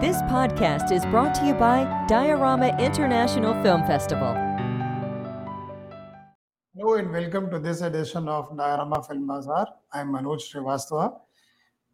This 0.00 0.22
podcast 0.30 0.92
is 0.92 1.04
brought 1.06 1.34
to 1.34 1.44
you 1.44 1.54
by 1.54 1.82
Diorama 2.06 2.68
International 2.78 3.52
Film 3.64 3.84
Festival. 3.84 4.32
Hello 6.72 6.94
and 6.94 7.10
welcome 7.10 7.50
to 7.50 7.58
this 7.58 7.80
edition 7.80 8.28
of 8.28 8.56
Diorama 8.56 9.02
Film 9.02 9.26
Bazaar. 9.26 9.66
I'm 9.92 10.12
Manoj 10.12 10.40
Srivastava. 10.40 11.18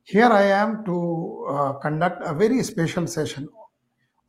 Here 0.02 0.26
I 0.26 0.42
am 0.42 0.84
to 0.84 1.46
uh, 1.48 1.72
conduct 1.78 2.20
a 2.22 2.34
very 2.34 2.62
special 2.62 3.06
session. 3.06 3.48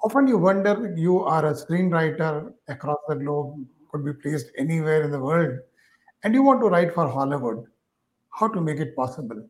Often 0.01 0.29
you 0.29 0.37
wonder, 0.37 0.93
you 0.95 1.19
are 1.19 1.47
a 1.47 1.53
screenwriter 1.53 2.53
across 2.69 2.99
the 3.09 3.15
globe, 3.15 3.67
could 3.91 4.05
be 4.05 4.13
placed 4.13 4.53
anywhere 4.57 5.03
in 5.03 5.11
the 5.11 5.19
world, 5.19 5.59
and 6.23 6.33
you 6.33 6.43
want 6.43 6.61
to 6.61 6.67
write 6.67 6.93
for 6.93 7.09
Hollywood. 7.09 7.65
How 8.29 8.47
to 8.47 8.61
make 8.61 8.79
it 8.79 8.95
possible? 8.95 9.45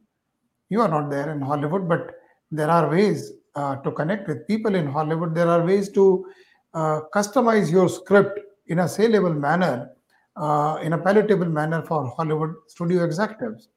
You 0.70 0.82
are 0.82 0.90
not 0.90 1.12
there 1.12 1.32
in 1.32 1.42
Hollywood, 1.42 1.88
but 1.88 2.16
there 2.50 2.72
are 2.72 2.90
ways 2.90 3.32
uh, 3.56 3.78
to 3.78 3.92
connect 3.92 4.28
with 4.28 4.48
people 4.48 4.76
in 4.76 4.88
Hollywood. 4.88 5.34
There 5.34 5.48
are 5.48 5.66
ways 5.66 5.90
to 5.92 6.26
uh, 6.74 7.02
customize 7.14 7.72
your 7.72 7.90
script 7.90 8.40
in 8.68 8.80
a 8.80 8.88
saleable 8.88 9.34
manner, 9.34 9.92
uh, 10.36 10.80
in 10.82 10.94
a 10.94 10.98
palatable 10.98 11.48
manner 11.48 11.82
for 11.84 12.08
Hollywood 12.18 12.56
studio 12.68 13.04
executives. 13.04 13.70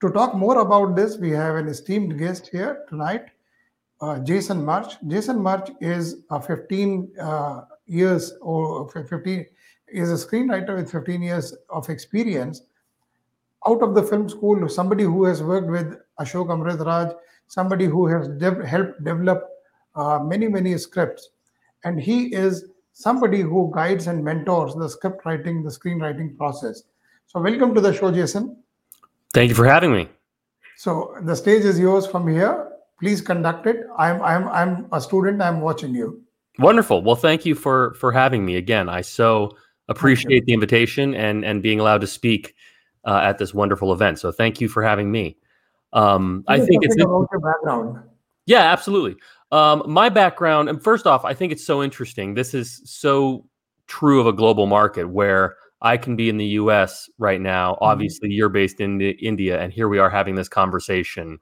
To 0.00 0.10
talk 0.10 0.34
more 0.34 0.58
about 0.60 0.96
this, 0.96 1.16
we 1.16 1.30
have 1.30 1.56
an 1.56 1.68
esteemed 1.68 2.18
guest 2.18 2.48
here 2.48 2.84
tonight, 2.88 3.26
uh, 4.00 4.18
Jason 4.18 4.64
Mirch. 4.64 4.94
Jason 5.08 5.42
Mirch 5.42 5.70
is 5.80 6.22
a 6.30 6.40
15 6.40 7.12
uh, 7.18 7.62
years 7.86 8.34
or 8.40 8.88
15 8.90 9.46
is 9.88 10.10
a 10.10 10.26
screenwriter 10.26 10.76
with 10.76 10.90
15 10.90 11.22
years 11.22 11.54
of 11.70 11.88
experience 11.88 12.62
out 13.66 13.82
of 13.82 13.94
the 13.94 14.02
film 14.02 14.28
school, 14.28 14.68
somebody 14.68 15.04
who 15.04 15.24
has 15.24 15.42
worked 15.42 15.68
with 15.68 15.96
Ashok 16.20 16.48
Amritraj, 16.48 17.14
somebody 17.46 17.86
who 17.86 18.06
has 18.06 18.28
de- 18.28 18.66
helped 18.66 19.02
develop 19.04 19.48
uh, 19.94 20.18
many, 20.18 20.48
many 20.48 20.76
scripts. 20.78 21.30
And 21.84 22.00
he 22.00 22.34
is 22.34 22.66
somebody 22.92 23.40
who 23.40 23.70
guides 23.74 24.06
and 24.06 24.24
mentors 24.24 24.74
the 24.74 24.88
script 24.88 25.24
writing, 25.24 25.62
the 25.62 25.70
screenwriting 25.70 26.36
process. 26.36 26.82
So, 27.26 27.40
welcome 27.40 27.74
to 27.74 27.80
the 27.80 27.92
show, 27.92 28.10
Jason. 28.10 28.56
Thank 29.32 29.48
you 29.48 29.54
for 29.54 29.66
having 29.66 29.92
me. 29.92 30.08
So, 30.76 31.16
the 31.22 31.36
stage 31.36 31.64
is 31.64 31.78
yours 31.78 32.06
from 32.06 32.28
here. 32.28 32.70
Please 33.00 33.20
conduct 33.20 33.66
it. 33.66 33.84
I'm, 33.98 34.22
I'm, 34.22 34.48
I'm 34.48 34.86
a 34.92 35.00
student. 35.00 35.42
I'm 35.42 35.60
watching 35.60 35.94
you. 35.94 36.22
Wonderful. 36.58 37.02
Well, 37.02 37.16
thank 37.16 37.44
you 37.44 37.54
for 37.54 37.94
for 37.94 38.12
having 38.12 38.46
me 38.46 38.56
again. 38.56 38.88
I 38.88 39.00
so 39.00 39.56
appreciate 39.88 40.46
the 40.46 40.52
invitation 40.52 41.14
and 41.14 41.44
and 41.44 41.62
being 41.62 41.80
allowed 41.80 42.00
to 42.02 42.06
speak 42.06 42.54
uh, 43.04 43.20
at 43.22 43.38
this 43.38 43.52
wonderful 43.52 43.92
event. 43.92 44.20
So 44.20 44.30
thank 44.30 44.60
you 44.60 44.68
for 44.68 44.82
having 44.82 45.10
me. 45.10 45.36
Um, 45.94 46.44
I 46.48 46.58
think 46.58 46.84
it's 46.84 46.96
about 46.96 47.28
your 47.32 47.40
background. 47.40 48.02
Yeah, 48.46 48.70
absolutely. 48.72 49.16
Um, 49.52 49.84
my 49.86 50.08
background, 50.08 50.68
and 50.68 50.82
first 50.82 51.06
off, 51.06 51.24
I 51.24 51.32
think 51.32 51.52
it's 51.52 51.64
so 51.64 51.82
interesting. 51.82 52.34
This 52.34 52.52
is 52.52 52.82
so 52.84 53.46
true 53.86 54.20
of 54.20 54.26
a 54.26 54.32
global 54.32 54.66
market 54.66 55.08
where 55.08 55.56
I 55.80 55.96
can 55.96 56.16
be 56.16 56.28
in 56.28 56.36
the 56.36 56.46
U.S. 56.46 57.08
right 57.18 57.40
now. 57.40 57.74
Mm-hmm. 57.74 57.84
Obviously, 57.84 58.30
you're 58.30 58.48
based 58.48 58.80
in 58.80 59.00
India, 59.00 59.60
and 59.60 59.72
here 59.72 59.88
we 59.88 59.98
are 59.98 60.10
having 60.10 60.34
this 60.34 60.48
conversation 60.48 61.38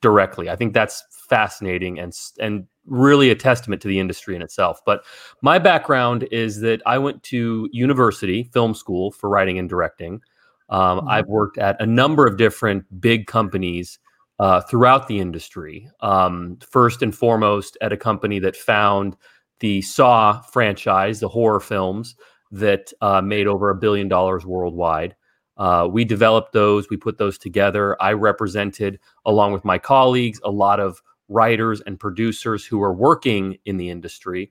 directly. 0.00 0.50
I 0.50 0.56
think 0.56 0.74
that's 0.74 1.02
fascinating 1.28 1.98
and 1.98 2.12
and 2.38 2.66
really 2.86 3.30
a 3.30 3.34
testament 3.34 3.80
to 3.82 3.88
the 3.88 3.98
industry 3.98 4.36
in 4.36 4.42
itself. 4.42 4.80
But 4.84 5.04
my 5.40 5.58
background 5.58 6.28
is 6.30 6.60
that 6.60 6.82
I 6.84 6.98
went 6.98 7.22
to 7.24 7.68
university, 7.72 8.44
film 8.52 8.74
school 8.74 9.10
for 9.12 9.30
writing 9.30 9.58
and 9.58 9.68
directing. 9.68 10.20
Um, 10.68 11.00
mm-hmm. 11.00 11.08
I've 11.08 11.26
worked 11.26 11.58
at 11.58 11.80
a 11.80 11.86
number 11.86 12.26
of 12.26 12.36
different 12.36 12.84
big 13.00 13.26
companies 13.26 13.98
uh, 14.38 14.60
throughout 14.62 15.06
the 15.08 15.20
industry. 15.20 15.88
Um, 16.00 16.58
first 16.68 17.02
and 17.02 17.14
foremost, 17.14 17.76
at 17.80 17.92
a 17.92 17.96
company 17.96 18.38
that 18.40 18.56
found 18.56 19.16
the 19.60 19.82
Saw 19.82 20.40
franchise, 20.40 21.20
the 21.20 21.28
horror 21.28 21.60
films 21.60 22.16
that 22.50 22.92
uh, 23.00 23.20
made 23.20 23.46
over 23.46 23.70
a 23.70 23.74
billion 23.74 24.08
dollars 24.08 24.44
worldwide. 24.44 25.14
Uh, 25.56 25.88
we 25.90 26.04
developed 26.04 26.52
those, 26.52 26.90
we 26.90 26.96
put 26.96 27.18
those 27.18 27.38
together. 27.38 28.00
I 28.02 28.12
represented, 28.12 28.98
along 29.24 29.52
with 29.52 29.64
my 29.64 29.78
colleagues, 29.78 30.40
a 30.44 30.50
lot 30.50 30.80
of 30.80 31.00
writers 31.28 31.80
and 31.86 31.98
producers 31.98 32.64
who 32.64 32.78
were 32.78 32.92
working 32.92 33.56
in 33.64 33.76
the 33.76 33.90
industry. 33.90 34.50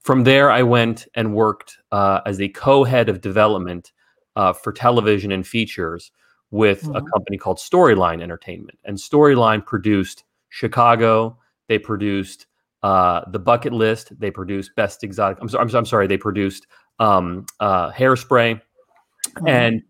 From 0.00 0.24
there, 0.24 0.50
I 0.50 0.62
went 0.62 1.06
and 1.14 1.34
worked 1.34 1.78
uh, 1.90 2.20
as 2.26 2.40
a 2.40 2.48
co 2.48 2.84
head 2.84 3.08
of 3.08 3.20
development 3.20 3.92
uh, 4.36 4.52
for 4.52 4.72
television 4.72 5.32
and 5.32 5.46
features 5.46 6.10
with 6.50 6.82
mm-hmm. 6.82 6.96
a 6.96 7.02
company 7.10 7.36
called 7.36 7.58
Storyline 7.58 8.22
Entertainment. 8.22 8.78
And 8.84 8.96
Storyline 8.96 9.64
produced 9.64 10.24
Chicago. 10.48 11.38
They 11.68 11.78
produced 11.78 12.46
uh, 12.82 13.22
The 13.30 13.38
Bucket 13.38 13.72
List. 13.72 14.18
They 14.20 14.30
produced 14.30 14.74
Best 14.76 15.02
Exotic. 15.02 15.38
I'm 15.40 15.48
sorry. 15.48 15.68
I'm, 15.68 15.76
I'm 15.76 15.86
sorry. 15.86 16.06
They 16.06 16.18
produced 16.18 16.66
um, 17.00 17.46
uh, 17.60 17.90
Hairspray. 17.90 18.60
Mm-hmm. 19.28 19.48
And 19.48 19.82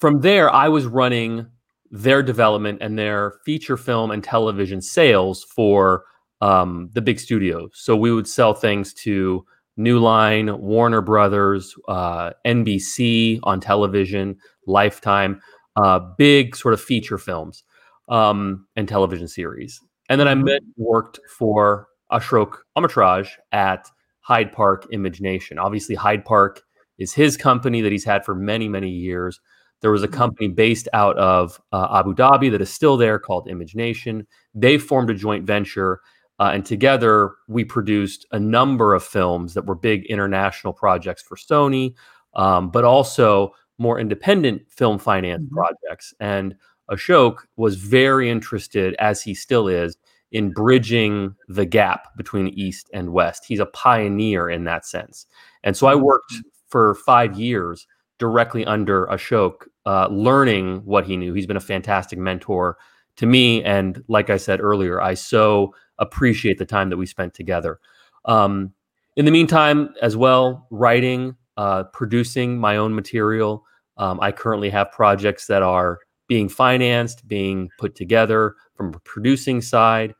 from 0.00 0.20
there, 0.20 0.50
I 0.50 0.68
was 0.68 0.86
running 0.86 1.46
their 1.90 2.22
development 2.22 2.78
and 2.80 2.98
their 2.98 3.34
feature 3.44 3.76
film 3.76 4.10
and 4.10 4.24
television 4.24 4.80
sales 4.80 5.44
for 5.44 6.04
um, 6.40 6.90
the 6.94 7.02
big 7.02 7.20
studios. 7.20 7.70
So 7.74 7.94
we 7.94 8.12
would 8.12 8.26
sell 8.26 8.54
things 8.54 8.92
to 8.94 9.44
New 9.76 9.98
Line, 9.98 10.60
Warner 10.60 11.00
Brothers, 11.00 11.74
uh, 11.88 12.30
NBC 12.46 13.40
on 13.42 13.60
television, 13.60 14.36
Lifetime, 14.66 15.40
uh, 15.76 15.98
big 16.18 16.54
sort 16.56 16.74
of 16.74 16.80
feature 16.80 17.18
films 17.18 17.64
um, 18.08 18.66
and 18.76 18.88
television 18.88 19.28
series. 19.28 19.80
And 20.08 20.20
then 20.20 20.28
I 20.28 20.34
mm-hmm. 20.34 20.44
met, 20.44 20.60
worked 20.76 21.20
for 21.28 21.88
Ashok 22.12 22.58
Amritraj 22.76 23.28
at 23.52 23.88
Hyde 24.20 24.52
Park 24.52 24.86
Image 24.92 25.20
Nation. 25.20 25.58
Obviously, 25.58 25.94
Hyde 25.94 26.24
Park 26.24 26.62
is 26.98 27.12
his 27.12 27.36
company 27.36 27.80
that 27.80 27.92
he's 27.92 28.04
had 28.04 28.24
for 28.24 28.34
many, 28.34 28.68
many 28.68 28.90
years. 28.90 29.40
There 29.80 29.90
was 29.90 30.02
a 30.02 30.06
mm-hmm. 30.06 30.16
company 30.16 30.48
based 30.48 30.88
out 30.92 31.16
of 31.18 31.60
uh, 31.72 31.88
Abu 31.98 32.14
Dhabi 32.14 32.50
that 32.50 32.60
is 32.60 32.70
still 32.70 32.96
there 32.96 33.18
called 33.18 33.48
Image 33.48 33.74
Nation. 33.74 34.26
They 34.54 34.78
formed 34.78 35.10
a 35.10 35.14
joint 35.14 35.46
venture 35.46 36.00
uh, 36.42 36.50
and 36.52 36.66
together, 36.66 37.36
we 37.46 37.62
produced 37.62 38.26
a 38.32 38.40
number 38.40 38.94
of 38.94 39.04
films 39.04 39.54
that 39.54 39.64
were 39.64 39.76
big 39.76 40.04
international 40.06 40.72
projects 40.72 41.22
for 41.22 41.36
Sony, 41.36 41.94
um, 42.34 42.68
but 42.68 42.82
also 42.82 43.54
more 43.78 44.00
independent 44.00 44.62
film 44.68 44.98
finance 44.98 45.44
mm-hmm. 45.44 45.54
projects. 45.54 46.12
And 46.18 46.56
Ashok 46.90 47.36
was 47.56 47.76
very 47.76 48.28
interested, 48.28 48.96
as 48.98 49.22
he 49.22 49.34
still 49.34 49.68
is, 49.68 49.96
in 50.32 50.50
bridging 50.50 51.36
the 51.46 51.64
gap 51.64 52.08
between 52.16 52.48
East 52.48 52.90
and 52.92 53.12
West. 53.12 53.44
He's 53.46 53.60
a 53.60 53.66
pioneer 53.66 54.50
in 54.50 54.64
that 54.64 54.84
sense. 54.84 55.26
And 55.62 55.76
so 55.76 55.86
I 55.86 55.94
mm-hmm. 55.94 56.02
worked 56.02 56.34
for 56.66 56.96
five 57.06 57.38
years 57.38 57.86
directly 58.18 58.66
under 58.66 59.06
Ashok, 59.06 59.68
uh, 59.86 60.08
learning 60.08 60.78
what 60.86 61.06
he 61.06 61.16
knew. 61.16 61.34
He's 61.34 61.46
been 61.46 61.56
a 61.56 61.60
fantastic 61.60 62.18
mentor 62.18 62.78
to 63.14 63.26
me. 63.26 63.62
And 63.62 64.02
like 64.08 64.28
I 64.28 64.38
said 64.38 64.60
earlier, 64.60 65.00
I 65.00 65.14
so 65.14 65.72
appreciate 66.02 66.58
the 66.58 66.66
time 66.66 66.90
that 66.90 66.96
we 66.96 67.06
spent 67.06 67.32
together. 67.34 67.80
Um, 68.24 68.72
in 69.16 69.24
the 69.24 69.30
meantime, 69.30 69.94
as 70.00 70.16
well, 70.16 70.66
writing, 70.70 71.36
uh, 71.56 71.84
producing 71.84 72.58
my 72.58 72.76
own 72.76 72.94
material. 72.94 73.64
Um, 73.96 74.20
I 74.20 74.32
currently 74.32 74.70
have 74.70 74.90
projects 74.90 75.46
that 75.46 75.62
are 75.62 75.98
being 76.28 76.48
financed, 76.48 77.28
being 77.28 77.68
put 77.78 77.94
together 77.94 78.54
from 78.74 78.94
a 78.94 78.98
producing 79.00 79.60
side. 79.60 80.14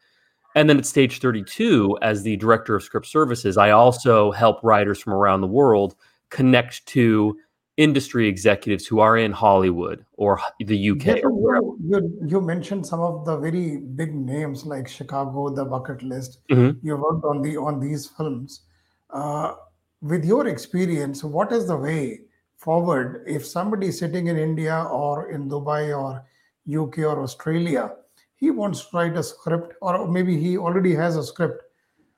And 0.55 0.69
then 0.69 0.77
at 0.77 0.85
stage 0.85 1.21
32, 1.21 1.99
as 2.03 2.23
the 2.23 2.37
director 2.37 2.77
of 2.77 2.83
script 2.83 3.07
services, 3.07 3.57
I 3.57 3.71
also 3.71 4.31
help 4.33 4.63
writers 4.63 5.01
from 5.01 5.15
around 5.15 5.41
the 5.41 5.47
world 5.47 5.95
connect 6.29 6.85
to 6.87 7.39
industry 7.77 8.29
executives 8.29 8.87
who 8.87 9.01
are 9.01 9.17
in 9.17 9.33
Hollywood 9.33 10.05
or 10.15 10.41
the 10.61 10.91
UK. 10.91 11.07
Yeah, 11.07 11.17
you, 11.17 11.79
you, 11.83 12.19
you, 12.27 12.41
mentioned 12.41 12.87
some 12.87 13.01
of 13.01 13.25
the 13.25 13.37
very 13.37 13.79
big 13.79 14.15
names 14.15 14.67
like 14.67 14.87
Chicago, 14.87 15.49
The 15.49 15.65
Bucket 15.65 16.03
List. 16.03 16.41
Mm-hmm. 16.51 16.87
You 16.87 16.97
worked 16.97 17.25
on 17.25 17.43
the 17.43 17.57
on 17.57 17.81
these 17.81 18.07
films. 18.07 18.63
Uh, 19.11 19.55
with 20.01 20.25
your 20.25 20.49
experience, 20.49 21.23
what 21.23 21.53
is 21.53 21.67
the 21.67 21.77
way 21.77 22.21
forward 22.63 23.25
if 23.27 23.45
somebody 23.45 23.91
sitting 23.91 24.29
in 24.29 24.37
India 24.39 24.85
or 24.91 25.31
in 25.31 25.49
Dubai 25.49 25.97
or 25.97 26.25
UK 26.69 26.99
or 26.99 27.23
Australia, 27.23 27.93
he 28.37 28.51
wants 28.51 28.81
to 28.83 28.97
write 28.97 29.17
a 29.17 29.23
script, 29.23 29.75
or 29.81 30.09
maybe 30.09 30.37
he 30.37 30.57
already 30.57 30.95
has 30.95 31.17
a 31.17 31.23
script. 31.23 31.63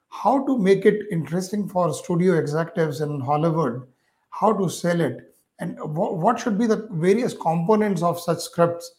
How 0.08 0.44
to 0.46 0.58
make 0.58 0.86
it 0.86 1.06
interesting 1.10 1.68
for 1.68 1.92
studio 1.92 2.38
executives 2.38 3.00
in 3.00 3.20
Hollywood? 3.20 3.86
How 4.30 4.52
to 4.52 4.68
sell 4.68 5.00
it? 5.00 5.33
And 5.58 5.78
what, 5.96 6.18
what 6.18 6.38
should 6.38 6.58
be 6.58 6.66
the 6.66 6.88
various 6.92 7.34
components 7.34 8.02
of 8.02 8.20
such 8.20 8.38
scripts? 8.38 8.90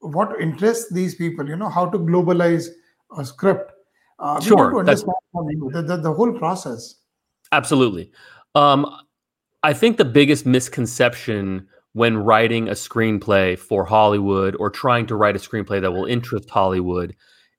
What 0.00 0.40
interests 0.40 0.92
these 0.92 1.14
people? 1.14 1.48
You 1.48 1.56
know 1.56 1.68
how 1.68 1.86
to 1.90 1.98
globalize 1.98 2.68
a 3.16 3.24
script? 3.24 3.72
Uh, 4.18 4.40
sure 4.40 4.78
understand 4.78 5.12
the, 5.32 5.82
the, 5.86 5.96
the, 5.96 6.12
whole 6.12 6.32
process. 6.32 6.96
Absolutely. 7.52 8.10
Um, 8.54 8.86
i 9.62 9.72
think 9.72 9.96
the 9.96 10.04
biggest 10.04 10.46
misconception 10.46 11.66
when 11.92 12.16
writing 12.16 12.68
a 12.68 12.72
screenplay 12.72 13.58
for 13.58 13.84
hollywood 13.84 14.56
or 14.56 14.70
trying 14.70 15.06
to 15.06 15.16
write 15.16 15.34
a 15.36 15.38
screenplay 15.38 15.80
that 15.80 15.92
will 15.92 16.04
interest 16.04 16.48
hollywood 16.48 17.14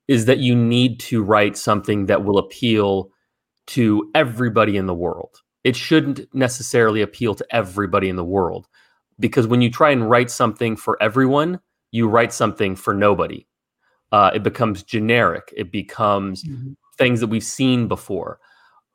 is 0.09 0.25
that 0.25 0.39
you 0.39 0.55
need 0.55 0.99
to 0.99 1.21
write 1.21 1.55
something 1.55 2.07
that 2.07 2.25
will 2.25 2.39
appeal 2.39 3.11
to 3.67 4.09
everybody 4.15 4.75
in 4.75 4.87
the 4.87 4.93
world. 4.93 5.43
It 5.63 5.75
shouldn't 5.75 6.33
necessarily 6.33 7.01
appeal 7.01 7.35
to 7.35 7.45
everybody 7.51 8.09
in 8.09 8.15
the 8.15 8.23
world 8.23 8.67
because 9.19 9.47
when 9.47 9.61
you 9.61 9.69
try 9.69 9.91
and 9.91 10.09
write 10.09 10.31
something 10.31 10.75
for 10.75 11.01
everyone, 11.01 11.59
you 11.91 12.07
write 12.07 12.33
something 12.33 12.75
for 12.75 12.93
nobody. 12.93 13.45
Uh, 14.11 14.31
it 14.33 14.43
becomes 14.43 14.83
generic. 14.83 15.53
It 15.55 15.71
becomes 15.71 16.43
mm-hmm. 16.43 16.71
things 16.97 17.19
that 17.19 17.27
we've 17.27 17.43
seen 17.43 17.87
before. 17.87 18.39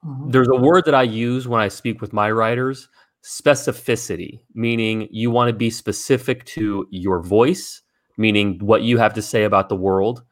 Mm-hmm. 0.04 0.30
There's 0.30 0.48
a 0.48 0.56
word 0.56 0.84
that 0.86 0.94
I 0.94 1.02
use 1.02 1.46
when 1.46 1.60
I 1.60 1.68
speak 1.68 2.00
with 2.00 2.12
my 2.12 2.30
writers 2.30 2.88
specificity, 3.24 4.40
meaning 4.54 5.08
you 5.10 5.30
want 5.30 5.48
to 5.48 5.54
be 5.54 5.70
specific 5.70 6.44
to 6.44 6.86
your 6.90 7.22
voice, 7.22 7.80
meaning 8.18 8.58
what 8.60 8.82
you 8.82 8.98
have 8.98 9.14
to 9.14 9.22
say 9.22 9.44
about 9.44 9.70
the 9.70 9.76
world, 9.76 10.22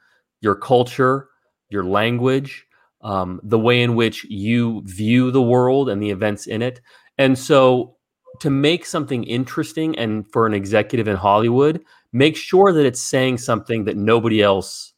your 0.43 0.55
culture, 0.55 1.29
your 1.71 1.85
language, 1.85 2.67
um, 3.03 3.41
the 3.43 3.59
way 3.59 3.83
in 3.83 3.95
which 3.95 4.25
you 4.25 4.83
view 4.85 5.31
the 5.31 5.43
world 5.43 5.89
and 5.89 6.03
the 6.03 6.11
events 6.11 6.47
in 6.47 6.63
it. 6.63 6.81
And 7.19 7.39
so, 7.39 7.97
to 8.41 8.51
make 8.51 8.87
something 8.87 9.25
interesting 9.25 9.97
and 9.99 10.27
for 10.33 10.47
an 10.47 10.55
executive 10.55 11.07
in 11.07 11.17
Hollywood, 11.17 11.85
make 12.13 12.37
sure 12.37 12.73
that 12.73 12.87
it's 12.87 13.01
saying 13.01 13.39
something 13.39 13.85
that 13.85 13.97
nobody 13.97 14.43
else 14.43 14.95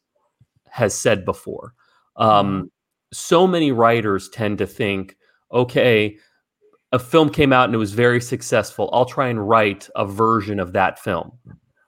has 0.69 0.93
said 0.93 1.25
before. 1.25 1.73
Um, 2.15 2.47
mm-hmm. 2.47 2.65
so 3.11 3.45
many 3.45 3.71
writers 3.71 4.29
tend 4.29 4.57
to 4.59 4.67
think, 4.67 5.17
okay, 5.51 6.17
a 6.91 6.99
film 6.99 7.29
came 7.29 7.51
out 7.51 7.65
and 7.65 7.75
it 7.75 7.79
was 7.79 7.93
very 7.93 8.21
successful. 8.21 8.89
I'll 8.93 9.05
try 9.05 9.27
and 9.27 9.47
write 9.47 9.89
a 9.95 10.05
version 10.05 10.59
of 10.59 10.73
that 10.73 10.97
film, 10.97 11.33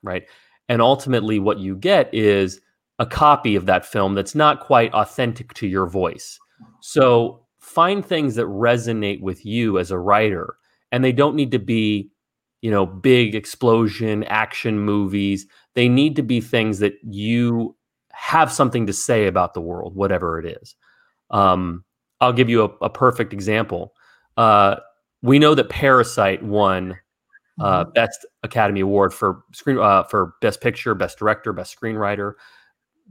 right? 0.02 0.24
And 0.68 0.82
ultimately, 0.82 1.38
what 1.38 1.58
you 1.58 1.76
get 1.76 2.12
is 2.12 2.60
a 2.98 3.06
copy 3.06 3.54
of 3.56 3.66
that 3.66 3.86
film 3.86 4.14
that's 4.14 4.34
not 4.34 4.60
quite 4.60 4.92
authentic 4.92 5.54
to 5.54 5.66
your 5.66 5.86
voice. 5.86 6.38
So 6.80 7.44
find 7.58 8.04
things 8.04 8.34
that 8.34 8.46
resonate 8.46 9.20
with 9.20 9.44
you 9.44 9.78
as 9.78 9.90
a 9.90 9.98
writer, 9.98 10.56
and 10.90 11.04
they 11.04 11.12
don't 11.12 11.36
need 11.36 11.50
to 11.52 11.58
be, 11.58 12.10
you 12.60 12.70
know, 12.70 12.86
big 12.86 13.34
explosion 13.34 14.24
action 14.24 14.80
movies. 14.80 15.46
They 15.74 15.88
need 15.88 16.16
to 16.16 16.22
be 16.22 16.40
things 16.40 16.80
that 16.80 16.94
you 17.02 17.76
have 18.10 18.50
something 18.50 18.86
to 18.86 18.92
say 18.92 19.26
about 19.26 19.54
the 19.54 19.60
world, 19.60 19.94
whatever 19.94 20.40
it 20.40 20.58
is. 20.60 20.74
Um, 21.30 21.84
I'll 22.20 22.32
give 22.32 22.48
you 22.48 22.62
a, 22.62 22.86
a 22.86 22.90
perfect 22.90 23.32
example. 23.32 23.94
Uh, 24.36 24.76
we 25.22 25.38
know 25.38 25.54
that 25.54 25.68
Parasite 25.68 26.42
won 26.42 26.98
uh, 27.60 27.84
mm-hmm. 27.84 27.92
Best 27.92 28.26
Academy 28.42 28.80
Award 28.80 29.12
for 29.12 29.42
screen 29.52 29.78
uh, 29.78 30.04
for 30.04 30.34
Best 30.40 30.60
Picture, 30.60 30.94
Best 30.94 31.18
Director, 31.18 31.52
Best 31.52 31.78
Screenwriter. 31.78 32.34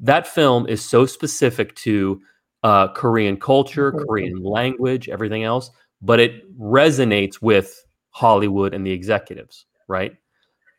That 0.01 0.27
film 0.27 0.67
is 0.67 0.83
so 0.83 1.05
specific 1.05 1.75
to 1.77 2.21
uh, 2.63 2.89
Korean 2.89 3.37
culture, 3.37 3.91
Korean 3.91 4.43
language, 4.43 5.09
everything 5.09 5.43
else, 5.43 5.71
but 6.01 6.19
it 6.19 6.57
resonates 6.59 7.41
with 7.41 7.83
Hollywood 8.11 8.73
and 8.73 8.85
the 8.85 8.91
executives, 8.91 9.65
right? 9.87 10.13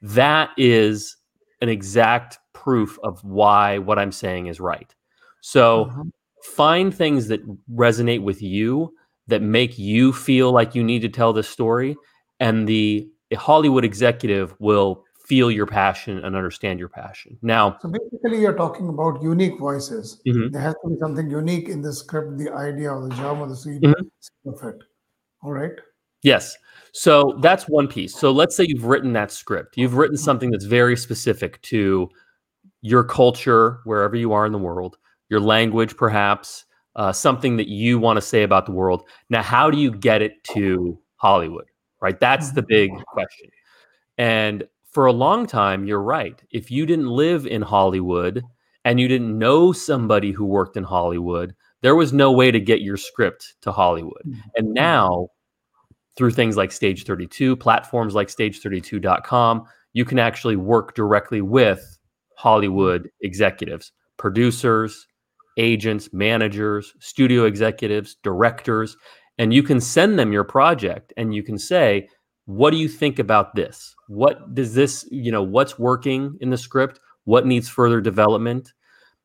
That 0.02 0.50
is 0.56 1.16
an 1.60 1.68
exact 1.68 2.38
proof 2.52 2.98
of 3.02 3.22
why 3.24 3.78
what 3.78 3.98
I'm 3.98 4.12
saying 4.12 4.46
is 4.46 4.60
right. 4.60 4.94
So 5.40 5.86
mm-hmm. 5.86 6.08
find 6.42 6.94
things 6.94 7.28
that 7.28 7.40
resonate 7.72 8.22
with 8.22 8.42
you 8.42 8.92
that 9.28 9.42
make 9.42 9.78
you 9.78 10.12
feel 10.12 10.52
like 10.52 10.74
you 10.74 10.82
need 10.82 11.00
to 11.02 11.08
tell 11.08 11.32
this 11.32 11.48
story 11.48 11.96
and 12.40 12.66
the 12.66 13.08
hollywood 13.36 13.84
executive 13.84 14.54
will 14.58 15.04
feel 15.28 15.50
your 15.50 15.66
passion 15.66 16.18
and 16.24 16.34
understand 16.34 16.78
your 16.78 16.88
passion 16.88 17.36
now 17.42 17.76
so 17.80 17.88
basically 17.88 18.40
you're 18.40 18.56
talking 18.56 18.88
about 18.88 19.22
unique 19.22 19.58
voices 19.58 20.20
mm-hmm. 20.26 20.50
there 20.50 20.62
has 20.62 20.74
to 20.82 20.90
be 20.90 20.96
something 21.00 21.30
unique 21.30 21.68
in 21.68 21.82
the 21.82 21.92
script 21.92 22.38
the 22.38 22.52
idea 22.52 22.90
or 22.90 23.08
the 23.08 23.14
job 23.14 23.38
or 23.38 23.48
the 23.48 23.56
scene 23.56 23.80
mm-hmm. 23.80 24.48
of 24.48 24.62
it 24.62 24.82
all 25.42 25.52
right 25.52 25.72
yes 26.22 26.56
so 26.92 27.38
that's 27.42 27.64
one 27.68 27.86
piece 27.86 28.14
so 28.14 28.32
let's 28.32 28.56
say 28.56 28.64
you've 28.66 28.84
written 28.84 29.12
that 29.12 29.30
script 29.30 29.76
you've 29.76 29.94
written 29.94 30.16
mm-hmm. 30.16 30.24
something 30.24 30.50
that's 30.50 30.64
very 30.64 30.96
specific 30.96 31.60
to 31.62 32.08
your 32.80 33.04
culture 33.04 33.80
wherever 33.84 34.16
you 34.16 34.32
are 34.32 34.46
in 34.46 34.52
the 34.52 34.58
world 34.58 34.96
your 35.28 35.40
language 35.40 35.96
perhaps 35.96 36.64
uh, 36.98 37.12
something 37.12 37.56
that 37.56 37.68
you 37.68 37.98
want 37.98 38.16
to 38.16 38.20
say 38.20 38.42
about 38.42 38.66
the 38.66 38.72
world. 38.72 39.08
Now, 39.30 39.42
how 39.42 39.70
do 39.70 39.78
you 39.78 39.92
get 39.92 40.20
it 40.20 40.42
to 40.52 40.98
Hollywood? 41.16 41.66
Right? 42.02 42.18
That's 42.18 42.52
the 42.52 42.62
big 42.62 42.90
mm-hmm. 42.90 43.02
question. 43.06 43.50
And 44.18 44.64
for 44.98 45.06
a 45.06 45.12
long 45.12 45.46
time, 45.46 45.86
you're 45.86 46.02
right. 46.02 46.42
If 46.50 46.72
you 46.72 46.84
didn't 46.84 47.06
live 47.06 47.46
in 47.46 47.62
Hollywood 47.62 48.42
and 48.84 48.98
you 48.98 49.06
didn't 49.06 49.38
know 49.38 49.70
somebody 49.70 50.32
who 50.32 50.44
worked 50.44 50.76
in 50.76 50.82
Hollywood, 50.82 51.54
there 51.82 51.94
was 51.94 52.12
no 52.12 52.32
way 52.32 52.50
to 52.50 52.58
get 52.58 52.80
your 52.80 52.96
script 52.96 53.54
to 53.62 53.70
Hollywood. 53.70 54.24
Mm-hmm. 54.26 54.40
And 54.56 54.74
now, 54.74 55.28
through 56.16 56.32
things 56.32 56.56
like 56.56 56.72
Stage 56.72 57.04
32, 57.04 57.54
platforms 57.54 58.16
like 58.16 58.26
stage32.com, 58.26 59.66
you 59.92 60.04
can 60.04 60.18
actually 60.18 60.56
work 60.56 60.96
directly 60.96 61.42
with 61.42 61.96
Hollywood 62.36 63.08
executives, 63.20 63.92
producers, 64.16 65.06
agents, 65.58 66.08
managers, 66.12 66.92
studio 66.98 67.44
executives, 67.44 68.16
directors, 68.24 68.96
and 69.38 69.54
you 69.54 69.62
can 69.62 69.80
send 69.80 70.18
them 70.18 70.32
your 70.32 70.42
project 70.42 71.12
and 71.16 71.32
you 71.32 71.44
can 71.44 71.56
say, 71.56 72.08
what 72.48 72.70
do 72.70 72.78
you 72.78 72.88
think 72.88 73.18
about 73.18 73.54
this? 73.54 73.94
What 74.06 74.54
does 74.54 74.72
this, 74.72 75.06
you 75.10 75.30
know, 75.30 75.42
what's 75.42 75.78
working 75.78 76.38
in 76.40 76.48
the 76.48 76.56
script? 76.56 76.98
What 77.24 77.44
needs 77.44 77.68
further 77.68 78.00
development? 78.00 78.72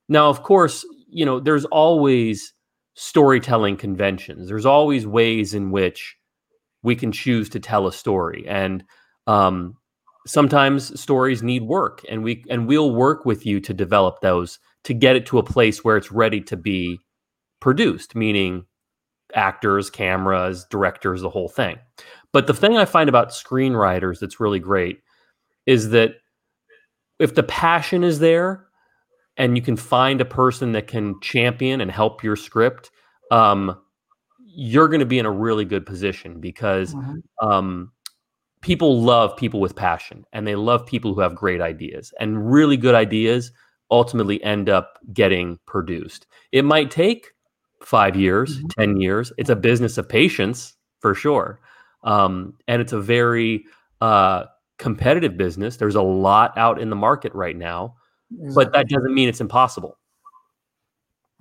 Now, 0.09 0.27
of 0.27 0.43
course, 0.43 0.85
you 1.07 1.23
know, 1.23 1.39
there's 1.39 1.63
always 1.63 2.51
storytelling 2.95 3.77
conventions. 3.77 4.49
There's 4.49 4.65
always 4.65 5.07
ways 5.07 5.53
in 5.53 5.71
which 5.71 6.17
we 6.81 6.97
can 6.97 7.13
choose 7.13 7.47
to 7.51 7.61
tell 7.61 7.87
a 7.87 7.93
story. 7.93 8.43
And 8.45 8.83
um, 9.25 9.75
sometimes 10.27 10.99
stories 10.99 11.41
need 11.41 11.63
work 11.63 12.01
and 12.09 12.25
we 12.25 12.43
and 12.49 12.67
we'll 12.67 12.93
work 12.93 13.23
with 13.23 13.45
you 13.45 13.61
to 13.61 13.73
develop 13.73 14.19
those 14.19 14.59
to 14.83 14.93
get 14.93 15.15
it 15.15 15.25
to 15.27 15.39
a 15.39 15.43
place 15.43 15.81
where 15.81 15.95
it's 15.95 16.11
ready 16.11 16.41
to 16.41 16.57
be 16.57 16.99
produced, 17.61 18.15
meaning 18.15 18.65
actors, 19.35 19.89
cameras, 19.89 20.65
directors, 20.69 21.21
the 21.21 21.29
whole 21.29 21.49
thing. 21.49 21.77
But 22.31 22.47
the 22.47 22.53
thing 22.53 22.77
I 22.77 22.85
find 22.85 23.09
about 23.09 23.29
screenwriters 23.29 24.19
that's 24.19 24.39
really 24.39 24.59
great 24.59 25.01
is 25.65 25.89
that 25.89 26.15
if 27.19 27.35
the 27.35 27.43
passion 27.43 28.03
is 28.03 28.19
there 28.19 28.65
and 29.37 29.55
you 29.55 29.61
can 29.63 29.77
find 29.77 30.19
a 30.19 30.25
person 30.25 30.71
that 30.73 30.87
can 30.87 31.19
champion 31.21 31.79
and 31.81 31.91
help 31.91 32.23
your 32.23 32.35
script, 32.35 32.91
um, 33.31 33.79
you're 34.45 34.87
going 34.87 34.99
to 34.99 35.05
be 35.05 35.19
in 35.19 35.25
a 35.25 35.31
really 35.31 35.65
good 35.65 35.85
position 35.85 36.39
because 36.39 36.93
mm-hmm. 36.93 37.47
um, 37.47 37.91
people 38.61 39.01
love 39.01 39.35
people 39.37 39.59
with 39.59 39.75
passion 39.75 40.25
and 40.33 40.47
they 40.47 40.55
love 40.55 40.85
people 40.85 41.13
who 41.13 41.21
have 41.21 41.35
great 41.35 41.61
ideas 41.61 42.13
and 42.19 42.51
really 42.51 42.77
good 42.77 42.95
ideas 42.95 43.51
ultimately 43.91 44.43
end 44.43 44.69
up 44.69 44.97
getting 45.13 45.59
produced. 45.67 46.25
It 46.51 46.65
might 46.65 46.89
take 46.89 47.27
five 47.85 48.15
years, 48.15 48.57
mm-hmm. 48.57 48.67
10 48.81 48.97
years. 48.97 49.31
It's 49.37 49.49
a 49.49 49.55
business 49.55 49.97
of 49.97 50.07
patience 50.07 50.75
for 50.99 51.13
sure. 51.13 51.59
Um, 52.03 52.55
and 52.67 52.81
it's 52.81 52.93
a 52.93 52.99
very 52.99 53.65
uh, 54.01 54.45
competitive 54.77 55.37
business. 55.37 55.77
There's 55.77 55.95
a 55.95 56.01
lot 56.01 56.57
out 56.57 56.81
in 56.81 56.89
the 56.89 56.95
market 56.95 57.33
right 57.33 57.55
now, 57.55 57.95
exactly. 58.31 58.65
but 58.65 58.73
that 58.73 58.89
doesn't 58.89 59.13
mean 59.13 59.29
it's 59.29 59.41
impossible. 59.41 59.97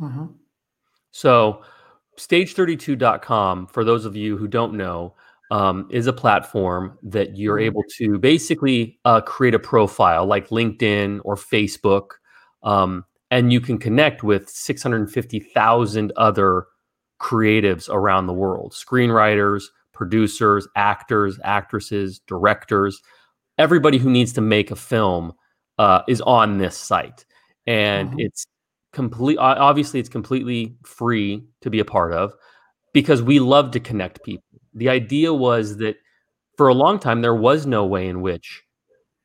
Mm-hmm. 0.01 0.27
So, 1.11 1.63
stage32.com, 2.19 3.67
for 3.67 3.85
those 3.85 4.05
of 4.05 4.17
you 4.17 4.37
who 4.37 4.49
don't 4.49 4.75
know, 4.75 5.15
um, 5.51 5.87
is 5.91 6.07
a 6.07 6.13
platform 6.13 6.99
that 7.03 7.37
you're 7.37 7.57
mm-hmm. 7.57 7.67
able 7.67 7.85
to 7.99 8.19
basically 8.19 8.99
uh, 9.05 9.21
create 9.21 9.55
a 9.55 9.59
profile 9.59 10.25
like 10.25 10.49
LinkedIn 10.49 11.21
or 11.25 11.37
Facebook 11.37 12.13
um, 12.63 13.05
and 13.33 13.51
you 13.51 13.63
can 13.63 13.79
connect 13.79 14.23
with 14.23 14.51
650,000 14.51 16.13
other 16.17 16.67
creatives 17.19 17.89
around 17.89 18.27
the 18.27 18.33
world 18.35 18.73
screenwriters, 18.73 19.65
producers, 19.95 20.69
actors, 20.77 21.41
actresses, 21.43 22.21
directors. 22.27 23.01
Everybody 23.57 23.97
who 23.97 24.11
needs 24.11 24.35
to 24.35 24.43
make 24.43 24.71
a 24.71 24.77
film 24.77 25.33
uh, 25.79 26.03
is 26.07 26.21
on 26.21 26.59
this 26.59 26.77
site. 26.77 27.25
And 27.67 28.11
mm-hmm. 28.11 28.21
it's 28.21 28.45
complete, 28.93 29.39
obviously, 29.39 29.99
it's 29.99 30.11
completely 30.11 30.77
free 30.85 31.43
to 31.63 31.71
be 31.71 31.81
a 31.81 31.87
part 31.87 32.13
of 32.13 32.35
because 32.93 33.23
we 33.23 33.41
love 33.41 33.71
to 33.71 33.81
connect 33.81 34.25
people. 34.25 34.45
The 34.75 34.91
idea 34.91 35.33
was 35.33 35.79
that 35.79 35.97
for 36.59 36.69
a 36.69 36.75
long 36.75 36.99
time, 36.99 37.23
there 37.23 37.35
was 37.35 37.67
no 37.67 37.87
way 37.87 38.09
in 38.09 38.21
which 38.21 38.63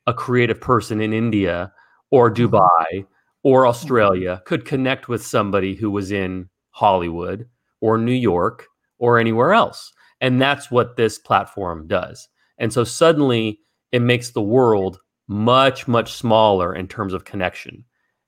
a 0.06 0.14
creative 0.14 0.62
person 0.62 1.02
in 1.02 1.12
India 1.12 1.74
or 2.10 2.32
mm-hmm. 2.32 2.56
Dubai 2.56 3.06
or 3.48 3.62
mm-hmm. 3.62 3.70
Australia 3.70 4.42
could 4.46 4.66
connect 4.66 5.08
with 5.08 5.25
somebody 5.25 5.74
who 5.74 5.89
was 5.89 6.12
in 6.12 6.50
Hollywood 6.72 7.48
or 7.80 7.98
New 7.98 8.12
York 8.12 8.68
or 9.00 9.18
anywhere 9.18 9.54
else. 9.54 9.94
And 10.20 10.42
that's 10.42 10.70
what 10.70 10.98
this 10.98 11.18
platform 11.18 11.88
does. 11.88 12.27
And 12.58 12.74
so 12.74 12.84
suddenly 12.84 13.62
it 13.94 14.01
makes 14.01 14.32
the 14.32 14.42
world 14.42 15.00
much, 15.30 15.88
much 15.88 16.12
smaller 16.12 16.75
in 16.75 16.89
terms 16.89 17.13
of 17.13 17.24
connection. 17.24 17.86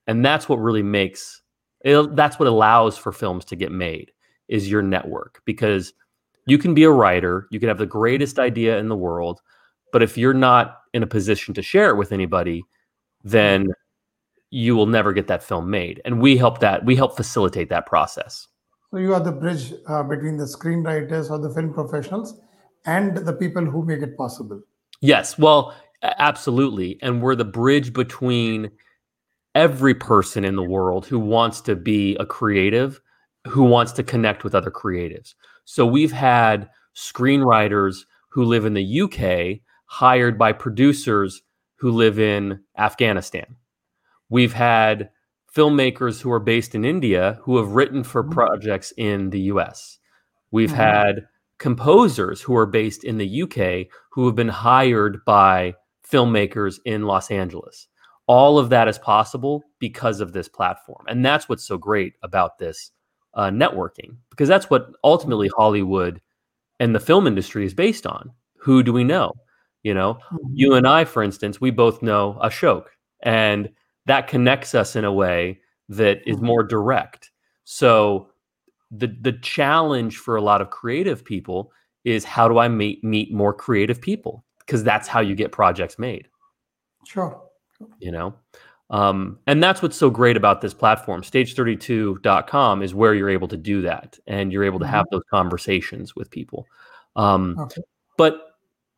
And 0.08 0.24
that's 0.24 0.48
what 0.48 0.58
really 0.58 0.84
makes 0.84 1.42
It, 1.82 2.16
that's 2.16 2.40
what 2.40 2.48
allows 2.48 2.98
for 2.98 3.12
films 3.12 3.44
to 3.46 3.58
get 3.58 3.74
made 3.74 4.12
is 4.48 4.72
your 4.72 4.82
network 4.82 5.42
because 5.46 5.94
you 6.46 6.58
can 6.58 6.74
be 6.74 6.86
a 6.86 6.92
writer, 6.92 7.46
you 7.52 7.60
can 7.60 7.68
have 7.68 7.78
the 7.78 7.86
greatest 7.86 8.40
idea 8.40 8.80
in 8.80 8.88
the 8.88 8.96
world, 8.96 9.42
but 9.92 10.02
if 10.02 10.18
you're 10.18 10.34
not 10.34 10.78
in 10.94 11.04
a 11.04 11.08
position 11.08 11.54
to 11.56 11.62
share 11.62 11.90
it 11.90 11.98
with 11.98 12.12
anybody, 12.12 12.64
then 13.24 13.68
you 14.52 14.76
will 14.76 14.86
never 14.86 15.14
get 15.14 15.28
that 15.28 15.44
film 15.44 15.70
made. 15.70 16.02
And 16.06 16.22
we 16.22 16.38
help 16.38 16.60
that 16.60 16.86
we 16.86 16.96
help 16.96 17.16
facilitate 17.16 17.70
that 17.70 17.86
process. 17.86 18.48
So 18.92 18.98
you 18.98 19.14
are 19.14 19.20
the 19.20 19.32
bridge 19.32 19.74
uh, 19.88 20.04
between 20.04 20.38
the 20.38 20.46
screenwriters 20.46 21.30
or 21.30 21.38
the 21.38 21.54
film 21.54 21.74
professionals 21.74 22.40
and 22.86 23.18
the 23.18 23.34
people 23.34 23.64
who 23.64 23.86
make 23.86 24.02
it 24.02 24.18
possible. 24.18 24.62
Yes, 25.02 25.38
well, 25.38 25.76
absolutely. 26.02 26.98
And 27.02 27.22
we're 27.22 27.36
the 27.36 27.46
bridge 27.46 27.94
between 27.94 28.72
every 29.54 29.94
person 29.94 30.44
in 30.44 30.56
the 30.56 30.64
world 30.64 31.06
who 31.06 31.20
wants 31.20 31.62
to 31.62 31.76
be 31.76 32.16
a 32.16 32.26
creative, 32.26 33.00
who 33.48 33.64
wants 33.64 33.92
to 33.94 34.04
connect 34.04 34.44
with 34.44 34.56
other 34.56 34.72
creatives. 34.72 35.36
So 35.66 35.86
we've 35.86 36.12
had 36.12 36.70
screenwriters 36.96 38.06
who 38.30 38.44
live 38.44 38.66
in 38.66 38.74
the 38.74 39.02
UK 39.02 39.62
hired 39.86 40.38
by 40.38 40.54
producers 40.54 41.42
who 41.76 41.92
live 41.92 42.20
in 42.20 42.60
Afghanistan. 42.78 43.56
We've 44.30 44.54
had 44.54 45.10
filmmakers 45.56 46.22
who 46.22 46.32
are 46.32 46.40
based 46.40 46.76
in 46.76 46.86
India 46.86 47.40
who 47.44 47.58
have 47.58 47.72
written 47.72 48.04
for 48.04 48.24
mm-hmm. 48.24 48.34
projects 48.34 48.94
in 48.98 49.32
the 49.32 49.42
US. 49.42 49.98
We've 50.52 50.70
mm-hmm. 50.70 50.78
had 50.78 51.28
composers 51.58 52.42
who 52.42 52.56
are 52.56 52.66
based 52.66 53.04
in 53.04 53.18
the 53.18 53.44
UK 53.44 53.88
who 54.12 54.26
have 54.26 54.36
been 54.36 54.48
hired 54.48 55.24
by 55.26 55.76
filmmakers 56.10 56.80
in 56.86 57.04
Los 57.04 57.30
Angeles. 57.30 57.88
All 58.28 58.60
of 58.60 58.70
that 58.70 58.88
is 58.88 58.98
possible 58.98 59.64
because 59.80 60.22
of 60.22 60.34
this 60.34 60.48
platform. 60.48 61.04
And 61.08 61.26
that's 61.26 61.50
what's 61.50 61.66
so 61.66 61.78
great 61.78 62.14
about 62.24 62.58
this 62.58 62.92
uh, 63.34 63.50
networking, 63.50 64.18
because 64.30 64.48
that's 64.48 64.70
what 64.70 64.92
ultimately 65.04 65.50
Hollywood 65.56 66.22
and 66.80 66.96
the 66.96 67.00
film 67.00 67.28
industry 67.28 67.66
is 67.66 67.74
based 67.74 68.06
on. 68.06 68.32
Who 68.58 68.84
do 68.84 68.94
we 68.94 69.04
know? 69.04 69.34
You 69.84 69.94
know, 69.94 70.16
mm-hmm. 70.16 70.48
you 70.54 70.74
and 70.76 70.88
I, 70.88 71.06
for 71.06 71.24
instance, 71.24 71.62
we 71.62 71.72
both 71.72 72.02
know 72.02 72.38
Ashok, 72.44 72.86
and 73.24 73.70
that 74.10 74.28
connects 74.28 74.74
us 74.74 74.96
in 74.96 75.06
a 75.06 75.14
way 75.14 75.60
that 75.88 76.28
is 76.28 76.38
mm-hmm. 76.38 76.46
more 76.48 76.64
direct. 76.64 77.30
So 77.64 78.32
the 78.90 79.16
the 79.22 79.34
challenge 79.34 80.18
for 80.18 80.36
a 80.36 80.42
lot 80.42 80.62
of 80.62 80.72
creative 80.72 81.24
people 81.24 81.72
is 82.04 82.24
how 82.26 82.48
do 82.48 82.58
I 82.58 82.68
meet 82.68 83.04
meet 83.04 83.32
more 83.32 83.54
creative 83.54 84.02
people? 84.02 84.44
Because 84.60 84.84
that's 84.84 85.08
how 85.08 85.20
you 85.20 85.36
get 85.36 85.52
projects 85.52 86.00
made. 86.00 86.28
Sure. 87.06 87.40
You 88.00 88.12
know, 88.12 88.34
um, 88.90 89.38
and 89.46 89.62
that's 89.62 89.82
what's 89.82 89.96
so 89.96 90.10
great 90.10 90.36
about 90.36 90.62
this 90.62 90.74
platform. 90.74 91.22
Stage32.com 91.22 92.82
is 92.82 92.96
where 92.96 93.14
you're 93.14 93.30
able 93.30 93.48
to 93.48 93.58
do 93.58 93.82
that, 93.84 94.18
and 94.26 94.52
you're 94.52 94.64
able 94.64 94.80
to 94.80 94.88
have 94.88 95.06
mm-hmm. 95.06 95.18
those 95.18 95.24
conversations 95.30 96.16
with 96.16 96.32
people. 96.32 96.68
Um, 97.16 97.56
okay. 97.60 97.82
But 98.18 98.49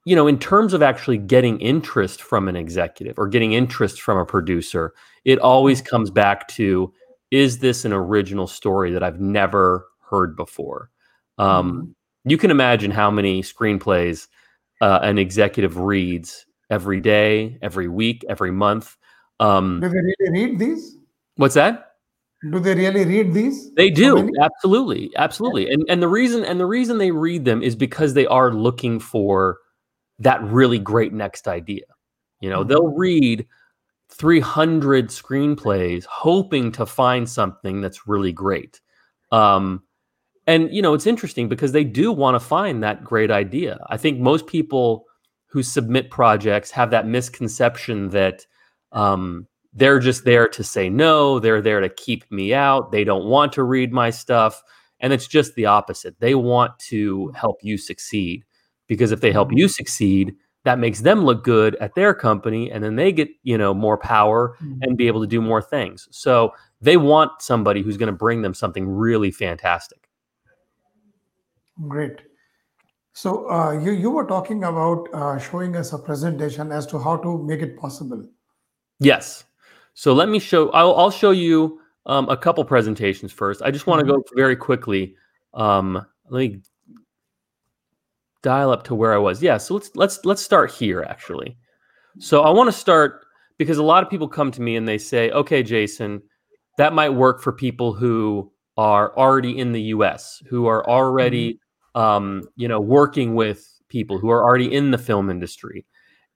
you 0.05 0.15
know, 0.15 0.27
in 0.27 0.39
terms 0.39 0.73
of 0.73 0.81
actually 0.81 1.17
getting 1.17 1.59
interest 1.59 2.21
from 2.21 2.47
an 2.47 2.55
executive 2.55 3.19
or 3.19 3.27
getting 3.27 3.53
interest 3.53 4.01
from 4.01 4.17
a 4.17 4.25
producer, 4.25 4.93
it 5.25 5.39
always 5.39 5.81
mm-hmm. 5.81 5.89
comes 5.89 6.09
back 6.09 6.47
to 6.49 6.93
is 7.29 7.59
this 7.59 7.85
an 7.85 7.93
original 7.93 8.47
story 8.47 8.91
that 8.91 9.03
I've 9.03 9.19
never 9.19 9.87
heard 10.09 10.35
before? 10.35 10.89
Um, 11.37 11.71
mm-hmm. 11.71 12.29
You 12.29 12.37
can 12.37 12.51
imagine 12.51 12.91
how 12.91 13.09
many 13.09 13.41
screenplays 13.41 14.27
uh, 14.81 14.99
an 15.01 15.17
executive 15.17 15.77
reads 15.77 16.45
every 16.69 16.99
day, 16.99 17.57
every 17.61 17.87
week, 17.87 18.25
every 18.27 18.51
month. 18.51 18.97
Um, 19.39 19.79
do 19.79 19.89
they 19.89 19.95
really 19.95 20.31
read 20.31 20.59
these? 20.59 20.97
What's 21.35 21.55
that? 21.55 21.93
Do 22.49 22.59
they 22.59 22.73
really 22.73 23.05
read 23.05 23.33
these? 23.33 23.71
They 23.73 23.91
do. 23.91 24.29
Absolutely. 24.41 25.11
Absolutely. 25.15 25.71
And 25.71 25.85
and 25.89 26.01
the 26.01 26.07
reason 26.07 26.43
and 26.43 26.59
the 26.59 26.65
reason 26.65 26.97
they 26.97 27.11
read 27.11 27.45
them 27.45 27.61
is 27.61 27.75
because 27.75 28.15
they 28.15 28.25
are 28.25 28.51
looking 28.51 28.99
for 28.99 29.59
that 30.21 30.41
really 30.43 30.79
great 30.79 31.13
next 31.13 31.47
idea. 31.47 31.83
You 32.39 32.49
know, 32.49 32.61
mm-hmm. 32.61 32.69
they'll 32.69 32.95
read 32.95 33.45
300 34.09 35.07
screenplays 35.07 36.05
hoping 36.05 36.71
to 36.73 36.85
find 36.85 37.29
something 37.29 37.81
that's 37.81 38.07
really 38.07 38.31
great. 38.31 38.81
Um, 39.31 39.83
and, 40.47 40.73
you 40.73 40.81
know, 40.81 40.93
it's 40.93 41.07
interesting 41.07 41.47
because 41.47 41.71
they 41.71 41.83
do 41.83 42.11
want 42.11 42.35
to 42.35 42.39
find 42.39 42.83
that 42.83 43.03
great 43.03 43.31
idea. 43.31 43.79
I 43.89 43.97
think 43.97 44.19
most 44.19 44.47
people 44.47 45.05
who 45.47 45.63
submit 45.63 46.09
projects 46.09 46.71
have 46.71 46.91
that 46.91 47.07
misconception 47.07 48.09
that 48.09 48.45
um, 48.91 49.47
they're 49.73 49.99
just 49.99 50.25
there 50.25 50.47
to 50.47 50.63
say 50.63 50.89
no, 50.89 51.39
they're 51.39 51.61
there 51.61 51.79
to 51.79 51.89
keep 51.89 52.29
me 52.31 52.53
out, 52.53 52.91
they 52.91 53.03
don't 53.03 53.25
want 53.25 53.53
to 53.53 53.63
read 53.63 53.93
my 53.93 54.09
stuff. 54.09 54.61
And 54.99 55.13
it's 55.13 55.27
just 55.27 55.55
the 55.55 55.65
opposite. 55.65 56.19
They 56.19 56.35
want 56.35 56.77
to 56.89 57.31
help 57.35 57.57
you 57.63 57.77
succeed 57.77 58.43
because 58.91 59.13
if 59.13 59.21
they 59.21 59.31
help 59.31 59.53
you 59.53 59.69
succeed, 59.69 60.35
that 60.65 60.77
makes 60.77 60.99
them 60.99 61.23
look 61.23 61.45
good 61.45 61.75
at 61.75 61.95
their 61.95 62.13
company 62.13 62.69
and 62.69 62.83
then 62.83 62.97
they 62.97 63.13
get, 63.13 63.29
you 63.41 63.57
know, 63.57 63.73
more 63.73 63.97
power 63.97 64.57
mm-hmm. 64.61 64.79
and 64.81 64.97
be 64.97 65.07
able 65.07 65.21
to 65.21 65.27
do 65.27 65.41
more 65.41 65.61
things. 65.61 66.09
So 66.11 66.51
they 66.81 66.97
want 66.97 67.41
somebody 67.41 67.81
who's 67.83 67.95
going 67.95 68.11
to 68.11 68.17
bring 68.17 68.41
them 68.41 68.53
something 68.53 68.85
really 68.85 69.31
fantastic. 69.31 70.09
Great. 71.87 72.19
So 73.13 73.49
uh, 73.49 73.79
you 73.79 73.93
you 73.93 74.11
were 74.11 74.25
talking 74.25 74.65
about 74.65 75.07
uh, 75.13 75.39
showing 75.39 75.77
us 75.77 75.93
a 75.93 75.97
presentation 75.97 76.73
as 76.73 76.85
to 76.87 76.99
how 76.99 77.15
to 77.15 77.41
make 77.41 77.61
it 77.61 77.77
possible. 77.77 78.27
Yes. 78.99 79.45
So 79.93 80.11
let 80.11 80.27
me 80.27 80.39
show. 80.39 80.69
I'll, 80.71 80.95
I'll 80.95 81.11
show 81.11 81.31
you 81.31 81.79
um, 82.05 82.27
a 82.27 82.35
couple 82.35 82.65
presentations 82.65 83.31
first. 83.31 83.61
I 83.61 83.71
just 83.71 83.87
want 83.87 84.01
to 84.01 84.05
mm-hmm. 84.05 84.19
go 84.19 84.35
very 84.35 84.57
quickly. 84.57 85.15
Um, 85.53 86.05
let 86.29 86.39
me 86.39 86.61
dial 88.43 88.71
up 88.71 88.83
to 88.83 88.95
where 88.95 89.13
I 89.13 89.17
was. 89.17 89.41
Yeah, 89.41 89.57
so 89.57 89.75
let's 89.75 89.91
let's 89.95 90.25
let's 90.25 90.41
start 90.41 90.71
here 90.71 91.05
actually. 91.07 91.57
So 92.19 92.41
I 92.41 92.49
want 92.49 92.67
to 92.67 92.77
start 92.77 93.25
because 93.57 93.77
a 93.77 93.83
lot 93.83 94.03
of 94.03 94.09
people 94.09 94.27
come 94.27 94.51
to 94.51 94.61
me 94.61 94.75
and 94.75 94.87
they 94.87 94.97
say, 94.97 95.31
"Okay, 95.31 95.63
Jason, 95.63 96.21
that 96.77 96.93
might 96.93 97.09
work 97.09 97.41
for 97.41 97.51
people 97.51 97.93
who 97.93 98.51
are 98.77 99.15
already 99.17 99.57
in 99.57 99.71
the 99.71 99.81
US, 99.83 100.41
who 100.49 100.65
are 100.67 100.87
already 100.89 101.59
mm-hmm. 101.95 102.01
um, 102.01 102.43
you 102.55 102.67
know, 102.67 102.79
working 102.79 103.35
with 103.35 103.67
people 103.89 104.17
who 104.17 104.29
are 104.29 104.43
already 104.43 104.73
in 104.73 104.91
the 104.91 104.97
film 104.97 105.29
industry." 105.29 105.85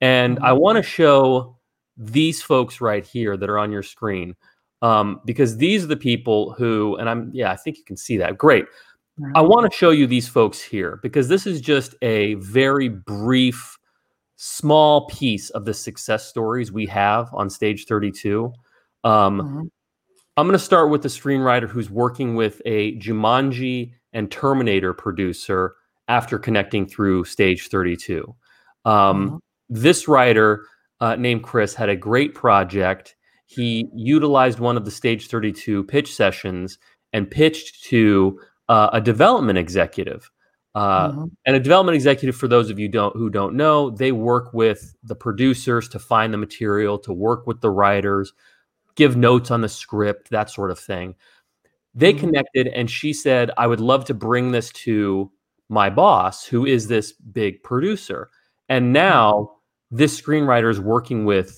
And 0.02 0.40
I 0.40 0.50
mm-hmm. 0.50 0.62
want 0.62 0.76
to 0.78 0.84
show 0.84 1.58
these 1.98 2.42
folks 2.42 2.82
right 2.82 3.06
here 3.06 3.38
that 3.38 3.50
are 3.50 3.58
on 3.58 3.72
your 3.72 3.84
screen 3.84 4.36
um, 4.82 5.22
because 5.26 5.58
these 5.58 5.84
are 5.84 5.88
the 5.88 5.98
people 5.98 6.54
who, 6.54 6.96
and 6.98 7.10
I'm, 7.10 7.32
yeah, 7.34 7.52
I 7.52 7.56
think 7.56 7.78
you 7.78 7.84
can 7.86 7.98
see 7.98 8.18
that. 8.18 8.38
Great. 8.38 8.66
I 9.34 9.42
want 9.42 9.72
to 9.72 9.78
show 9.78 9.92
you 9.92 10.08
these 10.08 10.28
folks 10.28 10.62
here 10.62 11.00
because 11.02 11.30
this 11.30 11.48
is 11.48 11.62
just 11.62 11.96
a 12.02 12.34
very 12.36 12.90
brief, 12.90 13.78
small 14.36 15.08
piece 15.08 15.50
of 15.52 15.64
the 15.64 15.74
success 15.74 16.26
stories 16.28 16.72
we 16.72 16.86
have 16.88 17.30
on 17.34 17.50
stage 17.50 17.86
32. 17.86 18.52
Um, 19.04 19.40
mm-hmm. 19.40 19.62
I'm 20.38 20.48
going 20.48 20.58
to 20.58 20.64
start 20.64 20.90
with 20.90 21.02
the 21.02 21.08
screenwriter 21.08 21.70
who's 21.70 21.90
working 21.90 22.36
with 22.36 22.62
a 22.66 22.98
Jumanji 22.98 23.94
and 24.12 24.30
Terminator 24.30 24.94
producer 24.94 25.76
after 26.10 26.38
connecting 26.38 26.86
through 26.86 27.24
stage 27.24 27.70
32. 27.70 28.36
Um, 28.84 28.94
mm-hmm. 28.94 29.36
This 29.70 30.10
writer 30.10 30.66
uh, 31.00 31.16
named 31.16 31.44
Chris 31.44 31.74
had 31.74 31.88
a 31.88 31.96
great 31.96 32.36
project. 32.36 33.16
He 33.46 33.88
utilized 33.96 34.60
one 34.60 34.76
of 34.76 34.84
the 34.84 34.92
stage 34.92 35.28
32 35.28 35.86
pitch 35.86 36.14
sessions 36.14 36.78
and 37.14 37.32
pitched 37.32 37.86
to 37.86 38.40
uh, 38.70 38.90
a 38.94 39.02
development 39.02 39.58
executive. 39.58 40.32
Uh, 40.74 41.12
mm-hmm. 41.12 41.26
And 41.46 41.56
a 41.56 41.60
development 41.60 41.96
executive, 41.96 42.36
for 42.36 42.50
those 42.50 42.70
of 42.70 42.78
you 42.78 42.90
don't 42.90 43.16
who 43.16 43.30
don't 43.30 43.56
know, 43.56 43.90
they 43.90 44.12
work 44.12 44.54
with 44.54 44.94
the 45.04 45.16
producers 45.16 45.88
to 45.90 46.00
find 46.00 46.34
the 46.34 46.38
material, 46.38 47.00
to 47.00 47.14
work 47.14 47.48
with 47.48 47.62
the 47.62 47.72
writers, 47.72 48.34
give 48.96 49.16
notes 49.16 49.52
on 49.52 49.62
the 49.62 49.70
script, 49.70 50.32
that 50.32 50.50
sort 50.50 50.72
of 50.72 50.80
thing. 50.80 51.16
They 51.94 52.12
mm-hmm. 52.12 52.20
connected, 52.20 52.68
and 52.68 52.92
she 52.92 53.14
said, 53.14 53.52
"I 53.58 53.68
would 53.68 53.80
love 53.80 54.04
to 54.06 54.14
bring 54.14 54.52
this 54.52 54.70
to 54.72 55.32
my 55.70 55.90
boss, 55.90 56.46
who 56.46 56.66
is 56.66 56.88
this 56.88 57.14
big 57.14 57.64
producer." 57.64 58.30
And 58.68 58.92
now 58.92 59.32
mm-hmm. 59.32 59.96
this 59.96 60.20
screenwriter 60.20 60.70
is 60.70 60.82
working 60.82 61.24
with 61.24 61.58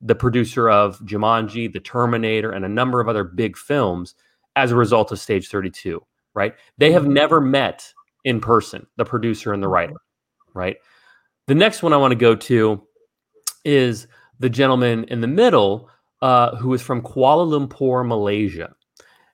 the 0.00 0.16
producer 0.16 0.68
of 0.68 0.98
Jumanji, 1.02 1.72
The 1.72 1.78
Terminator, 1.78 2.50
and 2.50 2.64
a 2.64 2.68
number 2.68 3.00
of 3.00 3.08
other 3.08 3.22
big 3.22 3.56
films 3.56 4.16
as 4.56 4.72
a 4.72 4.76
result 4.76 5.12
of 5.12 5.20
Stage 5.20 5.48
32 5.48 6.04
right? 6.34 6.54
They 6.78 6.92
have 6.92 7.02
mm-hmm. 7.02 7.14
never 7.14 7.40
met 7.40 7.92
in 8.24 8.40
person, 8.40 8.86
the 8.96 9.04
producer 9.04 9.52
and 9.52 9.62
the 9.62 9.68
writer, 9.68 9.96
right? 10.54 10.76
The 11.46 11.54
next 11.54 11.82
one 11.82 11.92
I 11.92 11.96
want 11.96 12.12
to 12.12 12.16
go 12.16 12.34
to 12.34 12.82
is 13.64 14.06
the 14.38 14.50
gentleman 14.50 15.04
in 15.04 15.20
the 15.20 15.26
middle 15.26 15.88
uh, 16.20 16.56
who 16.56 16.72
is 16.74 16.82
from 16.82 17.02
Kuala 17.02 17.46
Lumpur, 17.46 18.06
Malaysia. 18.06 18.74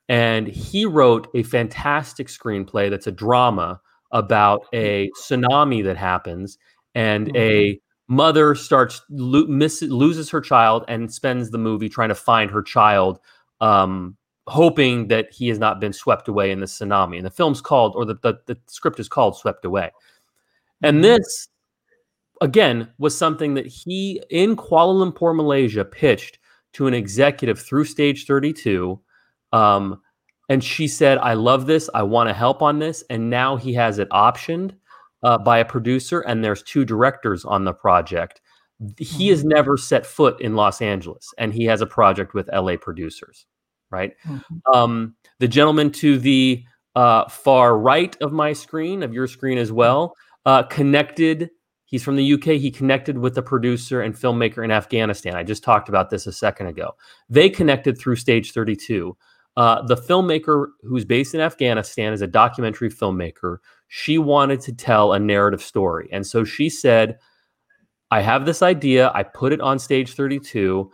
And 0.09 0.47
he 0.47 0.87
wrote 0.87 1.29
a 1.35 1.43
fantastic 1.43 2.29
screenplay 2.29 2.89
that's 2.89 3.07
a 3.07 3.13
drama 3.13 3.81
about 4.11 4.65
a 4.73 5.11
tsunami 5.21 5.85
that 5.85 5.99
happens 5.99 6.57
and 6.95 7.29
a 7.37 7.75
mm-hmm. 7.75 8.15
mother 8.15 8.55
starts 8.55 9.03
lo- 9.11 9.47
miss, 9.47 9.83
loses 9.83 10.31
her 10.31 10.41
child 10.41 10.85
and 10.89 11.13
spends 11.13 11.51
the 11.51 11.59
movie 11.59 11.91
trying 11.91 12.09
to 12.09 12.15
find 12.15 12.51
her 12.51 12.63
child 12.63 13.19
um, 13.61 14.17
hoping 14.49 15.09
that 15.09 15.33
he 15.33 15.49
has 15.49 15.59
not 15.59 15.81
been 15.81 15.93
swept 15.93 16.29
away 16.29 16.51
in 16.51 16.61
the 16.61 16.67
tsunami. 16.67 17.17
And 17.17 17.27
the 17.27 17.31
film's 17.31 17.61
called, 17.61 17.95
or 17.97 18.05
the, 18.05 18.17
the, 18.23 18.39
the 18.47 18.59
script 18.67 18.99
is 19.01 19.09
called 19.09 19.37
Swept 19.37 19.65
Away. 19.65 19.91
And 20.83 20.99
Mhm. 20.99 21.03
this, 21.03 21.49
again, 22.41 22.89
was 22.99 23.17
something 23.17 23.55
that 23.55 23.67
he 23.67 24.23
in 24.31 24.57
Kuala 24.57 25.13
Lumpur, 25.13 25.35
Malaysia, 25.35 25.85
pitched 25.85 26.39
to 26.75 26.87
an 26.87 26.95
executive 26.95 27.59
through 27.59 27.85
Stage 27.85 28.27
32. 28.27 29.01
Um, 29.53 30.01
and 30.49 30.63
she 30.65 30.89
said, 30.89 31.19
I 31.19 31.35
love 31.35 31.67
this. 31.67 31.91
I 31.95 32.03
want 32.03 32.29
to 32.29 32.35
help 32.35 32.63
on 32.63 32.79
this. 32.79 33.05
And 33.11 33.29
now 33.29 33.57
he 33.57 33.75
has 33.75 33.99
it 33.99 34.09
optioned 34.11 34.75
uh, 35.23 35.39
by 35.39 35.59
a 35.59 35.65
producer, 35.65 36.21
and 36.21 36.45
there's 36.45 36.63
two 36.63 36.85
directors 36.85 37.45
on 37.45 37.65
the 37.65 37.73
project. 37.73 38.41
He 38.99 39.29
has 39.29 39.45
never 39.45 39.77
set 39.77 40.07
foot 40.07 40.41
in 40.41 40.55
Los 40.55 40.81
Angeles, 40.81 41.35
and 41.39 41.53
he 41.53 41.65
has 41.65 41.81
a 41.81 41.87
project 41.87 42.35
with 42.35 42.49
LA 42.53 42.77
producers, 42.77 43.47
right? 43.91 44.13
Mhm. 44.27 44.43
Um, 44.73 45.15
the 45.39 45.49
gentleman 45.49 45.91
to 45.93 46.19
the 46.19 46.65
uh, 46.95 47.29
far 47.29 47.79
right 47.79 48.17
of 48.21 48.33
my 48.33 48.53
screen, 48.53 49.03
of 49.03 49.13
your 49.15 49.27
screen 49.29 49.57
as 49.59 49.71
well, 49.71 50.15
uh, 50.47 50.65
connected. 50.65 51.51
He's 51.85 52.03
from 52.03 52.17
the 52.17 52.33
UK. 52.35 52.59
He 52.59 52.71
connected 52.71 53.19
with 53.19 53.35
the 53.35 53.43
producer 53.43 54.03
and 54.03 54.15
filmmaker 54.15 54.65
in 54.65 54.71
Afghanistan. 54.71 55.37
I 55.37 55.43
just 55.43 55.63
talked 55.63 55.89
about 55.89 56.11
this 56.11 56.27
a 56.27 56.33
second 56.33 56.67
ago. 56.67 56.93
They 57.29 57.49
connected 57.49 57.99
through 57.99 58.17
Stage 58.17 58.53
32. 58.53 59.17
Uh, 59.57 59.83
the 59.87 59.97
filmmaker 59.97 60.67
who's 60.83 61.05
based 61.05 61.35
in 61.35 61.41
Afghanistan 61.41 62.13
is 62.13 62.21
a 62.21 62.27
documentary 62.27 62.91
filmmaker. 62.91 63.59
She 63.89 64.19
wanted 64.19 64.61
to 64.63 64.73
tell 64.73 65.13
a 65.13 65.19
narrative 65.19 65.63
story. 65.63 66.09
And 66.13 66.27
so 66.27 66.45
she 66.45 66.69
said, 66.69 67.19
I 68.11 68.21
have 68.21 68.45
this 68.47 68.63
idea. 68.63 69.11
I 69.15 69.23
put 69.23 69.53
it 69.53 69.61
on 69.61 69.79
Stage 69.79 70.15
32. 70.15 70.91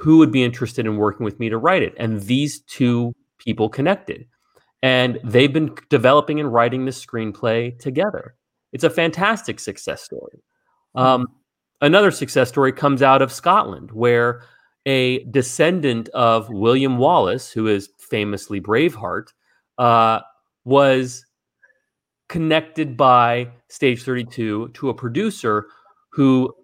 Who 0.00 0.18
would 0.18 0.32
be 0.32 0.42
interested 0.42 0.86
in 0.86 0.96
working 0.96 1.24
with 1.24 1.38
me 1.38 1.48
to 1.48 1.58
write 1.58 1.82
it? 1.82 1.94
And 1.98 2.22
these 2.22 2.60
two 2.62 3.14
people 3.38 3.68
connected. 3.68 4.26
And 4.82 5.18
they've 5.22 5.52
been 5.52 5.74
developing 5.90 6.40
and 6.40 6.52
writing 6.52 6.84
this 6.84 7.04
screenplay 7.04 7.78
together. 7.78 8.34
It's 8.72 8.84
a 8.84 8.90
fantastic 8.90 9.60
success 9.60 10.02
story. 10.02 10.42
Um, 10.94 11.28
another 11.80 12.10
success 12.10 12.48
story 12.48 12.72
comes 12.72 13.02
out 13.02 13.20
of 13.20 13.32
Scotland, 13.32 13.90
where 13.92 14.42
a 14.86 15.24
descendant 15.24 16.08
of 16.10 16.48
William 16.48 16.96
Wallace, 16.96 17.50
who 17.50 17.66
is 17.66 17.90
famously 17.98 18.60
Braveheart, 18.60 19.28
uh, 19.78 20.20
was 20.64 21.26
connected 22.28 22.96
by 22.96 23.50
Stage 23.68 24.02
32 24.02 24.68
to 24.68 24.88
a 24.88 24.94
producer 24.94 25.66
who 26.12 26.54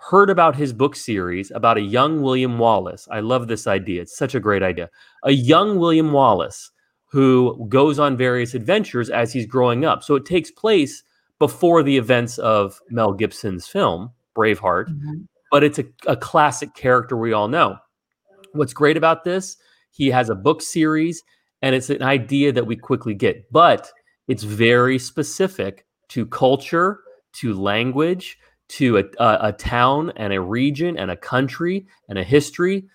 heard 0.00 0.30
about 0.30 0.56
his 0.56 0.72
book 0.72 0.96
series 0.96 1.50
about 1.50 1.76
a 1.76 1.82
young 1.82 2.22
William 2.22 2.58
Wallace. 2.58 3.06
I 3.10 3.20
love 3.20 3.48
this 3.48 3.66
idea. 3.66 4.02
It's 4.02 4.16
such 4.16 4.34
a 4.34 4.40
great 4.40 4.62
idea. 4.62 4.88
A 5.24 5.32
young 5.32 5.78
William 5.78 6.12
Wallace 6.12 6.70
who 7.12 7.66
goes 7.68 7.98
on 7.98 8.16
various 8.16 8.54
adventures 8.54 9.10
as 9.10 9.32
he's 9.32 9.46
growing 9.46 9.84
up. 9.84 10.02
So 10.02 10.14
it 10.14 10.24
takes 10.24 10.50
place 10.50 11.02
before 11.38 11.82
the 11.82 11.96
events 11.96 12.38
of 12.38 12.80
Mel 12.90 13.12
Gibson's 13.12 13.66
film, 13.66 14.10
Braveheart, 14.36 14.86
Mhm. 14.88 15.26
but 15.50 15.64
it's 15.64 15.78
a, 15.78 15.84
a 16.06 16.16
classic 16.16 16.74
character 16.74 17.16
we 17.16 17.32
all 17.32 17.48
know. 17.48 17.76
What's 18.52 18.72
great 18.72 18.96
about 18.96 19.24
this, 19.24 19.56
he 19.90 20.08
has 20.10 20.28
a 20.30 20.34
book 20.34 20.62
series 20.62 21.22
and 21.62 21.74
it's 21.74 21.90
an 21.90 22.02
idea 22.02 22.52
that 22.52 22.66
we 22.66 22.76
quickly 22.76 23.14
get, 23.14 23.50
but 23.50 23.90
it's 24.28 24.44
very 24.44 24.98
specific 24.98 25.84
to 26.10 26.24
culture, 26.26 27.00
to 27.34 27.52
language, 27.54 28.38
to 28.70 28.98
a, 28.98 29.04
a, 29.18 29.38
a 29.48 29.52
town 29.52 30.12
and 30.16 30.32
a 30.32 30.40
region 30.40 30.96
and 30.96 31.10
a 31.10 31.16
country 31.16 31.86
and 32.08 32.18
a 32.18 32.24
history, 32.24 32.86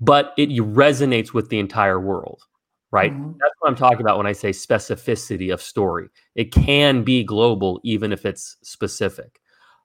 but 0.00 0.32
it 0.36 0.50
resonates 0.50 1.32
with 1.32 1.48
the 1.48 1.58
entire 1.58 2.00
world, 2.00 2.42
right? 2.90 3.12
Mhm. 3.12 3.34
That's 3.38 3.54
what 3.58 3.68
I'm 3.68 3.76
talking 3.76 4.00
about 4.00 4.18
when 4.18 4.26
I 4.26 4.32
say 4.32 4.50
specificity 4.50 5.52
of 5.52 5.60
story. 5.60 6.08
It 6.34 6.52
can 6.52 7.02
be 7.02 7.24
global, 7.24 7.80
even 7.82 8.12
if 8.12 8.24
it's 8.24 8.56
specific. 8.62 9.40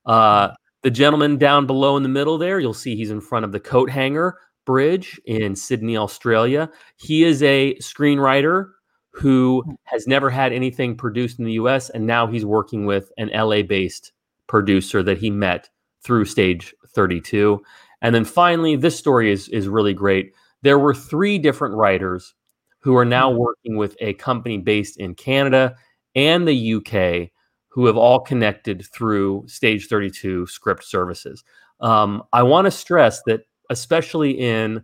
Uh, 0.06 0.50
the 0.84 0.92
gentleman 0.92 1.38
down 1.38 1.66
below 1.66 1.98
in 1.98 2.04
the 2.04 2.10
middle 2.10 2.38
there, 2.38 2.60
you'll 2.60 2.74
see 2.74 2.96
he's 2.96 3.12
in 3.12 3.22
front 3.22 3.46
of 3.46 3.52
the 3.52 3.60
coat 3.60 3.90
hanger 3.90 4.38
bridge 4.66 5.20
in 5.26 5.56
Sydney, 5.56 5.98
Australia. 5.98 6.70
He 6.98 7.24
is 7.24 7.42
a 7.42 7.76
screenwriter 7.76 8.70
who 9.12 9.64
has 9.86 10.08
never 10.08 10.30
had 10.30 10.54
anything 10.54 10.96
produced 10.96 11.40
in 11.40 11.46
the 11.46 11.54
US, 11.54 11.90
and 11.90 12.06
now 12.06 12.28
he's 12.28 12.46
working 12.46 12.86
with 12.86 13.12
an 13.18 13.30
LA 13.34 13.64
based 13.64 14.12
producer 14.48 15.04
that 15.04 15.18
he 15.18 15.30
met 15.30 15.70
through 16.04 16.26
Stage 16.26 16.74
32. 16.90 17.62
And 18.02 18.14
then 18.16 18.26
finally, 18.26 18.76
this 18.76 18.98
story 18.98 19.32
is, 19.32 19.48
is 19.50 19.68
really 19.68 19.94
great. 19.94 20.34
There 20.64 20.80
were 20.80 20.94
three 20.94 21.38
different 21.38 21.76
writers 21.76 22.34
who 22.80 22.96
are 22.98 23.06
now 23.06 23.30
working 23.30 23.78
with 23.78 23.96
a 24.00 24.14
company 24.14 24.58
based 24.58 24.98
in 24.98 25.16
Canada 25.16 25.76
and 26.16 26.48
the 26.48 26.74
UK 26.76 27.30
who 27.70 27.86
have 27.86 27.96
all 27.96 28.20
connected 28.20 28.86
through 28.94 29.46
Stage 29.48 29.88
32 29.88 30.48
script 30.48 30.84
services. 30.84 31.44
Um, 31.80 32.24
I 32.34 32.44
want 32.44 32.66
to 32.66 32.72
stress 32.72 33.22
that, 33.28 33.42
especially 33.70 34.32
in 34.32 34.84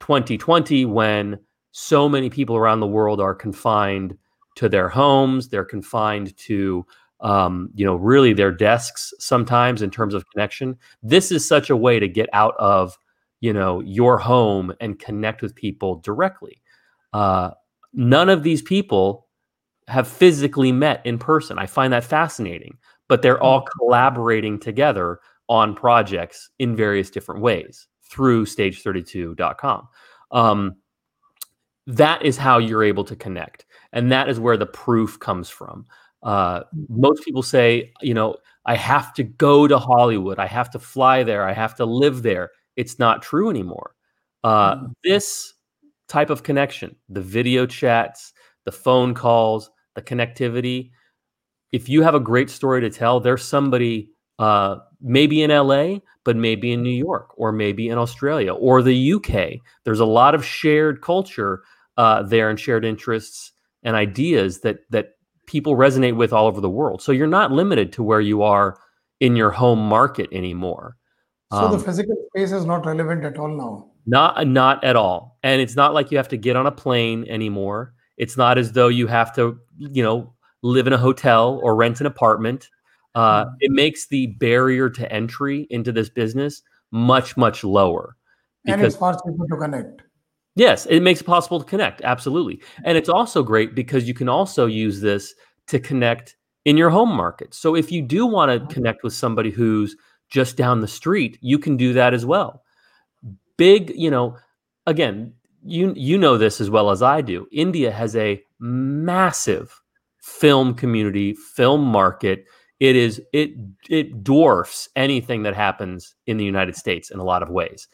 2020, 0.00 0.84
when 0.84 1.38
so 1.72 2.08
many 2.08 2.28
people 2.28 2.56
around 2.56 2.80
the 2.80 2.86
world 2.86 3.20
are 3.20 3.34
confined 3.34 4.16
to 4.56 4.68
their 4.68 4.88
homes, 4.88 5.48
they're 5.48 5.64
confined 5.64 6.36
to 6.38 6.84
um, 7.20 7.70
you 7.74 7.84
know, 7.84 7.94
really 7.94 8.32
their 8.32 8.52
desks 8.52 9.12
sometimes 9.18 9.82
in 9.82 9.90
terms 9.90 10.14
of 10.14 10.28
connection. 10.30 10.76
This 11.02 11.32
is 11.32 11.46
such 11.46 11.70
a 11.70 11.76
way 11.76 11.98
to 11.98 12.08
get 12.08 12.28
out 12.32 12.54
of, 12.58 12.98
you 13.40 13.52
know, 13.52 13.80
your 13.80 14.18
home 14.18 14.72
and 14.80 14.98
connect 14.98 15.42
with 15.42 15.54
people 15.54 15.96
directly. 15.96 16.62
Uh, 17.12 17.50
none 17.92 18.28
of 18.28 18.42
these 18.42 18.62
people 18.62 19.26
have 19.88 20.08
physically 20.08 20.72
met 20.72 21.00
in 21.06 21.18
person. 21.18 21.58
I 21.58 21.66
find 21.66 21.92
that 21.92 22.04
fascinating, 22.04 22.76
but 23.08 23.22
they're 23.22 23.42
all 23.42 23.62
collaborating 23.78 24.58
together 24.58 25.20
on 25.48 25.74
projects 25.74 26.50
in 26.58 26.74
various 26.74 27.08
different 27.08 27.40
ways 27.40 27.86
through 28.02 28.46
stage32.com. 28.46 29.88
Um, 30.32 30.76
that 31.86 32.24
is 32.24 32.36
how 32.36 32.58
you're 32.58 32.82
able 32.82 33.04
to 33.04 33.16
connect. 33.16 33.64
And 33.92 34.10
that 34.10 34.28
is 34.28 34.40
where 34.40 34.56
the 34.56 34.66
proof 34.66 35.18
comes 35.20 35.48
from. 35.48 35.86
Uh, 36.26 36.62
most 36.90 37.24
people 37.24 37.42
say, 37.44 37.92
you 38.02 38.14
know, 38.14 38.36
I 38.66 38.76
have 38.76 39.14
to 39.14 39.24
go 39.24 39.68
to 39.68 39.78
Hollywood. 39.78 40.40
I 40.40 40.48
have 40.48 40.70
to 40.72 40.80
fly 40.80 41.24
there. 41.24 41.44
I 41.48 41.54
have 41.54 41.76
to 41.76 41.86
live 41.86 42.24
there. 42.24 42.50
It's 42.76 42.98
not 43.00 43.22
true 43.22 43.50
anymore. 43.50 43.94
Uh, 44.44 44.76
Mhm. 44.76 44.94
This 45.04 45.54
type 46.08 46.30
of 46.30 46.44
connection, 46.44 46.96
the 47.10 47.22
video 47.22 47.66
chats, 47.66 48.34
the 48.66 48.72
phone 48.72 49.14
calls, 49.14 49.70
the 49.96 50.02
connectivity, 50.02 50.90
if 51.72 51.88
you 51.88 52.02
have 52.02 52.14
a 52.14 52.20
great 52.20 52.50
story 52.50 52.80
to 52.80 52.90
tell, 52.90 53.20
there's 53.20 53.44
somebody 53.44 54.10
uh, 54.38 54.76
maybe 55.00 55.42
in 55.42 55.50
LA, 55.50 56.02
but 56.24 56.36
maybe 56.36 56.72
in 56.72 56.82
New 56.82 56.90
York, 56.90 57.30
or 57.38 57.52
maybe 57.52 57.88
in 57.88 57.98
Australia, 57.98 58.52
or 58.54 58.82
the 58.82 58.94
UK. 58.94 59.60
There's 59.84 60.00
a 60.00 60.04
lot 60.06 60.34
of 60.34 60.44
shared 60.44 61.00
culture 61.02 61.62
uh, 61.96 62.22
there 62.22 62.50
and 62.50 62.60
shared 62.60 62.84
interests 62.84 63.52
and 63.82 63.96
ideas 63.96 64.60
that 64.60 64.80
that 64.90 65.15
people 65.46 65.76
resonate 65.76 66.16
with 66.16 66.32
all 66.32 66.46
over 66.46 66.60
the 66.60 66.70
world. 66.70 67.02
So 67.02 67.12
you're 67.12 67.26
not 67.26 67.52
limited 67.52 67.92
to 67.94 68.02
where 68.02 68.20
you 68.20 68.42
are 68.42 68.78
in 69.20 69.36
your 69.36 69.50
home 69.50 69.78
market 69.78 70.28
anymore. 70.32 70.96
So 71.52 71.68
the 71.68 71.74
Um, 71.76 71.80
physical 71.80 72.16
space 72.30 72.52
is 72.52 72.64
not 72.64 72.84
relevant 72.84 73.24
at 73.24 73.38
all 73.38 73.48
now. 73.48 73.90
not 74.06 74.46
not 74.46 74.82
at 74.84 74.96
all. 74.96 75.38
And 75.42 75.60
it's 75.60 75.76
not 75.76 75.94
like 75.94 76.10
you 76.10 76.16
have 76.16 76.28
to 76.28 76.36
get 76.36 76.56
on 76.56 76.66
a 76.66 76.72
plane 76.72 77.24
anymore. 77.28 77.94
It's 78.18 78.36
not 78.36 78.58
as 78.58 78.72
though 78.72 78.88
you 78.88 79.06
have 79.06 79.34
to, 79.36 79.58
you 79.78 80.02
know, 80.02 80.32
live 80.62 80.86
in 80.86 80.92
a 80.92 80.98
hotel 80.98 81.60
or 81.62 81.74
rent 81.76 82.00
an 82.00 82.06
apartment. 82.06 82.68
Uh, 83.14 83.44
Mhm. 83.46 83.54
It 83.60 83.70
makes 83.72 84.08
the 84.08 84.26
barrier 84.38 84.90
to 84.90 85.10
entry 85.12 85.66
into 85.70 85.92
this 85.92 86.08
business 86.10 86.62
much 86.92 87.36
much 87.36 87.64
lower 87.64 88.16
And 88.66 88.76
because 88.76 88.94
it's 88.94 89.00
far 89.00 89.14
cheaper 89.14 89.46
to 89.48 89.56
connect. 89.56 90.02
Yes, 90.56 90.86
it 90.86 91.00
makes 91.00 91.20
it 91.20 91.24
possible 91.24 91.60
to 91.60 91.66
connect. 91.66 92.00
Absolutely. 92.00 92.60
And 92.82 92.96
it's 92.96 93.10
also 93.10 93.42
great 93.42 93.74
because 93.74 94.08
you 94.08 94.14
can 94.14 94.28
also 94.28 94.64
use 94.64 95.00
this 95.02 95.34
to 95.68 95.78
connect 95.78 96.36
in 96.64 96.78
your 96.78 96.88
home 96.88 97.10
market. 97.14 97.52
So 97.54 97.76
if 97.76 97.92
you 97.92 98.00
do 98.02 98.26
want 98.26 98.50
to 98.50 98.74
connect 98.74 99.04
with 99.04 99.12
somebody 99.12 99.50
who's 99.50 99.96
just 100.30 100.56
down 100.56 100.80
the 100.80 100.88
street, 100.88 101.38
you 101.42 101.58
can 101.58 101.76
do 101.76 101.92
that 101.92 102.14
as 102.14 102.24
well. 102.24 102.62
Big, 103.58 103.92
you 103.94 104.10
know, 104.10 104.36
again, 104.86 105.34
you 105.62 105.92
you 105.96 106.16
know 106.16 106.38
this 106.38 106.60
as 106.60 106.70
well 106.70 106.90
as 106.90 107.02
I 107.02 107.20
do. 107.20 107.46
India 107.52 107.90
has 107.90 108.16
a 108.16 108.42
massive 108.58 109.78
film 110.20 110.74
community, 110.74 111.34
film 111.34 111.82
market. 111.82 112.44
It 112.80 112.96
is 112.96 113.20
it 113.32 113.50
it 113.90 114.24
dwarfs 114.24 114.88
anything 114.96 115.42
that 115.42 115.54
happens 115.54 116.14
in 116.26 116.38
the 116.38 116.44
United 116.44 116.76
States 116.76 117.10
in 117.10 117.18
a 117.18 117.24
lot 117.24 117.42
of 117.42 117.50
ways 117.50 117.88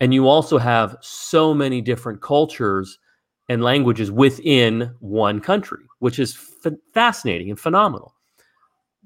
and 0.00 0.12
you 0.12 0.28
also 0.28 0.58
have 0.58 0.96
so 1.00 1.54
many 1.54 1.80
different 1.80 2.20
cultures 2.20 2.98
and 3.48 3.62
languages 3.62 4.10
within 4.10 4.94
one 5.00 5.40
country 5.40 5.84
which 6.00 6.18
is 6.18 6.36
f- 6.64 6.72
fascinating 6.94 7.50
and 7.50 7.60
phenomenal 7.60 8.14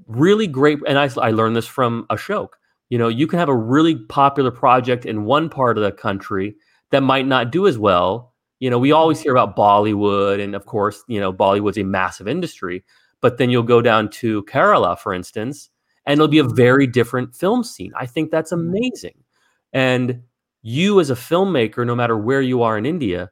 really 0.06 0.46
great 0.46 0.78
and 0.86 0.98
I, 0.98 1.08
I 1.20 1.30
learned 1.30 1.56
this 1.56 1.66
from 1.66 2.06
ashok 2.10 2.48
you 2.88 2.98
know 2.98 3.08
you 3.08 3.26
can 3.26 3.38
have 3.38 3.48
a 3.48 3.56
really 3.56 3.96
popular 3.96 4.50
project 4.50 5.06
in 5.06 5.24
one 5.24 5.48
part 5.48 5.78
of 5.78 5.84
the 5.84 5.92
country 5.92 6.56
that 6.90 7.02
might 7.02 7.26
not 7.26 7.52
do 7.52 7.66
as 7.66 7.78
well 7.78 8.30
You 8.60 8.68
know, 8.68 8.78
we 8.78 8.92
always 8.92 9.20
hear 9.20 9.32
about 9.32 9.56
Bollywood, 9.56 10.38
and 10.42 10.54
of 10.54 10.66
course, 10.66 11.02
you 11.08 11.18
know, 11.18 11.32
Bollywood's 11.32 11.78
a 11.78 11.82
massive 11.82 12.28
industry. 12.28 12.84
But 13.22 13.38
then 13.38 13.48
you'll 13.48 13.62
go 13.62 13.80
down 13.80 14.10
to 14.20 14.42
Kerala, 14.44 14.98
for 14.98 15.14
instance, 15.14 15.70
and 16.04 16.18
it'll 16.18 16.28
be 16.28 16.38
a 16.38 16.44
very 16.44 16.86
different 16.86 17.34
film 17.34 17.64
scene. 17.64 17.92
I 17.96 18.04
think 18.06 18.30
that's 18.30 18.52
mm-hmm. 18.52 18.68
amazing. 18.68 19.24
And 19.72 20.22
you, 20.62 21.00
as 21.00 21.10
a 21.10 21.14
filmmaker, 21.14 21.86
no 21.86 21.94
matter 21.94 22.16
where 22.16 22.42
you 22.42 22.62
are 22.62 22.76
in 22.76 22.86
India, 22.86 23.30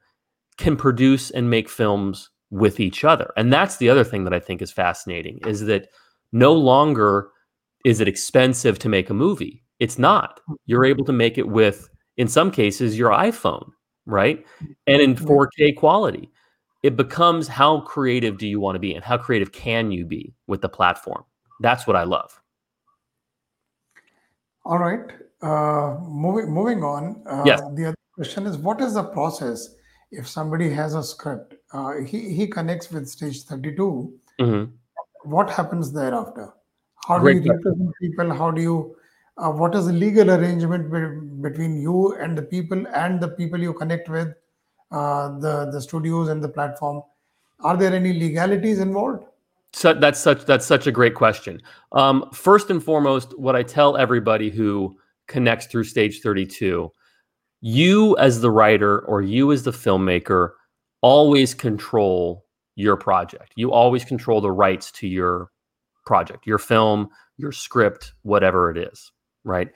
can 0.57 0.75
produce 0.75 1.31
and 1.31 1.49
make 1.49 1.69
films 1.69 2.29
with 2.49 2.79
each 2.79 3.03
other. 3.03 3.31
And 3.37 3.53
that's 3.53 3.77
the 3.77 3.89
other 3.89 4.03
thing 4.03 4.23
that 4.23 4.33
I 4.33 4.39
think 4.39 4.61
is 4.61 4.71
fascinating 4.71 5.39
is 5.45 5.61
that 5.61 5.87
no 6.31 6.53
longer 6.53 7.29
is 7.85 7.99
it 7.99 8.07
expensive 8.07 8.79
to 8.79 8.89
make 8.89 9.09
a 9.09 9.13
movie. 9.13 9.63
It's 9.79 9.97
not. 9.97 10.41
You're 10.65 10.85
able 10.85 11.05
to 11.05 11.13
make 11.13 11.37
it 11.37 11.47
with, 11.47 11.89
in 12.17 12.27
some 12.27 12.51
cases, 12.51 12.97
your 12.97 13.11
iPhone, 13.11 13.69
right? 14.05 14.45
And 14.87 15.01
in 15.01 15.15
4K 15.15 15.75
quality. 15.77 16.29
It 16.81 16.95
becomes 16.95 17.47
how 17.47 17.81
creative 17.81 18.37
do 18.37 18.47
you 18.47 18.59
want 18.59 18.75
to 18.75 18.79
be 18.79 18.93
and 18.93 19.03
how 19.03 19.17
creative 19.17 19.51
can 19.51 19.91
you 19.91 20.05
be 20.05 20.33
with 20.47 20.61
the 20.61 20.69
platform? 20.69 21.23
That's 21.59 21.85
what 21.85 21.97
I 21.97 22.03
love. 22.03 22.41
All 24.65 24.77
right. 24.77 25.11
Uh, 25.41 25.95
moving 26.01 26.51
moving 26.51 26.83
on. 26.83 27.21
Uh, 27.25 27.43
Yes. 27.45 27.61
the 27.75 27.85
other 27.87 27.95
question 28.13 28.45
is, 28.45 28.57
what 28.57 28.81
is 28.81 28.93
the 28.95 29.03
process 29.03 29.75
if 30.11 30.27
somebody 30.27 30.69
has 30.69 30.95
a 30.95 31.03
script? 31.03 31.53
Uh, 31.71 31.93
he 32.11 32.33
he 32.33 32.47
connects 32.47 32.91
with 32.91 33.07
stage 33.07 33.43
thirty 33.45 33.73
two. 33.75 34.13
Mhm. 34.39 34.69
What 35.23 35.49
happens 35.49 35.93
thereafter? 35.93 36.49
How 37.07 37.19
do 37.19 37.29
you 37.31 37.51
represent 37.51 37.91
people? 38.01 38.33
How 38.33 38.51
do 38.51 38.61
you? 38.61 38.95
Uh, 39.37 39.51
what 39.51 39.73
is 39.75 39.85
the 39.87 39.93
legal 39.93 40.29
arrangement 40.31 40.91
be- 40.91 41.49
between 41.49 41.81
you 41.81 42.13
and 42.15 42.37
the 42.37 42.41
people 42.41 42.85
and 42.93 43.21
the 43.21 43.29
people 43.29 43.57
you 43.67 43.73
connect 43.73 44.09
with, 44.09 44.35
uh, 44.91 45.39
the 45.39 45.69
the 45.71 45.79
studios 45.81 46.27
and 46.27 46.43
the 46.43 46.49
platform? 46.49 47.01
Are 47.61 47.77
there 47.77 47.93
any 47.93 48.11
legalities 48.13 48.79
involved? 48.79 49.23
So 49.71 49.93
that's 49.93 50.19
such 50.19 50.45
that's 50.45 50.65
such 50.65 50.87
a 50.87 50.91
great 50.91 51.15
question. 51.15 51.61
Um, 51.93 52.25
first 52.33 52.69
and 52.69 52.83
foremost, 52.83 53.37
what 53.39 53.55
I 53.55 53.63
tell 53.63 53.95
everybody 53.95 54.49
who 54.49 54.97
connects 55.29 55.67
through 55.67 55.85
stage 55.85 56.19
32, 56.19 56.91
you 57.61 58.17
as 58.17 58.41
the 58.41 58.51
writer 58.51 58.99
or 59.05 59.21
you 59.21 59.51
as 59.51 59.63
the 59.63 59.71
filmmaker 59.71 60.51
always 61.01 61.53
control 61.53 62.45
your 62.75 62.97
project. 62.97 63.53
You 63.55 63.71
always 63.71 64.03
control 64.03 64.41
the 64.41 64.51
rights 64.51 64.91
to 64.93 65.07
your 65.07 65.51
project, 66.05 66.45
your 66.45 66.57
film, 66.57 67.09
your 67.37 67.51
script, 67.51 68.13
whatever 68.23 68.69
it 68.71 68.77
is, 68.77 69.11
right? 69.43 69.69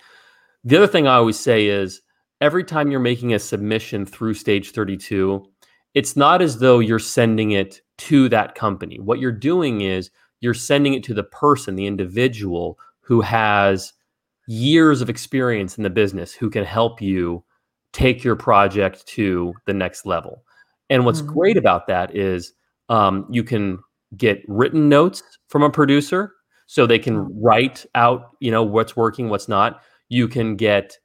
The 0.63 0.77
other 0.77 0.87
thing 0.87 1.07
I 1.07 1.15
always 1.15 1.39
say 1.39 1.67
is 1.67 2.01
every 2.41 2.63
time 2.63 2.91
you're 2.91 2.99
making 2.99 3.33
a 3.33 3.39
submission 3.39 4.05
through 4.05 4.33
stage 4.33 4.71
32, 4.71 5.45
it's 5.93 6.15
not 6.15 6.41
as 6.41 6.57
though 6.59 6.79
you're 6.79 6.99
sending 6.99 7.51
it 7.51 7.81
to 7.99 8.27
that 8.29 8.55
company. 8.55 8.99
What 8.99 9.19
you're 9.19 9.31
doing 9.31 9.81
is 9.81 10.09
you're 10.41 10.53
sending 10.53 10.93
it 10.93 11.03
to 11.03 11.13
the 11.13 11.23
person, 11.23 11.75
the 11.75 11.85
individual 11.85 12.79
who 13.01 13.21
has 13.21 13.93
years 14.47 15.01
of 15.01 15.09
experience 15.09 15.77
in 15.77 15.83
the 15.83 15.89
business 15.89 16.33
who 16.33 16.49
can 16.49 16.63
help 16.65 17.01
you 17.01 17.43
take 17.93 18.23
your 18.23 18.35
project 18.35 19.05
to 19.07 19.53
the 19.65 19.73
next 19.73 20.05
level. 20.05 20.43
And 20.89 21.05
what's 21.05 21.21
Mhm. 21.21 21.27
great 21.27 21.57
about 21.57 21.87
that 21.87 22.15
is 22.15 22.53
um, 22.89 23.25
you 23.29 23.43
can 23.43 23.79
get 24.17 24.43
written 24.47 24.89
notes 24.89 25.23
from 25.47 25.63
a 25.63 25.69
producer 25.69 26.33
so 26.67 26.85
they 26.85 26.99
can 26.99 27.25
Mm. 27.25 27.29
write 27.41 27.85
out, 27.95 28.31
you 28.39 28.51
know, 28.51 28.63
what's 28.63 28.95
working, 28.95 29.29
what's 29.29 29.47
not. 29.47 29.81
You 30.09 30.27
can 30.27 30.55
get 30.55 30.97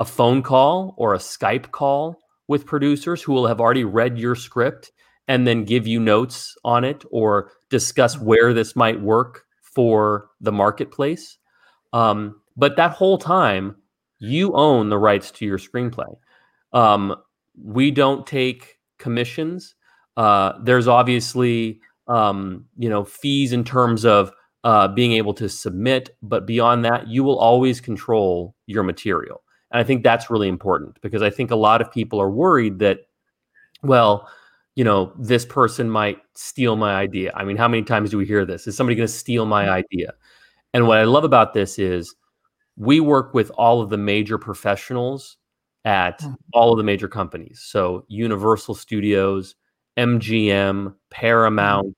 a 0.00 0.04
phone 0.04 0.42
call 0.42 0.94
or 0.96 1.14
a 1.14 1.18
Skype 1.18 1.70
call 1.72 2.18
with 2.48 2.66
producers 2.66 3.22
who 3.22 3.32
will 3.32 3.46
have 3.46 3.60
already 3.60 3.84
read 3.84 4.18
your 4.18 4.34
script 4.36 4.92
and 5.26 5.46
then 5.46 5.64
give 5.64 5.86
you 5.86 5.98
notes 5.98 6.54
on 6.64 6.84
it 6.84 7.04
or 7.10 7.50
discuss 7.70 8.18
where 8.18 8.52
this 8.52 8.76
might 8.76 9.00
work 9.00 9.44
for 9.62 10.28
the 10.40 10.52
marketplace. 10.52 11.38
Um, 11.92 12.40
but 12.56 12.76
that 12.76 12.92
whole 12.92 13.18
time, 13.18 13.76
you 14.18 14.52
own 14.54 14.88
the 14.88 14.98
rights 14.98 15.30
to 15.32 15.44
your 15.44 15.58
screenplay. 15.58 16.14
Um, 16.72 17.16
we 17.62 17.90
don't 17.90 18.26
take 18.26 18.78
commissions. 18.98 19.74
Uh, 20.16 20.52
there's 20.62 20.88
obviously 20.88 21.80
um, 22.08 22.66
you 22.78 22.88
know 22.88 23.04
fees 23.04 23.52
in 23.52 23.64
terms 23.64 24.04
of 24.04 24.32
uh, 24.64 24.88
being 24.88 25.12
able 25.12 25.34
to 25.34 25.48
submit, 25.48 26.16
but 26.22 26.46
beyond 26.46 26.84
that, 26.84 27.06
you 27.06 27.22
will 27.22 27.38
always 27.38 27.80
control 27.80 28.54
your 28.66 28.82
material. 28.82 29.42
And 29.70 29.80
I 29.80 29.84
think 29.84 30.02
that's 30.02 30.30
really 30.30 30.48
important 30.48 30.98
because 31.02 31.22
I 31.22 31.30
think 31.30 31.50
a 31.50 31.56
lot 31.56 31.80
of 31.80 31.92
people 31.92 32.20
are 32.20 32.30
worried 32.30 32.78
that, 32.80 33.00
well, 33.82 34.28
you 34.74 34.84
know, 34.84 35.12
this 35.18 35.44
person 35.44 35.88
might 35.88 36.18
steal 36.34 36.76
my 36.76 36.94
idea. 36.94 37.32
I 37.34 37.44
mean, 37.44 37.56
how 37.56 37.68
many 37.68 37.82
times 37.82 38.10
do 38.10 38.18
we 38.18 38.26
hear 38.26 38.44
this? 38.44 38.66
Is 38.66 38.76
somebody 38.76 38.96
going 38.96 39.06
to 39.06 39.12
steal 39.12 39.46
my 39.46 39.68
idea? 39.70 40.14
And 40.76 40.86
what 40.86 40.98
I 40.98 41.04
love 41.04 41.24
about 41.24 41.54
this 41.54 41.78
is 41.78 42.14
we 42.76 43.00
work 43.00 43.32
with 43.32 43.50
all 43.56 43.80
of 43.80 43.88
the 43.88 43.96
major 43.96 44.36
professionals 44.36 45.38
at 45.86 46.20
Mhm. 46.20 46.36
all 46.52 46.70
of 46.70 46.76
the 46.76 46.84
major 46.84 47.08
companies. 47.08 47.62
So 47.64 48.04
Universal 48.08 48.74
Studios, 48.74 49.54
MGM, 49.96 50.94
Paramount, 51.08 51.96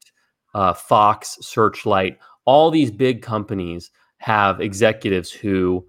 uh, 0.54 0.74
Fox, 0.74 1.38
Searchlight, 1.40 2.18
all 2.44 2.70
these 2.70 2.92
big 2.92 3.20
companies 3.20 3.90
have 4.18 4.60
executives 4.60 5.32
who 5.32 5.84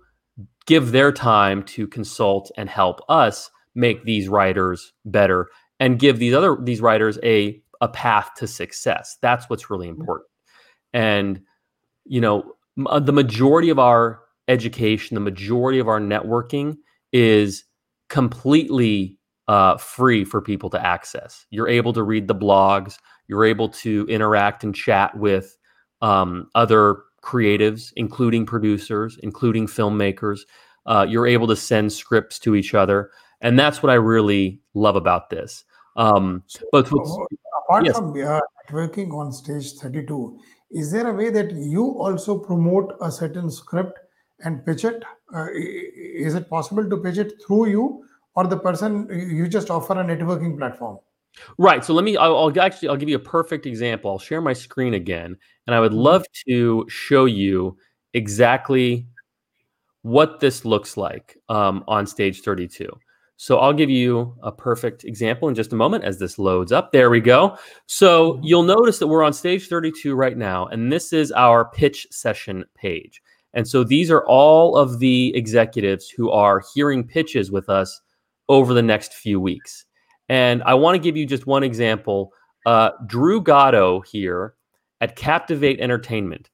give 0.66 0.92
their 0.92 1.12
time 1.12 1.62
to 1.66 1.86
consult 1.86 2.52
and 2.58 2.72
help 2.72 3.02
us 3.08 3.52
make 3.76 4.04
these 4.04 4.28
writers 4.28 4.94
better 5.06 5.48
and 5.80 6.00
give 6.00 6.18
these 6.18 6.34
other 6.34 6.58
these 6.64 6.82
writers 6.82 7.20
a 7.24 7.62
a 7.82 7.88
path 7.88 8.32
to 8.38 8.48
success. 8.48 9.20
That's 9.22 9.48
what's 9.48 9.70
really 9.70 9.90
important. 9.90 10.28
And 10.92 11.42
you 12.06 12.20
know, 12.22 12.56
the 13.02 13.14
majority 13.14 13.70
of 13.70 13.80
our 13.80 14.22
education, 14.48 15.16
the 15.16 15.22
majority 15.22 15.80
of 15.80 15.88
our 15.88 16.00
networking 16.00 16.78
is 17.12 17.64
completely 18.10 19.18
uh, 19.48 19.78
free 19.78 20.24
for 20.24 20.42
people 20.42 20.70
to 20.70 20.86
access. 20.86 21.46
You're 21.50 21.68
able 21.68 21.94
to 21.94 22.04
read 22.04 22.28
the 22.28 22.36
blogs. 22.36 22.98
You're 23.28 23.46
able 23.46 23.70
to 23.70 24.06
interact 24.10 24.64
and 24.64 24.76
chat 24.76 25.18
with 25.18 25.58
um, 26.02 26.50
other 26.56 27.04
creatives, 27.24 27.92
including 27.96 28.46
producers, 28.46 29.20
including 29.24 29.68
filmmakers. 29.68 30.42
Uh, 30.86 31.06
you're 31.08 31.28
able 31.28 31.48
to 31.48 31.56
send 31.56 31.92
scripts 31.92 32.40
to 32.40 32.56
each 32.56 32.74
other, 32.74 33.12
and 33.42 33.58
that's 33.58 33.84
what 33.84 33.92
I 33.92 33.96
really 33.96 34.62
love 34.74 34.96
about 34.96 35.30
this. 35.30 35.64
Um, 35.96 36.44
but 36.72 36.92
uh, 36.92 36.98
apart 37.66 37.86
yes, 37.86 37.98
from 37.98 38.12
uh, 38.12 38.40
networking 38.70 39.12
on 39.14 39.32
stage 39.32 39.74
32, 39.74 40.40
is 40.72 40.92
there 40.92 41.08
a 41.08 41.14
way 41.14 41.30
that 41.30 41.52
you 41.52 41.84
also 42.00 42.38
promote 42.38 42.96
a 43.02 43.12
certain 43.12 43.50
script 43.50 44.00
and 44.42 44.66
pitch 44.66 44.86
it? 44.86 45.04
Uh, 45.34 45.48
is 45.54 46.36
it 46.36 46.50
possible 46.50 46.90
to 46.90 46.98
pitch 46.98 47.18
it 47.18 47.34
through 47.46 47.68
you 47.70 48.06
or 48.36 48.48
the 48.48 48.58
person 48.58 49.08
you 49.12 49.48
just 49.48 49.70
offer 49.70 49.94
a 49.94 50.04
networking 50.04 50.58
platform? 50.58 51.00
Right. 51.58 51.84
So 51.86 51.94
let 51.94 52.04
me. 52.04 52.18
I'll, 52.18 52.36
I'll 52.36 52.60
actually. 52.62 52.90
I'll 52.90 52.98
give 52.98 53.10
you 53.10 53.16
a 53.16 53.20
perfect 53.20 53.66
example. 53.66 54.12
I'll 54.12 54.20
share 54.20 54.42
my 54.42 54.54
screen 54.54 54.96
again, 54.96 55.38
and 55.68 55.76
I 55.76 55.80
would 55.80 55.92
Mhm. 55.92 56.04
love 56.04 56.26
to 56.48 56.86
show 56.90 57.26
you 57.26 57.78
exactly 58.14 59.08
what 60.02 60.40
this 60.40 60.66
looks 60.66 60.98
like 60.98 61.38
um, 61.50 61.84
on 61.88 62.08
stage 62.08 62.42
32. 62.42 62.90
So 63.42 63.58
I'll 63.58 63.72
give 63.72 63.90
you 63.90 64.36
a 64.44 64.52
perfect 64.52 65.06
example 65.06 65.48
in 65.48 65.56
just 65.56 65.72
a 65.72 65.76
moment 65.78 66.04
as 66.04 66.20
this 66.20 66.38
loads 66.38 66.74
up. 66.74 66.92
There 66.92 67.10
we 67.10 67.22
go. 67.22 67.58
So 67.86 68.34
Mhm. 68.34 68.40
you'll 68.44 68.64
notice 68.64 69.00
that 69.00 69.08
we're 69.08 69.24
on 69.24 69.32
stage 69.32 69.70
32 69.70 70.14
right 70.14 70.38
now, 70.38 70.66
and 70.66 70.92
this 70.92 71.14
is 71.14 71.32
our 71.32 71.64
pitch 71.64 72.06
session 72.12 72.66
page. 72.76 73.22
And 73.54 73.66
so 73.66 73.86
these 73.86 74.12
are 74.12 74.26
all 74.26 74.76
of 74.76 75.00
the 75.00 75.34
executives 75.38 76.10
who 76.10 76.30
are 76.30 76.62
hearing 76.74 77.08
pitches 77.08 77.50
with 77.50 77.70
us 77.70 78.02
over 78.50 78.74
the 78.74 78.82
next 78.82 79.14
few 79.14 79.40
weeks. 79.40 79.86
And 80.28 80.62
I 80.64 80.74
want 80.74 80.96
to 80.96 81.00
give 81.00 81.16
you 81.16 81.26
just 81.26 81.48
one 81.48 81.64
example. 81.64 82.34
Uh, 82.66 82.90
Drew 83.08 83.42
Gatto 83.42 84.02
here 84.02 84.56
at 85.00 85.16
Captivate 85.16 85.80
Entertainment. 85.80 86.50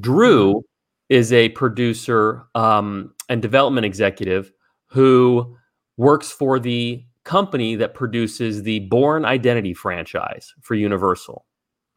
Drew 0.00 0.64
is 1.10 1.34
a 1.34 1.50
producer 1.50 2.46
um, 2.54 3.12
and 3.28 3.42
development 3.42 3.84
executive 3.84 4.52
who 4.86 5.54
works 5.96 6.30
for 6.30 6.58
the 6.58 7.04
company 7.24 7.76
that 7.76 7.94
produces 7.94 8.62
the 8.62 8.80
Bourne 8.80 9.24
Identity 9.24 9.74
franchise 9.74 10.54
for 10.62 10.74
Universal, 10.74 11.44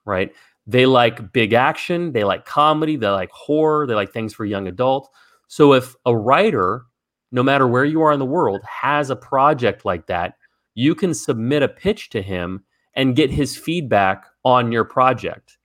right? 0.06 0.34
They 0.68 0.86
like 0.86 1.32
big 1.34 1.54
action, 1.54 2.12
they 2.12 2.24
like 2.24 2.46
comedy, 2.46 2.96
they 2.96 3.08
like 3.10 3.32
horror, 3.32 3.88
they 3.88 3.96
like 3.96 4.12
things 4.12 4.34
for 4.34 4.46
young 4.46 4.68
adults. 4.68 5.10
So 5.48 5.74
if 5.74 5.96
a 6.06 6.16
writer, 6.16 6.84
no 7.32 7.44
matter 7.44 7.68
where 7.68 7.86
you 7.86 8.02
are 8.02 8.12
in 8.12 8.20
the 8.20 8.26
world, 8.26 8.62
has 8.66 9.10
a 9.10 9.16
project 9.16 9.86
like 9.86 10.08
that, 10.08 10.36
you 10.76 10.96
can 10.96 11.14
submit 11.14 11.64
a 11.64 11.68
pitch 11.68 12.10
to 12.10 12.22
him 12.22 12.64
and 12.96 13.16
get 13.16 13.32
his 13.32 13.58
feedback 13.58 14.26
on 14.44 14.72
your 14.72 14.84
project. 14.84 15.58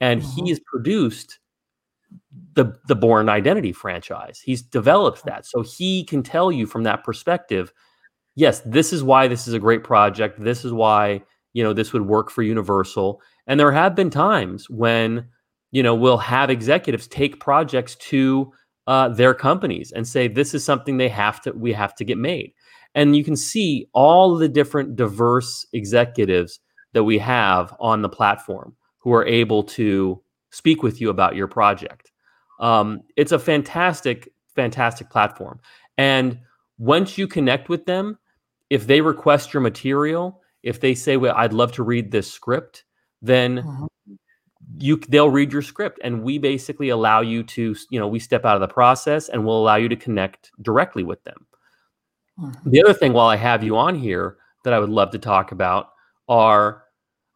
And 0.00 0.22
Mhm. 0.22 0.34
he 0.44 0.48
has 0.50 0.60
produced 0.60 1.39
the 2.54 2.76
the 2.86 2.94
Bourne 2.94 3.28
Identity 3.28 3.72
franchise. 3.72 4.40
He's 4.40 4.62
developed 4.62 5.24
that. 5.24 5.46
So 5.46 5.62
he 5.62 6.04
can 6.04 6.22
tell 6.22 6.52
you 6.52 6.66
from 6.66 6.84
that 6.84 7.04
perspective, 7.04 7.72
yes, 8.36 8.60
this 8.64 8.92
is 8.92 9.02
why 9.02 9.28
this 9.28 9.48
is 9.48 9.54
a 9.54 9.58
great 9.58 9.84
project. 9.84 10.42
This 10.42 10.64
is 10.64 10.72
why, 10.72 11.22
you 11.52 11.62
know, 11.62 11.72
this 11.72 11.92
would 11.92 12.06
work 12.06 12.30
for 12.30 12.42
Universal. 12.42 13.20
And 13.46 13.58
there 13.58 13.72
have 13.72 13.94
been 13.94 14.10
times 14.10 14.70
when, 14.70 15.26
you 15.72 15.82
know, 15.82 15.94
we'll 15.94 16.18
have 16.18 16.50
executives 16.50 17.08
take 17.08 17.40
projects 17.40 17.96
to 17.96 18.52
uh, 18.86 19.08
their 19.08 19.34
companies 19.34 19.92
and 19.92 20.06
say, 20.06 20.28
this 20.28 20.54
is 20.54 20.64
something 20.64 20.96
they 20.96 21.08
have 21.08 21.40
to, 21.42 21.52
we 21.52 21.72
have 21.72 21.94
to 21.96 22.04
get 22.04 22.18
made. 22.18 22.52
And 22.94 23.16
you 23.16 23.24
can 23.24 23.36
see 23.36 23.88
all 23.92 24.36
the 24.36 24.48
different 24.48 24.96
diverse 24.96 25.66
executives 25.72 26.60
that 26.92 27.04
we 27.04 27.18
have 27.18 27.74
on 27.78 28.02
the 28.02 28.08
platform 28.08 28.74
who 28.98 29.12
are 29.12 29.24
able 29.24 29.62
to 29.62 30.20
speak 30.50 30.82
with 30.82 31.00
you 31.00 31.08
about 31.08 31.36
your 31.36 31.46
project. 31.46 32.09
Um, 32.60 33.02
it's 33.16 33.32
a 33.32 33.38
fantastic, 33.38 34.32
fantastic 34.54 35.10
platform. 35.10 35.60
And 35.98 36.38
once 36.78 37.18
you 37.18 37.26
connect 37.26 37.68
with 37.68 37.86
them, 37.86 38.18
if 38.68 38.86
they 38.86 39.00
request 39.00 39.52
your 39.52 39.60
material, 39.60 40.40
if 40.62 40.80
they 40.80 40.94
say, 40.94 41.16
"Well, 41.16 41.34
I'd 41.36 41.52
love 41.52 41.72
to 41.72 41.82
read 41.82 42.10
this 42.10 42.30
script," 42.30 42.84
then 43.20 43.58
mm-hmm. 43.58 43.86
you 44.78 44.96
they'll 45.08 45.30
read 45.30 45.52
your 45.52 45.62
script, 45.62 45.98
and 46.04 46.22
we 46.22 46.38
basically 46.38 46.90
allow 46.90 47.20
you 47.20 47.42
to, 47.42 47.74
you 47.90 47.98
know, 47.98 48.06
we 48.06 48.18
step 48.18 48.44
out 48.44 48.54
of 48.56 48.60
the 48.60 48.72
process 48.72 49.28
and 49.28 49.44
we'll 49.44 49.58
allow 49.58 49.76
you 49.76 49.88
to 49.88 49.96
connect 49.96 50.50
directly 50.62 51.02
with 51.02 51.22
them. 51.24 51.46
Mm-hmm. 52.38 52.70
The 52.70 52.82
other 52.82 52.94
thing, 52.94 53.12
while 53.12 53.28
I 53.28 53.36
have 53.36 53.64
you 53.64 53.76
on 53.76 53.94
here, 53.94 54.36
that 54.64 54.72
I 54.72 54.78
would 54.78 54.90
love 54.90 55.10
to 55.10 55.18
talk 55.18 55.52
about 55.52 55.90
are 56.28 56.84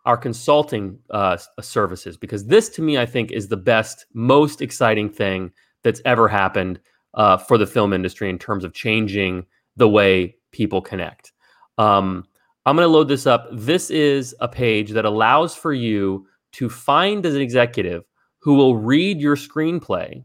our 0.04 0.16
consulting 0.16 0.98
uh, 1.10 1.36
services 1.60 2.16
because 2.16 2.46
this, 2.46 2.68
to 2.70 2.82
me, 2.82 2.98
I 2.98 3.06
think 3.06 3.30
is 3.32 3.48
the 3.48 3.56
best, 3.56 4.06
most 4.12 4.60
exciting 4.60 5.08
thing 5.08 5.50
that's 5.82 6.02
ever 6.04 6.28
happened 6.28 6.80
uh, 7.14 7.36
for 7.36 7.56
the 7.56 7.66
film 7.66 7.92
industry 7.92 8.28
in 8.28 8.38
terms 8.38 8.64
of 8.64 8.74
changing 8.74 9.46
the 9.76 9.88
way 9.88 10.36
people 10.52 10.80
connect. 10.80 11.32
Um, 11.78 12.24
I'm 12.66 12.76
going 12.76 12.86
to 12.86 12.92
load 12.92 13.08
this 13.08 13.26
up. 13.26 13.48
This 13.52 13.90
is 13.90 14.34
a 14.40 14.48
page 14.48 14.90
that 14.92 15.04
allows 15.04 15.54
for 15.54 15.72
you 15.72 16.26
to 16.52 16.68
find 16.68 17.24
as 17.26 17.34
an 17.34 17.42
executive 17.42 18.04
who 18.38 18.54
will 18.54 18.76
read 18.76 19.20
your 19.20 19.36
screenplay. 19.36 20.24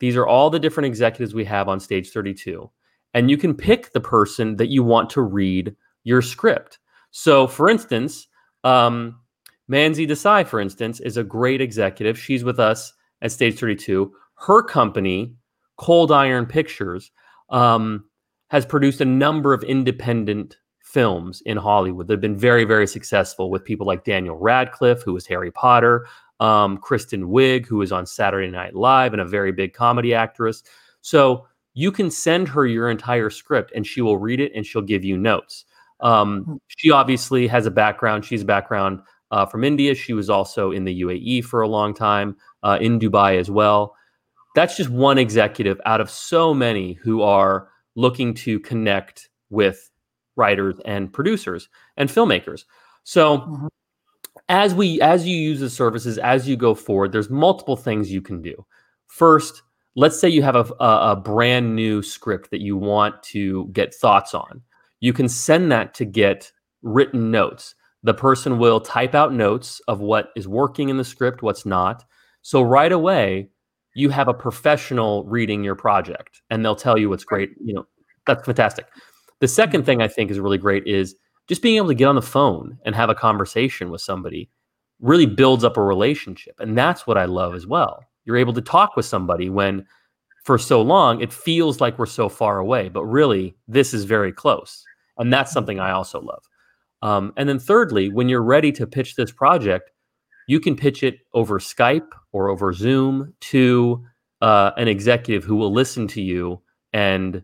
These 0.00 0.16
are 0.16 0.26
all 0.26 0.50
the 0.50 0.60
different 0.60 0.86
executives 0.86 1.34
we 1.34 1.44
have 1.44 1.68
on 1.68 1.80
stage 1.80 2.10
32. 2.10 2.70
And 3.14 3.30
you 3.30 3.36
can 3.36 3.54
pick 3.54 3.92
the 3.92 4.00
person 4.00 4.56
that 4.56 4.68
you 4.68 4.82
want 4.82 5.10
to 5.10 5.22
read 5.22 5.74
your 6.04 6.22
script. 6.22 6.78
So, 7.10 7.46
for 7.46 7.68
instance, 7.68 8.28
um, 8.64 9.18
Manzi 9.70 10.08
Desai, 10.08 10.46
for 10.46 10.60
instance, 10.60 11.00
is 11.00 11.16
a 11.16 11.24
great 11.24 11.60
executive. 11.60 12.18
She's 12.18 12.44
with 12.44 12.58
us 12.58 12.92
at 13.22 13.32
Stage 13.32 13.58
32. 13.58 14.12
Her 14.36 14.62
company 14.62 15.34
Cold 15.78 16.12
Iron 16.12 16.44
Pictures, 16.44 17.10
um, 17.48 18.04
has 18.50 18.66
produced 18.66 19.00
a 19.00 19.06
number 19.06 19.54
of 19.54 19.62
independent 19.62 20.58
films 20.82 21.42
in 21.46 21.56
Hollywood 21.56 22.08
that 22.08 22.14
have 22.14 22.20
been 22.20 22.36
very, 22.36 22.64
very 22.64 22.86
successful 22.86 23.50
with 23.50 23.64
people 23.64 23.86
like 23.86 24.04
Daniel 24.04 24.36
Radcliffe, 24.36 25.02
who 25.02 25.14
was 25.14 25.26
Harry 25.26 25.50
Potter, 25.50 26.06
um, 26.40 26.78
Kristen 26.78 27.28
Wiig, 27.28 27.66
who 27.66 27.76
was 27.76 27.92
on 27.92 28.06
Saturday 28.06 28.50
Night 28.50 28.74
Live 28.74 29.12
and 29.12 29.22
a 29.22 29.26
very 29.26 29.52
big 29.52 29.72
comedy 29.72 30.14
actress. 30.14 30.62
So 31.00 31.46
you 31.74 31.92
can 31.92 32.10
send 32.10 32.48
her 32.48 32.66
your 32.66 32.90
entire 32.90 33.30
script 33.30 33.72
and 33.74 33.86
she 33.86 34.00
will 34.00 34.18
read 34.18 34.40
it 34.40 34.52
and 34.54 34.64
she'll 34.64 34.82
give 34.82 35.04
you 35.04 35.16
notes. 35.16 35.64
Um, 36.00 36.42
hmm. 36.44 36.56
she 36.68 36.90
obviously 36.90 37.46
has 37.48 37.66
a 37.66 37.70
background. 37.70 38.24
She's 38.24 38.42
a 38.42 38.46
background 38.46 39.00
uh, 39.30 39.46
from 39.46 39.64
India. 39.64 39.94
She 39.94 40.12
was 40.12 40.30
also 40.30 40.70
in 40.70 40.84
the 40.84 41.02
UAE 41.02 41.44
for 41.44 41.60
a 41.60 41.68
long 41.68 41.94
time, 41.94 42.36
uh, 42.62 42.78
in 42.80 42.98
Dubai 42.98 43.38
as 43.38 43.50
well 43.50 43.94
that's 44.58 44.76
just 44.76 44.90
one 44.90 45.18
executive 45.18 45.80
out 45.86 46.00
of 46.00 46.10
so 46.10 46.52
many 46.52 46.94
who 46.94 47.22
are 47.22 47.68
looking 47.94 48.34
to 48.34 48.58
connect 48.58 49.28
with 49.50 49.88
writers 50.34 50.76
and 50.84 51.12
producers 51.12 51.68
and 51.96 52.08
filmmakers. 52.08 52.64
So 53.04 53.38
mm-hmm. 53.38 53.66
as 54.48 54.74
we 54.74 55.00
as 55.00 55.26
you 55.26 55.36
use 55.36 55.60
the 55.60 55.70
services 55.70 56.18
as 56.18 56.48
you 56.48 56.56
go 56.56 56.74
forward, 56.74 57.12
there's 57.12 57.30
multiple 57.30 57.76
things 57.76 58.10
you 58.10 58.20
can 58.20 58.42
do. 58.42 58.66
First, 59.06 59.62
let's 59.94 60.18
say 60.18 60.28
you 60.28 60.42
have 60.42 60.56
a, 60.56 60.64
a, 60.80 61.12
a 61.12 61.16
brand 61.16 61.76
new 61.76 62.02
script 62.02 62.50
that 62.50 62.60
you 62.60 62.76
want 62.76 63.22
to 63.24 63.68
get 63.68 63.94
thoughts 63.94 64.34
on. 64.34 64.62
You 65.00 65.12
can 65.12 65.28
send 65.28 65.70
that 65.72 65.94
to 65.94 66.04
get 66.04 66.50
written 66.82 67.30
notes. 67.30 67.74
The 68.02 68.14
person 68.14 68.58
will 68.58 68.80
type 68.80 69.14
out 69.14 69.32
notes 69.32 69.80
of 69.88 70.00
what 70.00 70.30
is 70.36 70.46
working 70.46 70.88
in 70.88 70.96
the 70.96 71.04
script, 71.04 71.42
what's 71.42 71.66
not. 71.66 72.04
So 72.42 72.62
right 72.62 72.92
away, 72.92 73.50
you 73.94 74.10
have 74.10 74.28
a 74.28 74.34
professional 74.34 75.24
reading 75.24 75.64
your 75.64 75.74
project 75.74 76.40
and 76.50 76.64
they'll 76.64 76.76
tell 76.76 76.98
you 76.98 77.08
what's 77.08 77.24
great. 77.24 77.50
You 77.62 77.74
know, 77.74 77.86
that's 78.26 78.44
fantastic. 78.44 78.86
The 79.40 79.48
second 79.48 79.84
thing 79.84 80.02
I 80.02 80.08
think 80.08 80.30
is 80.30 80.38
really 80.40 80.58
great 80.58 80.86
is 80.86 81.14
just 81.48 81.62
being 81.62 81.76
able 81.76 81.88
to 81.88 81.94
get 81.94 82.06
on 82.06 82.14
the 82.14 82.22
phone 82.22 82.78
and 82.84 82.94
have 82.94 83.10
a 83.10 83.14
conversation 83.14 83.90
with 83.90 84.00
somebody 84.00 84.50
really 85.00 85.26
builds 85.26 85.64
up 85.64 85.76
a 85.76 85.82
relationship. 85.82 86.54
And 86.60 86.76
that's 86.76 87.06
what 87.06 87.18
I 87.18 87.24
love 87.24 87.54
as 87.54 87.66
well. 87.66 88.04
You're 88.24 88.36
able 88.36 88.52
to 88.54 88.60
talk 88.60 88.96
with 88.96 89.06
somebody 89.06 89.48
when 89.48 89.86
for 90.44 90.58
so 90.58 90.82
long 90.82 91.20
it 91.20 91.32
feels 91.32 91.80
like 91.80 91.98
we're 91.98 92.06
so 92.06 92.28
far 92.28 92.58
away, 92.58 92.88
but 92.88 93.04
really 93.04 93.56
this 93.66 93.92
is 93.94 94.04
very 94.04 94.32
close. 94.32 94.84
And 95.18 95.32
that's 95.32 95.52
something 95.52 95.80
I 95.80 95.90
also 95.90 96.20
love. 96.20 96.44
Um, 97.02 97.32
and 97.36 97.48
then 97.48 97.58
thirdly, 97.58 98.08
when 98.10 98.28
you're 98.28 98.42
ready 98.42 98.72
to 98.72 98.86
pitch 98.86 99.16
this 99.16 99.30
project, 99.30 99.90
you 100.46 100.60
can 100.60 100.76
pitch 100.76 101.02
it 101.02 101.20
over 101.34 101.58
Skype 101.58 102.08
or 102.32 102.48
over 102.48 102.72
Zoom 102.72 103.34
to 103.40 104.04
uh, 104.40 104.72
an 104.76 104.88
executive 104.88 105.44
who 105.44 105.56
will 105.56 105.72
listen 105.72 106.08
to 106.08 106.22
you 106.22 106.60
and 106.92 107.42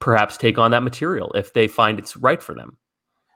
perhaps 0.00 0.36
take 0.36 0.58
on 0.58 0.70
that 0.72 0.82
material 0.82 1.32
if 1.34 1.52
they 1.52 1.68
find 1.68 1.98
it's 1.98 2.16
right 2.16 2.42
for 2.42 2.54
them. 2.54 2.76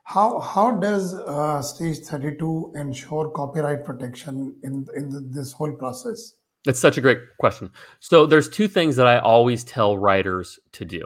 How 0.04 0.40
how 0.40 0.72
does 0.72 1.14
uh, 1.14 1.62
Stage 1.62 1.98
Thirty 1.98 2.36
Two 2.36 2.72
ensure 2.74 3.30
copyright 3.30 3.84
protection 3.84 4.56
in 4.64 4.86
in 4.96 5.30
this 5.30 5.52
whole 5.52 5.72
process? 5.72 6.34
That's 6.64 6.80
such 6.80 6.98
a 6.98 7.00
great 7.00 7.20
question. 7.38 7.70
So 8.00 8.26
there's 8.26 8.48
two 8.48 8.68
things 8.68 8.96
that 8.96 9.06
I 9.06 9.18
always 9.18 9.62
tell 9.64 9.96
writers 9.96 10.58
to 10.72 10.84
do. 10.84 11.04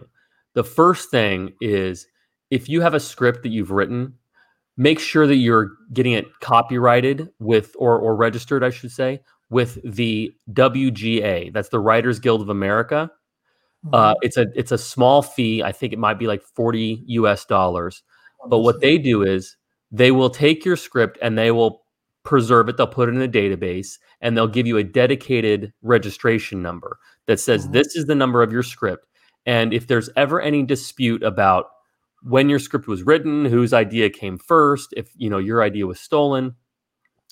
The 0.54 0.64
first 0.64 1.10
thing 1.10 1.52
is 1.60 2.06
if 2.54 2.68
you 2.68 2.80
have 2.80 2.94
a 2.94 3.00
script 3.00 3.42
that 3.42 3.50
you've 3.50 3.70
written 3.70 4.14
make 4.76 4.98
sure 4.98 5.26
that 5.26 5.36
you're 5.36 5.72
getting 5.92 6.12
it 6.12 6.26
copyrighted 6.40 7.28
with 7.38 7.74
or 7.78 7.98
or 7.98 8.16
registered, 8.16 8.64
I 8.64 8.70
should 8.70 8.90
say, 8.90 9.20
with 9.50 9.78
the 9.84 10.32
WGA. 10.52 11.52
That's 11.52 11.68
the 11.68 11.80
Writers 11.80 12.18
Guild 12.18 12.40
of 12.40 12.48
America. 12.48 13.10
Mm-hmm. 13.86 13.94
Uh, 13.94 14.14
it's 14.22 14.36
a 14.36 14.46
it's 14.54 14.72
a 14.72 14.78
small 14.78 15.22
fee. 15.22 15.62
I 15.62 15.72
think 15.72 15.92
it 15.92 15.98
might 15.98 16.18
be 16.18 16.26
like 16.26 16.42
forty 16.42 17.02
U.S. 17.06 17.44
dollars. 17.44 18.02
But 18.48 18.58
what 18.58 18.80
they 18.80 18.98
do 18.98 19.22
is 19.22 19.56
they 19.90 20.10
will 20.10 20.30
take 20.30 20.64
your 20.64 20.76
script 20.76 21.18
and 21.22 21.38
they 21.38 21.50
will 21.50 21.82
preserve 22.24 22.68
it. 22.68 22.76
They'll 22.76 22.86
put 22.86 23.08
it 23.08 23.14
in 23.14 23.22
a 23.22 23.28
database 23.28 23.98
and 24.20 24.36
they'll 24.36 24.48
give 24.48 24.66
you 24.66 24.76
a 24.76 24.84
dedicated 24.84 25.72
registration 25.82 26.62
number 26.62 26.98
that 27.26 27.40
says 27.40 27.64
mm-hmm. 27.64 27.72
this 27.72 27.94
is 27.94 28.06
the 28.06 28.14
number 28.14 28.42
of 28.42 28.52
your 28.52 28.62
script. 28.62 29.06
And 29.46 29.72
if 29.72 29.86
there's 29.86 30.10
ever 30.16 30.40
any 30.40 30.62
dispute 30.62 31.22
about 31.22 31.66
when 32.24 32.48
your 32.48 32.58
script 32.58 32.88
was 32.88 33.02
written, 33.02 33.44
whose 33.44 33.72
idea 33.72 34.08
came 34.10 34.38
first, 34.38 34.94
if 34.96 35.10
you 35.16 35.28
know 35.28 35.38
your 35.38 35.62
idea 35.62 35.86
was 35.86 36.00
stolen, 36.00 36.54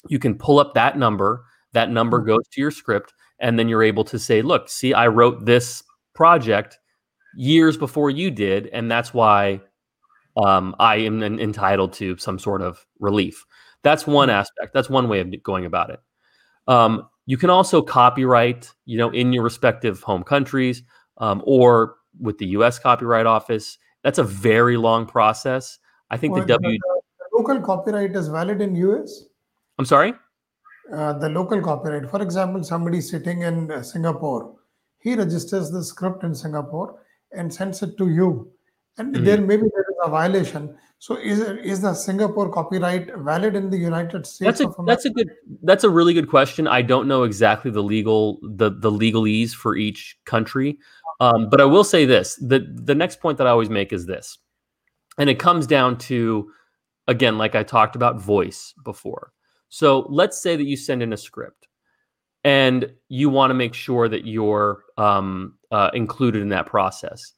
you 0.09 0.19
can 0.19 0.37
pull 0.37 0.59
up 0.59 0.75
that 0.75 0.99
number. 0.99 1.45
That 1.73 1.91
number 1.91 2.19
mm-hmm. 2.19 2.29
goes 2.29 2.49
to 2.53 2.61
your 2.61 2.71
script, 2.71 3.15
and 3.39 3.59
then 3.59 3.69
you're 3.69 3.83
able 3.83 4.05
to 4.05 4.19
say, 4.19 4.43
"Look, 4.43 4.69
see, 4.69 4.93
I 4.93 5.07
wrote 5.09 5.47
this 5.47 5.83
project 6.15 6.79
years 7.35 7.77
before 7.77 8.11
you 8.11 8.31
did, 8.31 8.67
and 8.69 8.91
that's 8.91 9.15
why 9.15 9.61
um, 10.37 10.77
I 10.79 10.97
am 10.97 11.23
entitled 11.23 11.95
to 11.95 12.17
some 12.19 12.39
sort 12.39 12.61
of 12.61 12.85
relief." 13.01 13.45
That's 13.83 14.07
one 14.07 14.29
mm-hmm. 14.29 14.37
aspect. 14.37 14.75
That's 14.75 14.91
one 14.91 15.09
way 15.09 15.21
of 15.21 15.43
going 15.43 15.65
about 15.65 15.91
it. 15.91 16.01
Um, 16.69 17.09
you 17.27 17.37
can 17.39 17.51
also 17.51 17.81
copyright, 17.81 18.71
you 18.85 18.99
know, 18.99 19.11
in 19.11 19.33
your 19.33 19.43
respective 19.43 20.03
home 20.03 20.23
countries 20.23 20.83
um, 21.19 21.43
or 21.47 21.95
with 22.21 22.39
the 22.39 22.47
U.S. 22.49 22.79
Copyright 22.79 23.27
Office. 23.27 23.79
That's 24.03 24.19
a 24.19 24.25
very 24.25 24.77
long 24.77 25.07
process. 25.07 25.79
I 26.11 26.17
think 26.17 26.35
well, 26.35 26.43
the 26.43 26.49
W. 26.49 26.79
The 26.79 27.39
local 27.39 27.61
copyright 27.61 28.15
is 28.15 28.29
valid 28.29 28.61
in 28.61 28.75
US. 28.77 29.25
I'm 29.79 29.87
sorry. 29.87 30.15
Uh, 30.93 31.13
the 31.15 31.29
local 31.29 31.61
copyright. 31.63 32.11
For 32.11 32.21
example, 32.21 32.63
somebody 32.65 33.01
sitting 33.01 33.43
in 33.43 33.71
uh, 33.71 33.83
Singapore, 33.83 34.55
he 34.99 35.15
registers 35.15 35.71
the 35.71 35.83
script 35.83 36.25
in 36.25 36.35
Singapore 36.35 37.01
and 37.33 37.53
sends 37.53 37.83
it 37.83 37.97
to 37.99 38.09
you, 38.09 38.53
and 38.99 39.15
mm-hmm. 39.15 39.25
there 39.25 39.41
maybe 39.41 39.63
there 39.63 39.87
is 39.89 39.97
a 40.05 40.11
violation. 40.11 40.77
So 40.99 41.17
is 41.17 41.41
is 41.41 41.81
the 41.81 41.95
Singapore 41.95 42.53
copyright 42.53 43.11
valid 43.17 43.57
in 43.57 43.71
the 43.71 43.79
United 43.79 44.27
States? 44.27 44.59
That's 44.59 44.61
a 44.61 44.83
that's 44.85 45.05
a 45.05 45.11
good 45.11 45.31
that's 45.63 45.85
a 45.85 45.91
really 45.91 46.15
good 46.15 46.29
question. 46.29 46.69
I 46.69 46.83
don't 46.83 47.09
know 47.09 47.23
exactly 47.25 47.71
the 47.71 47.83
legal 47.83 48.39
the 48.43 48.71
the 48.71 48.91
legalese 48.91 49.53
for 49.53 49.75
each 49.77 50.19
country. 50.27 50.79
Um, 51.23 51.49
but 51.49 51.61
I 51.61 51.65
will 51.65 51.85
say 51.85 52.05
this: 52.05 52.35
the 52.37 52.67
the 52.83 52.97
next 52.97 53.21
point 53.21 53.39
that 53.39 53.47
I 53.47 53.51
always 53.51 53.71
make 53.71 53.93
is 53.93 54.07
this, 54.07 54.39
and 55.19 55.31
it 55.31 55.39
comes 55.39 55.69
down 55.69 55.97
to, 55.99 56.51
again, 57.07 57.39
like 57.39 57.55
I 57.55 57.63
talked 57.63 57.95
about 57.95 58.21
voice 58.21 58.75
before. 58.85 59.33
So 59.69 60.05
let's 60.09 60.43
say 60.43 60.57
that 60.57 60.65
you 60.65 60.77
send 60.77 61.01
in 61.01 61.13
a 61.13 61.17
script, 61.17 61.69
and 62.43 62.93
you 63.09 63.31
want 63.31 63.51
to 63.51 63.55
make 63.55 63.73
sure 63.73 64.09
that 64.09 64.27
you're 64.27 64.83
um, 64.99 65.57
uh, 65.71 65.91
included 65.95 66.43
in 66.43 66.49
that 66.49 66.67
process. 66.67 67.35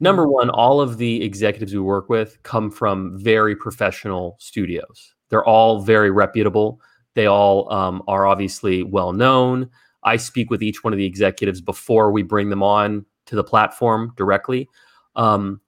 Number 0.00 0.26
one, 0.26 0.50
all 0.50 0.80
of 0.80 0.98
the 0.98 1.22
executives 1.22 1.72
we 1.72 1.78
work 1.78 2.08
with 2.08 2.42
come 2.42 2.72
from 2.72 3.16
very 3.22 3.54
professional 3.54 4.34
studios. 4.40 5.14
They're 5.28 5.44
all 5.44 5.80
very 5.80 6.10
reputable. 6.10 6.80
They 7.14 7.26
all 7.26 7.72
um, 7.72 8.02
are 8.08 8.26
obviously 8.26 8.82
well 8.82 9.12
known. 9.12 9.70
I 10.02 10.16
speak 10.16 10.50
with 10.50 10.62
each 10.62 10.82
one 10.82 10.92
of 10.92 10.96
the 10.96 11.06
executives 11.06 11.60
before 11.60 12.10
we 12.10 12.24
bring 12.24 12.50
them 12.50 12.64
on 12.64 13.06
to 13.28 13.36
the 13.36 13.44
platform 13.44 14.12
directly. 14.16 14.68
Um, 15.16 15.60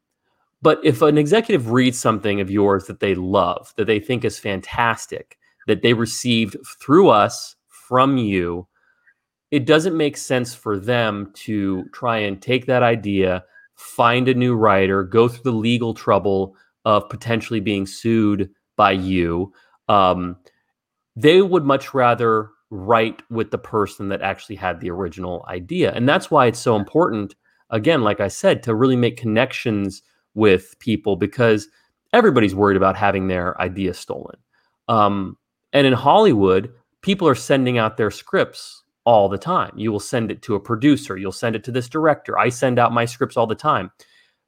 but 0.62 0.80
if 0.84 1.00
an 1.02 1.16
executive 1.16 1.70
reads 1.70 1.98
something 1.98 2.40
of 2.40 2.50
yours 2.50 2.84
that 2.86 3.00
they 3.00 3.14
love, 3.14 3.72
that 3.76 3.86
they 3.86 4.00
think 4.00 4.24
is 4.24 4.38
fantastic, 4.38 5.38
that 5.66 5.82
they 5.82 5.94
received 5.94 6.56
through 6.80 7.08
us 7.08 7.56
from 7.68 8.18
you, 8.18 8.66
it 9.50 9.66
doesn't 9.66 9.96
make 9.96 10.16
sense 10.16 10.54
for 10.54 10.78
them 10.78 11.32
to 11.34 11.84
try 11.92 12.18
and 12.18 12.40
take 12.40 12.66
that 12.66 12.82
idea, 12.82 13.42
find 13.74 14.28
a 14.28 14.34
new 14.34 14.54
writer, 14.54 15.02
go 15.02 15.28
through 15.28 15.50
the 15.50 15.56
legal 15.56 15.94
trouble 15.94 16.54
of 16.84 17.08
potentially 17.08 17.60
being 17.60 17.86
sued 17.86 18.50
by 18.76 18.92
you. 18.92 19.52
Um, 19.88 20.36
they 21.16 21.42
would 21.42 21.64
much 21.64 21.92
rather 21.92 22.50
write 22.70 23.22
with 23.30 23.50
the 23.50 23.58
person 23.58 24.08
that 24.08 24.22
actually 24.22 24.56
had 24.56 24.80
the 24.80 24.90
original 24.90 25.44
idea. 25.48 25.92
And 25.92 26.08
that's 26.08 26.30
why 26.30 26.46
it's 26.46 26.60
so 26.60 26.76
important, 26.76 27.34
again, 27.70 28.02
like 28.02 28.20
I 28.20 28.28
said, 28.28 28.62
to 28.64 28.74
really 28.74 28.96
make 28.96 29.16
connections 29.16 30.02
with 30.34 30.78
people 30.78 31.16
because 31.16 31.68
everybody's 32.12 32.54
worried 32.54 32.76
about 32.76 32.96
having 32.96 33.28
their 33.28 33.60
idea 33.60 33.94
stolen. 33.94 34.36
Um, 34.88 35.36
and 35.72 35.86
in 35.86 35.92
Hollywood, 35.92 36.72
people 37.02 37.28
are 37.28 37.34
sending 37.34 37.78
out 37.78 37.96
their 37.96 38.10
scripts 38.10 38.82
all 39.04 39.28
the 39.28 39.38
time. 39.38 39.72
You 39.76 39.92
will 39.92 40.00
send 40.00 40.30
it 40.30 40.42
to 40.42 40.54
a 40.54 40.60
producer, 40.60 41.16
you'll 41.16 41.32
send 41.32 41.56
it 41.56 41.64
to 41.64 41.72
this 41.72 41.88
director. 41.88 42.38
I 42.38 42.48
send 42.48 42.78
out 42.78 42.92
my 42.92 43.04
scripts 43.04 43.36
all 43.36 43.46
the 43.46 43.54
time. 43.54 43.90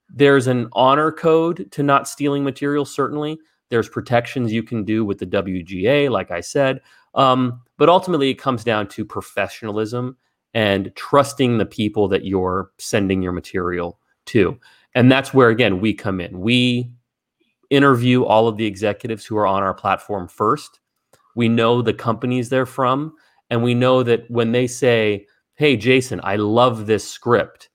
There's 0.08 0.46
an 0.46 0.68
honor 0.72 1.10
code 1.10 1.70
to 1.72 1.82
not 1.82 2.06
stealing 2.06 2.44
material, 2.44 2.84
certainly. 2.84 3.38
There's 3.70 3.88
protections 3.88 4.52
you 4.52 4.62
can 4.62 4.84
do 4.84 5.04
with 5.04 5.18
the 5.18 5.26
WGA, 5.26 6.10
like 6.10 6.30
I 6.30 6.40
said. 6.40 6.80
Um, 7.14 7.62
but 7.78 7.88
ultimately, 7.88 8.28
it 8.28 8.34
comes 8.34 8.64
down 8.64 8.88
to 8.88 9.04
professionalism 9.04 10.18
and 10.54 10.92
trusting 10.96 11.58
the 11.58 11.66
people 11.66 12.08
that 12.08 12.24
you're 12.24 12.70
sending 12.78 13.22
your 13.22 13.32
material 13.32 13.98
to. 14.26 14.58
And 14.94 15.10
that's 15.10 15.32
where, 15.32 15.48
again, 15.48 15.80
we 15.80 15.94
come 15.94 16.20
in. 16.20 16.40
We 16.40 16.92
interview 17.70 18.24
all 18.24 18.48
of 18.48 18.58
the 18.58 18.66
executives 18.66 19.24
who 19.24 19.36
are 19.38 19.46
on 19.46 19.62
our 19.62 19.72
platform 19.72 20.28
first. 20.28 20.80
We 21.34 21.48
know 21.48 21.80
the 21.80 21.94
companies 21.94 22.50
they're 22.50 22.66
from. 22.66 23.14
And 23.50 23.62
we 23.62 23.74
know 23.74 24.02
that 24.02 24.30
when 24.30 24.52
they 24.52 24.66
say, 24.66 25.26
Hey, 25.56 25.76
Jason, 25.76 26.20
I 26.24 26.36
love 26.36 26.86
this 26.86 27.08
script. 27.08 27.68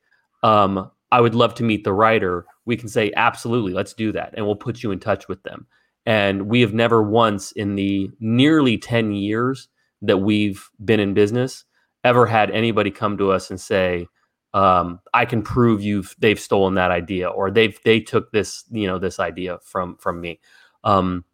Um, 0.44 0.90
I 1.12 1.22
would 1.22 1.36
love 1.36 1.54
to 1.56 1.64
meet 1.64 1.84
the 1.84 1.94
writer. 1.94 2.46
We 2.66 2.78
can 2.78 2.90
say, 2.90 3.12
Absolutely, 3.16 3.74
let's 3.74 3.94
do 3.94 4.12
that. 4.12 4.34
And 4.36 4.46
we'll 4.46 4.56
put 4.56 4.84
you 4.84 4.92
in 4.92 5.00
touch 5.00 5.28
with 5.28 5.42
them. 5.44 5.68
And 6.06 6.44
we 6.44 6.62
have 6.62 6.74
never 6.74 7.04
once 7.04 7.52
in 7.52 7.76
the 7.76 8.10
nearly 8.20 8.78
10 8.78 9.12
years 9.12 9.68
that 10.02 10.18
we've 10.18 10.70
been 10.86 11.00
in 11.00 11.14
business 11.14 11.66
ever 12.04 12.26
had 12.26 12.52
anybody 12.52 12.92
come 12.92 13.18
to 13.18 13.32
us 13.32 13.50
and 13.50 13.60
say, 13.60 14.08
um, 14.54 15.00
I 15.14 15.26
can 15.26 15.42
prove 15.42 15.82
you've 15.82 16.16
they've 16.20 16.40
stolen 16.40 16.76
that 16.76 16.92
idea 16.92 17.30
or 17.30 17.52
they've 17.52 17.78
they 17.84 18.00
took 18.00 18.32
this 18.32 18.64
you 18.72 18.88
know 18.88 18.98
this 18.98 19.20
idea 19.20 19.60
from 19.64 19.98
from 19.98 20.22
me. 20.22 20.40
Um, 20.84 21.26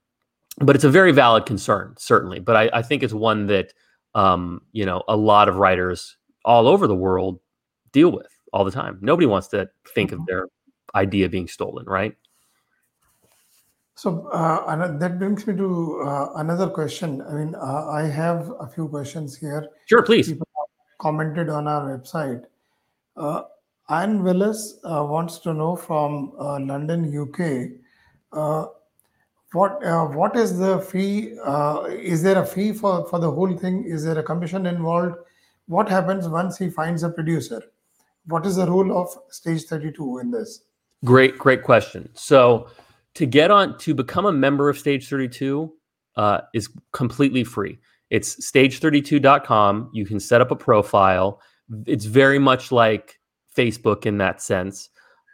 but 0.58 0.76
it's 0.76 0.84
a 0.84 0.89
very 0.89 1.12
valid 1.12 1.45
concern, 1.45 1.95
certainly. 1.97 2.39
But 2.39 2.56
I, 2.56 2.69
I 2.73 2.82
think 2.82 3.02
it's 3.02 3.13
one 3.13 3.47
that 3.47 3.73
um, 4.15 4.62
you 4.71 4.86
know 4.86 5.04
a 5.08 5.15
lot 5.15 5.47
of 5.47 5.58
writers 5.58 6.17
all 6.43 6.67
over 6.67 6.88
the 6.88 6.95
world 6.95 7.39
deal 7.91 8.12
with 8.12 8.28
all 8.52 8.65
the 8.65 8.71
time. 8.71 8.97
Nobody 9.02 9.26
wants 9.26 9.47
to 9.49 9.69
think 9.95 10.12
of 10.12 10.19
mm-hmm. 10.19 10.26
their 10.28 10.47
idea 10.95 11.30
being 11.30 11.47
stolen, 11.47 11.86
right? 11.86 12.15
So 13.95 14.28
uh, 14.30 14.97
that 14.97 15.19
brings 15.19 15.45
me 15.45 15.56
to 15.56 16.02
uh, 16.06 16.34
another 16.36 16.67
question. 16.67 17.21
I 17.21 17.34
mean, 17.34 17.56
uh, 17.56 17.88
I 17.89 18.02
have 18.04 18.52
a 18.60 18.67
few 18.67 18.88
questions 18.88 19.38
here. 19.38 19.67
Sure, 19.86 20.02
please. 20.02 20.30
People 20.30 20.47
commented 21.04 21.50
on 21.50 21.68
our 21.68 21.84
website. 21.92 22.46
Uh, 23.16 23.44
Anne 23.89 24.24
Willis 24.24 24.80
uh, 24.84 25.04
wants 25.04 25.39
to 25.39 25.54
know 25.54 25.76
from 25.76 26.32
uh, 26.39 26.60
London, 26.60 27.06
UK, 27.24 27.72
uh, 28.32 28.66
what 29.52 29.84
uh, 29.86 30.06
what 30.06 30.36
is 30.36 30.58
the 30.58 30.80
fee? 30.80 31.38
Uh, 31.44 31.84
is 31.89 32.24
there 32.24 32.42
a 32.42 32.46
fee 32.46 32.74
for, 32.74 33.08
for 33.10 33.20
the 33.20 33.30
whole 33.30 33.56
thing? 33.56 33.84
Is 33.86 34.04
there 34.04 34.18
a 34.18 34.24
commission 34.24 34.66
involved? 34.66 35.16
What 35.68 35.89
happens 35.89 36.28
once 36.28 36.58
he 36.58 36.70
finds 36.70 37.04
a 37.04 37.10
producer? 37.10 37.62
What 38.26 38.46
is 38.46 38.56
the 38.56 38.66
role 38.66 38.98
of 38.98 39.10
Stage 39.30 39.63
32 39.66 40.20
in 40.20 40.32
this? 40.32 40.63
Great, 41.06 41.38
great 41.38 41.63
question. 41.63 42.10
So 42.13 42.68
to 43.13 43.26
get 43.26 43.52
on 43.52 43.78
to 43.80 43.94
become 43.94 44.26
a 44.26 44.32
member 44.32 44.70
of 44.70 44.80
Stage 44.80 45.08
32 45.08 45.72
uh, 46.16 46.42
is 46.54 46.70
completely 46.92 47.44
free. 47.44 47.78
It's 48.13 48.36
stage32.com. 48.36 49.89
You 49.91 50.06
can 50.06 50.19
set 50.19 50.39
up 50.39 50.52
a 50.52 50.56
profile. 50.56 51.41
It's 51.88 52.06
very 52.06 52.38
much 52.38 52.71
like 52.71 53.19
Facebook 53.58 54.06
in 54.06 54.19
that 54.19 54.39
sense. 54.39 54.89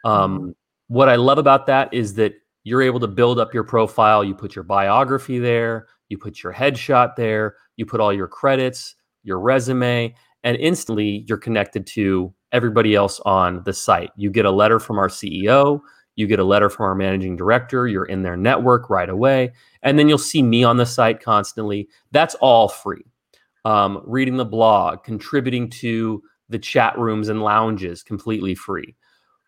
Um, 0.06 0.38
mm-hmm. 0.38 0.50
What 0.88 1.10
I 1.10 1.16
love 1.16 1.36
about 1.36 1.66
that 1.66 1.92
is 1.92 2.14
that 2.14 2.32
you're 2.64 2.80
able 2.80 2.98
to 3.00 3.06
build 3.06 3.38
up 3.38 3.52
your 3.52 3.64
profile. 3.64 4.24
You 4.24 4.34
put 4.34 4.56
your 4.56 4.64
biography 4.64 5.38
there, 5.38 5.88
you 6.08 6.16
put 6.16 6.42
your 6.42 6.54
headshot 6.54 7.16
there, 7.16 7.56
you 7.76 7.84
put 7.84 8.00
all 8.00 8.14
your 8.14 8.28
credits, 8.28 8.94
your 9.24 9.40
resume, 9.40 10.14
and 10.42 10.56
instantly 10.56 11.26
you're 11.28 11.36
connected 11.36 11.86
to 11.88 12.32
everybody 12.50 12.94
else 12.94 13.20
on 13.26 13.62
the 13.64 13.74
site. 13.74 14.10
You 14.16 14.30
get 14.30 14.46
a 14.46 14.50
letter 14.50 14.80
from 14.80 14.98
our 14.98 15.08
CEO 15.08 15.80
you 16.16 16.26
get 16.26 16.38
a 16.38 16.44
letter 16.44 16.68
from 16.68 16.86
our 16.86 16.94
managing 16.94 17.36
director, 17.36 17.88
you're 17.88 18.04
in 18.04 18.22
their 18.22 18.36
network 18.36 18.90
right 18.90 19.08
away, 19.08 19.52
and 19.82 19.98
then 19.98 20.08
you'll 20.08 20.18
see 20.18 20.42
me 20.42 20.64
on 20.64 20.76
the 20.76 20.86
site 20.86 21.22
constantly. 21.22 21.88
That's 22.12 22.34
all 22.36 22.68
free. 22.68 23.04
Um, 23.64 24.02
reading 24.04 24.36
the 24.36 24.44
blog, 24.44 25.04
contributing 25.04 25.70
to 25.70 26.22
the 26.48 26.58
chat 26.58 26.98
rooms 26.98 27.28
and 27.28 27.42
lounges, 27.42 28.02
completely 28.02 28.54
free. 28.54 28.96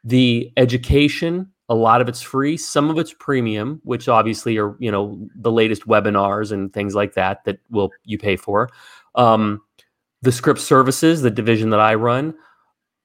The 0.04 0.52
education, 0.56 1.50
a 1.68 1.74
lot 1.74 2.00
of 2.00 2.08
it's 2.08 2.22
free. 2.22 2.56
Some 2.56 2.90
of 2.90 2.98
it's 2.98 3.14
premium, 3.18 3.80
which 3.84 4.08
obviously 4.08 4.58
are 4.58 4.76
you 4.78 4.90
know 4.90 5.28
the 5.34 5.52
latest 5.52 5.86
webinars 5.86 6.52
and 6.52 6.72
things 6.72 6.94
like 6.94 7.14
that 7.14 7.44
that 7.44 7.58
will 7.70 7.90
you 8.04 8.18
pay 8.18 8.36
for. 8.36 8.68
Um, 9.14 9.60
the 10.22 10.32
script 10.32 10.60
services, 10.60 11.22
the 11.22 11.30
division 11.30 11.70
that 11.70 11.80
I 11.80 11.94
run, 11.94 12.34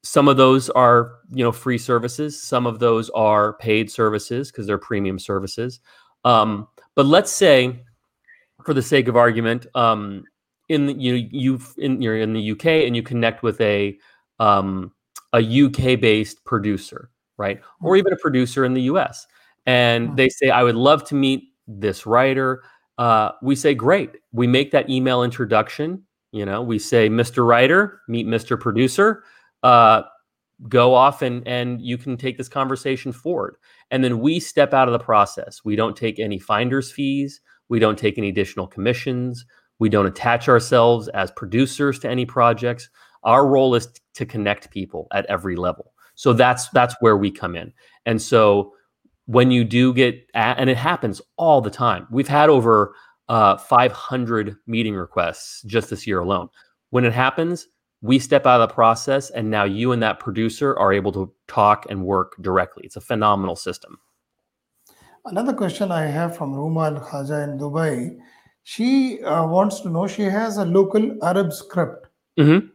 some 0.03 0.27
of 0.27 0.37
those 0.37 0.69
are 0.69 1.15
you 1.29 1.43
know 1.43 1.51
free 1.51 1.77
services 1.77 2.41
some 2.41 2.65
of 2.65 2.79
those 2.79 3.09
are 3.11 3.53
paid 3.53 3.91
services 3.91 4.51
because 4.51 4.67
they're 4.67 4.77
premium 4.77 5.19
services 5.19 5.79
um, 6.25 6.67
but 6.95 7.05
let's 7.05 7.31
say 7.31 7.83
for 8.63 8.73
the 8.73 8.81
sake 8.81 9.07
of 9.07 9.15
argument 9.15 9.65
um, 9.75 10.23
in 10.69 10.87
the, 10.87 10.93
you 10.93 11.27
you 11.31 11.59
in 11.77 12.01
you're 12.01 12.17
in 12.17 12.33
the 12.33 12.51
UK 12.51 12.65
and 12.65 12.95
you 12.95 13.03
connect 13.03 13.43
with 13.43 13.59
a 13.61 13.97
um, 14.39 14.91
a 15.33 15.65
UK 15.65 15.99
based 15.99 16.43
producer 16.45 17.09
right 17.37 17.61
or 17.81 17.95
even 17.95 18.13
a 18.13 18.17
producer 18.17 18.65
in 18.65 18.73
the 18.73 18.83
US 18.83 19.27
and 19.65 20.15
they 20.15 20.29
say 20.29 20.49
I 20.49 20.63
would 20.63 20.75
love 20.75 21.03
to 21.05 21.15
meet 21.15 21.53
this 21.67 22.05
writer 22.05 22.63
uh, 22.97 23.31
we 23.41 23.55
say 23.55 23.73
great 23.73 24.11
we 24.31 24.47
make 24.47 24.71
that 24.71 24.89
email 24.89 25.23
introduction 25.23 26.03
you 26.31 26.45
know 26.45 26.61
we 26.61 26.79
say 26.79 27.09
Mr. 27.09 27.47
Writer 27.47 28.01
meet 28.07 28.27
Mr. 28.27 28.59
Producer 28.59 29.23
uh, 29.63 30.03
go 30.67 30.93
off 30.93 31.21
and 31.21 31.47
and 31.47 31.81
you 31.81 31.97
can 31.97 32.17
take 32.17 32.37
this 32.37 32.49
conversation 32.49 33.11
forward. 33.11 33.57
And 33.91 34.03
then 34.03 34.19
we 34.19 34.39
step 34.39 34.73
out 34.73 34.87
of 34.87 34.91
the 34.91 34.99
process. 34.99 35.61
We 35.63 35.75
don't 35.75 35.95
take 35.95 36.19
any 36.19 36.39
finders 36.39 36.91
fees. 36.91 37.41
We 37.69 37.79
don't 37.79 37.97
take 37.97 38.17
any 38.17 38.29
additional 38.29 38.67
commissions. 38.67 39.45
We 39.79 39.89
don't 39.89 40.07
attach 40.07 40.49
ourselves 40.49 41.07
as 41.09 41.31
producers 41.31 41.99
to 41.99 42.09
any 42.09 42.25
projects. 42.25 42.89
Our 43.23 43.47
role 43.47 43.75
is 43.75 43.87
to 44.15 44.25
connect 44.25 44.71
people 44.71 45.07
at 45.13 45.25
every 45.27 45.55
level. 45.55 45.93
So 46.15 46.33
that's 46.33 46.69
that's 46.69 46.95
where 46.99 47.17
we 47.17 47.29
come 47.29 47.55
in. 47.55 47.71
And 48.05 48.21
so 48.21 48.73
when 49.25 49.51
you 49.51 49.63
do 49.63 49.93
get 49.93 50.25
and 50.33 50.69
it 50.69 50.77
happens 50.77 51.21
all 51.37 51.61
the 51.61 51.69
time. 51.69 52.07
We've 52.09 52.27
had 52.27 52.49
over 52.49 52.95
uh, 53.29 53.57
500 53.57 54.55
meeting 54.65 54.95
requests 54.95 55.61
just 55.63 55.89
this 55.89 56.07
year 56.07 56.19
alone. 56.19 56.47
When 56.89 57.03
it 57.03 57.13
happens 57.13 57.67
we 58.01 58.19
step 58.19 58.45
out 58.45 58.61
of 58.61 58.69
the 58.69 58.73
process 58.73 59.29
and 59.31 59.49
now 59.49 59.63
you 59.63 59.91
and 59.91 60.03
that 60.03 60.19
producer 60.19 60.77
are 60.77 60.93
able 60.93 61.11
to 61.11 61.31
talk 61.47 61.85
and 61.89 62.05
work 62.05 62.35
directly. 62.41 62.83
It's 62.85 62.95
a 62.95 63.01
phenomenal 63.01 63.55
system. 63.55 63.99
Another 65.25 65.53
question 65.53 65.91
i 65.91 66.05
have 66.05 66.37
from 66.37 66.53
ruma 66.53 66.95
al 66.95 67.01
khaja 67.01 67.43
in 67.43 67.57
dubai. 67.59 68.17
She 68.63 69.21
uh, 69.23 69.45
wants 69.45 69.81
to 69.81 69.89
know 69.89 70.07
she 70.07 70.23
has 70.23 70.57
a 70.57 70.65
local 70.65 71.23
arab 71.23 71.51
script 71.51 72.07
mm-hmm. 72.39 72.67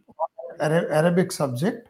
arabic 0.60 1.32
subject. 1.32 1.88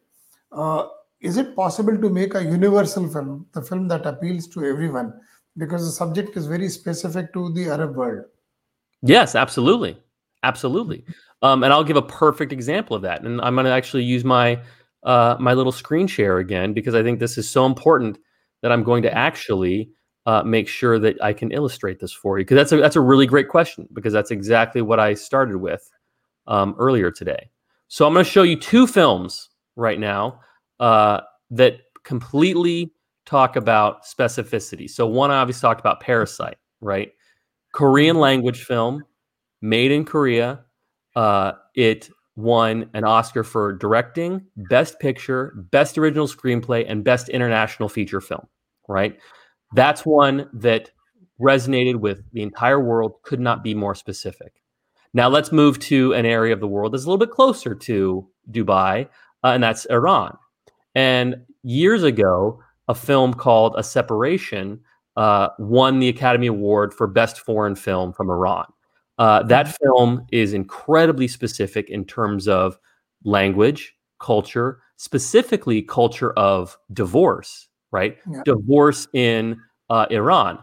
Uh, 0.52 0.86
is 1.20 1.36
it 1.36 1.56
possible 1.56 1.96
to 1.96 2.10
make 2.10 2.34
a 2.34 2.44
universal 2.44 3.08
film 3.08 3.46
the 3.52 3.62
film 3.62 3.88
that 3.88 4.06
appeals 4.06 4.46
to 4.48 4.64
everyone? 4.64 5.12
Because 5.56 5.84
the 5.84 5.92
subject 5.92 6.36
is 6.36 6.46
very 6.46 6.68
specific 6.68 7.32
to 7.32 7.52
the 7.52 7.68
arab 7.68 7.96
world. 7.96 8.24
Yes 9.02 9.34
absolutely 9.34 9.96
absolutely 10.42 11.04
um, 11.42 11.64
and 11.64 11.72
I'll 11.72 11.84
give 11.84 11.96
a 11.96 12.02
perfect 12.02 12.52
example 12.52 12.96
of 12.96 13.02
that. 13.02 13.22
And 13.22 13.40
I'm 13.40 13.54
going 13.54 13.66
to 13.66 13.72
actually 13.72 14.04
use 14.04 14.24
my 14.24 14.60
uh, 15.02 15.36
my 15.40 15.52
little 15.52 15.72
screen 15.72 16.06
share 16.06 16.38
again 16.38 16.72
because 16.72 16.94
I 16.94 17.02
think 17.02 17.18
this 17.18 17.36
is 17.36 17.50
so 17.50 17.66
important 17.66 18.18
that 18.62 18.70
I'm 18.70 18.84
going 18.84 19.02
to 19.02 19.12
actually 19.12 19.90
uh, 20.26 20.44
make 20.44 20.68
sure 20.68 21.00
that 21.00 21.20
I 21.20 21.32
can 21.32 21.50
illustrate 21.50 21.98
this 21.98 22.12
for 22.12 22.38
you 22.38 22.44
because 22.44 22.54
that's 22.54 22.70
a 22.70 22.76
that's 22.76 22.96
a 22.96 23.00
really 23.00 23.26
great 23.26 23.48
question 23.48 23.88
because 23.92 24.12
that's 24.12 24.30
exactly 24.30 24.80
what 24.80 25.00
I 25.00 25.14
started 25.14 25.56
with 25.56 25.90
um, 26.46 26.76
earlier 26.78 27.10
today. 27.10 27.50
So 27.88 28.06
I'm 28.06 28.14
going 28.14 28.24
to 28.24 28.30
show 28.30 28.44
you 28.44 28.56
two 28.56 28.86
films 28.86 29.50
right 29.74 29.98
now 29.98 30.40
uh, 30.78 31.22
that 31.50 31.80
completely 32.04 32.92
talk 33.26 33.56
about 33.56 34.04
specificity. 34.04 34.88
So 34.88 35.06
one 35.06 35.32
I 35.32 35.38
obviously 35.38 35.62
talked 35.62 35.80
about 35.80 36.00
Parasite, 36.00 36.56
right? 36.80 37.10
Korean 37.72 38.16
language 38.16 38.64
film 38.64 39.02
made 39.62 39.90
in 39.90 40.04
Korea. 40.04 40.60
Uh, 41.16 41.52
it 41.74 42.10
won 42.36 42.90
an 42.94 43.04
Oscar 43.04 43.44
for 43.44 43.72
directing, 43.72 44.44
best 44.56 44.98
picture, 45.00 45.54
best 45.70 45.96
original 45.96 46.26
screenplay, 46.26 46.84
and 46.88 47.04
best 47.04 47.28
international 47.28 47.88
feature 47.88 48.20
film, 48.20 48.46
right? 48.88 49.18
That's 49.74 50.04
one 50.04 50.48
that 50.52 50.90
resonated 51.40 51.96
with 51.96 52.22
the 52.32 52.42
entire 52.42 52.80
world, 52.80 53.14
could 53.22 53.40
not 53.40 53.62
be 53.62 53.74
more 53.74 53.94
specific. 53.94 54.62
Now 55.14 55.28
let's 55.28 55.52
move 55.52 55.78
to 55.80 56.14
an 56.14 56.24
area 56.24 56.54
of 56.54 56.60
the 56.60 56.68
world 56.68 56.92
that's 56.92 57.04
a 57.04 57.06
little 57.06 57.18
bit 57.18 57.30
closer 57.30 57.74
to 57.74 58.28
Dubai, 58.50 59.08
uh, 59.44 59.48
and 59.48 59.62
that's 59.62 59.84
Iran. 59.86 60.36
And 60.94 61.36
years 61.62 62.02
ago, 62.02 62.62
a 62.88 62.94
film 62.94 63.34
called 63.34 63.74
A 63.76 63.82
Separation 63.82 64.80
uh, 65.16 65.48
won 65.58 65.98
the 65.98 66.08
Academy 66.08 66.46
Award 66.46 66.94
for 66.94 67.06
Best 67.06 67.40
Foreign 67.40 67.74
Film 67.74 68.12
from 68.12 68.30
Iran. 68.30 68.66
Uh, 69.22 69.40
that 69.44 69.78
film 69.80 70.26
is 70.32 70.52
incredibly 70.52 71.28
specific 71.28 71.88
in 71.88 72.04
terms 72.04 72.48
of 72.48 72.76
language, 73.22 73.94
culture, 74.18 74.80
specifically 74.96 75.80
culture 75.80 76.32
of 76.32 76.76
divorce, 76.92 77.68
right? 77.92 78.18
Yeah. 78.28 78.42
Divorce 78.44 79.06
in 79.12 79.60
uh, 79.90 80.06
Iran. 80.10 80.58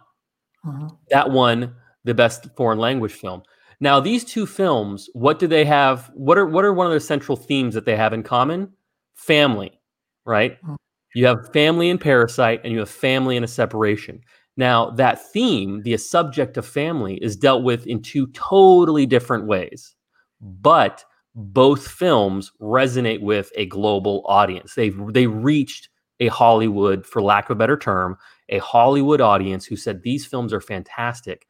Mm-hmm. 0.66 0.88
That 1.10 1.32
won 1.32 1.74
the 2.03 2.14
best 2.14 2.47
foreign 2.57 2.80
language 2.80 3.14
film. 3.14 3.43
Now, 3.80 4.01
these 4.01 4.26
two 4.26 4.45
films, 4.45 5.10
what 5.14 5.39
do 5.39 5.47
they 5.47 5.64
have? 5.64 6.12
What 6.14 6.38
are 6.38 6.45
what 6.45 6.66
are 6.66 6.74
one 6.74 6.86
of 6.86 6.91
the 6.91 6.99
central 6.99 7.38
themes 7.38 7.74
that 7.76 7.86
they 7.86 7.95
have 7.95 8.12
in 8.12 8.24
common? 8.24 8.74
Family, 9.14 9.80
right? 10.26 10.62
Mm-hmm. 10.62 10.76
You 11.16 11.28
have 11.28 11.53
family 11.53 11.89
in 11.89 11.97
Parasite, 11.97 12.60
and 12.66 12.74
you 12.74 12.80
have 12.80 12.89
family 12.89 13.38
in 13.38 13.45
a 13.45 13.47
separation. 13.47 14.20
Now, 14.60 14.89
that 14.89 15.26
theme, 15.32 15.84
the 15.84 15.95
subject 15.95 16.57
of 16.57 16.66
family, 16.66 17.16
is 17.22 17.38
dealt 17.38 17.64
with 17.64 17.88
in 17.88 18.01
two 18.01 18.28
totally 18.34 19.05
different 19.05 19.47
ways, 19.47 19.95
but 20.41 21.05
both 21.34 21.88
films 21.88 22.51
resonate 22.60 23.22
with 23.22 23.53
a 23.55 23.68
global 23.68 24.22
audience. 24.26 24.76
They 24.76 24.89
they 24.89 25.28
reached 25.28 25.88
a 26.20 26.28
Hollywood, 26.28 27.05
for 27.05 27.22
lack 27.22 27.45
of 27.45 27.51
a 27.51 27.55
better 27.55 27.78
term, 27.78 28.18
a 28.49 28.57
Hollywood 28.57 29.22
audience 29.22 29.66
who 29.66 29.78
said 29.78 30.03
these 30.03 30.26
films 30.26 30.51
are 30.51 30.60
fantastic. 30.60 31.47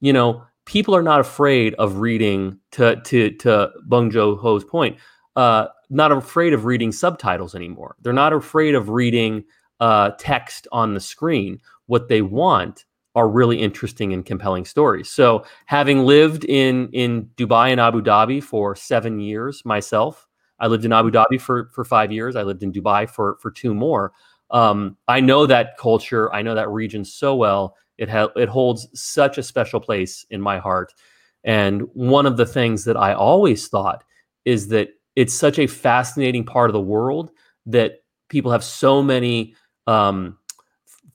You 0.00 0.12
know, 0.12 0.42
people 0.66 0.96
are 0.96 1.04
not 1.04 1.20
afraid 1.20 1.74
of 1.74 1.98
reading. 1.98 2.58
To 2.72 3.00
to 3.02 3.30
to 3.30 3.70
Bong 3.86 4.10
Joon 4.10 4.38
Ho's 4.38 4.64
point, 4.64 4.98
uh, 5.36 5.68
not 5.88 6.10
afraid 6.10 6.52
of 6.52 6.64
reading 6.64 6.90
subtitles 6.90 7.54
anymore. 7.54 7.94
They're 8.00 8.12
not 8.12 8.32
afraid 8.32 8.74
of 8.74 8.88
reading 8.88 9.44
uh, 9.78 10.10
text 10.18 10.66
on 10.72 10.94
the 10.94 11.00
screen 11.00 11.60
what 11.90 12.06
they 12.08 12.22
want 12.22 12.84
are 13.16 13.28
really 13.28 13.60
interesting 13.60 14.12
and 14.12 14.24
compelling 14.24 14.64
stories. 14.64 15.10
So, 15.10 15.44
having 15.66 16.06
lived 16.06 16.44
in 16.44 16.88
in 16.92 17.28
Dubai 17.36 17.70
and 17.72 17.80
Abu 17.80 18.00
Dhabi 18.00 18.40
for 18.42 18.76
seven 18.76 19.18
years 19.18 19.64
myself, 19.64 20.28
I 20.60 20.68
lived 20.68 20.84
in 20.84 20.92
Abu 20.92 21.10
Dhabi 21.10 21.40
for 21.40 21.68
for 21.74 21.84
five 21.84 22.12
years. 22.12 22.36
I 22.36 22.44
lived 22.44 22.62
in 22.62 22.72
Dubai 22.72 23.10
for 23.10 23.38
for 23.42 23.50
two 23.50 23.74
more. 23.74 24.12
Um, 24.52 24.96
I 25.08 25.20
know 25.20 25.46
that 25.46 25.76
culture. 25.78 26.32
I 26.32 26.42
know 26.42 26.54
that 26.54 26.70
region 26.70 27.04
so 27.04 27.34
well. 27.34 27.76
It 27.98 28.08
ha- 28.08 28.34
it 28.36 28.48
holds 28.48 28.86
such 28.94 29.36
a 29.36 29.42
special 29.42 29.80
place 29.80 30.24
in 30.30 30.40
my 30.40 30.58
heart. 30.58 30.94
And 31.42 31.82
one 31.94 32.26
of 32.26 32.36
the 32.36 32.46
things 32.46 32.84
that 32.84 32.96
I 32.96 33.14
always 33.14 33.66
thought 33.66 34.04
is 34.44 34.68
that 34.68 34.90
it's 35.16 35.34
such 35.34 35.58
a 35.58 35.66
fascinating 35.66 36.44
part 36.44 36.70
of 36.70 36.74
the 36.74 36.80
world 36.80 37.32
that 37.66 38.04
people 38.28 38.52
have 38.52 38.62
so 38.62 39.02
many 39.02 39.54
um, 39.88 40.38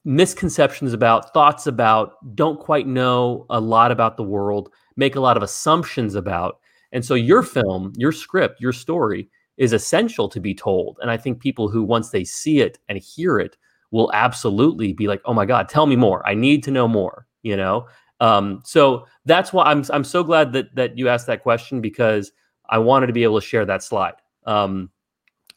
misconceptions 0.06 0.92
about, 0.92 1.34
thoughts 1.34 1.66
about, 1.66 2.34
don't 2.34 2.60
quite 2.60 2.86
know 2.86 3.44
a 3.50 3.60
lot 3.60 3.90
about 3.90 4.16
the 4.16 4.22
world, 4.22 4.70
make 4.96 5.16
a 5.16 5.20
lot 5.20 5.36
of 5.36 5.42
assumptions 5.42 6.14
about. 6.14 6.60
And 6.92 7.04
so 7.04 7.14
your 7.14 7.42
film, 7.42 7.92
your 7.96 8.12
script, 8.12 8.60
your 8.60 8.72
story 8.72 9.28
is 9.56 9.72
essential 9.72 10.28
to 10.28 10.40
be 10.40 10.54
told. 10.54 10.98
And 11.02 11.10
I 11.10 11.16
think 11.16 11.40
people 11.40 11.68
who 11.68 11.82
once 11.82 12.10
they 12.10 12.24
see 12.24 12.60
it 12.60 12.78
and 12.88 12.98
hear 12.98 13.38
it 13.38 13.56
will 13.90 14.10
absolutely 14.14 14.92
be 14.92 15.08
like, 15.08 15.20
"Oh 15.24 15.34
my 15.34 15.44
god, 15.46 15.68
tell 15.68 15.86
me 15.86 15.96
more. 15.96 16.26
I 16.26 16.34
need 16.34 16.62
to 16.64 16.70
know 16.70 16.86
more." 16.86 17.26
You 17.42 17.56
know? 17.56 17.86
Um, 18.20 18.60
so 18.64 19.06
that's 19.24 19.52
why 19.52 19.64
I'm 19.64 19.84
I'm 19.90 20.04
so 20.04 20.22
glad 20.22 20.52
that 20.52 20.74
that 20.74 20.98
you 20.98 21.08
asked 21.08 21.26
that 21.26 21.42
question 21.42 21.80
because 21.80 22.32
I 22.68 22.78
wanted 22.78 23.06
to 23.08 23.12
be 23.12 23.24
able 23.24 23.40
to 23.40 23.46
share 23.46 23.64
that 23.64 23.82
slide 23.82 24.14
um, 24.46 24.90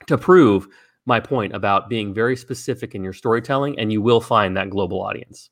to 0.08 0.18
prove 0.18 0.68
my 1.10 1.20
point 1.20 1.53
about 1.53 1.89
being 1.89 2.14
very 2.14 2.38
specific 2.38 2.95
in 2.95 3.03
your 3.03 3.12
storytelling, 3.14 3.78
and 3.78 3.91
you 3.91 4.01
will 4.01 4.22
find 4.22 4.55
that 4.55 4.70
global 4.70 5.01
audience. 5.01 5.49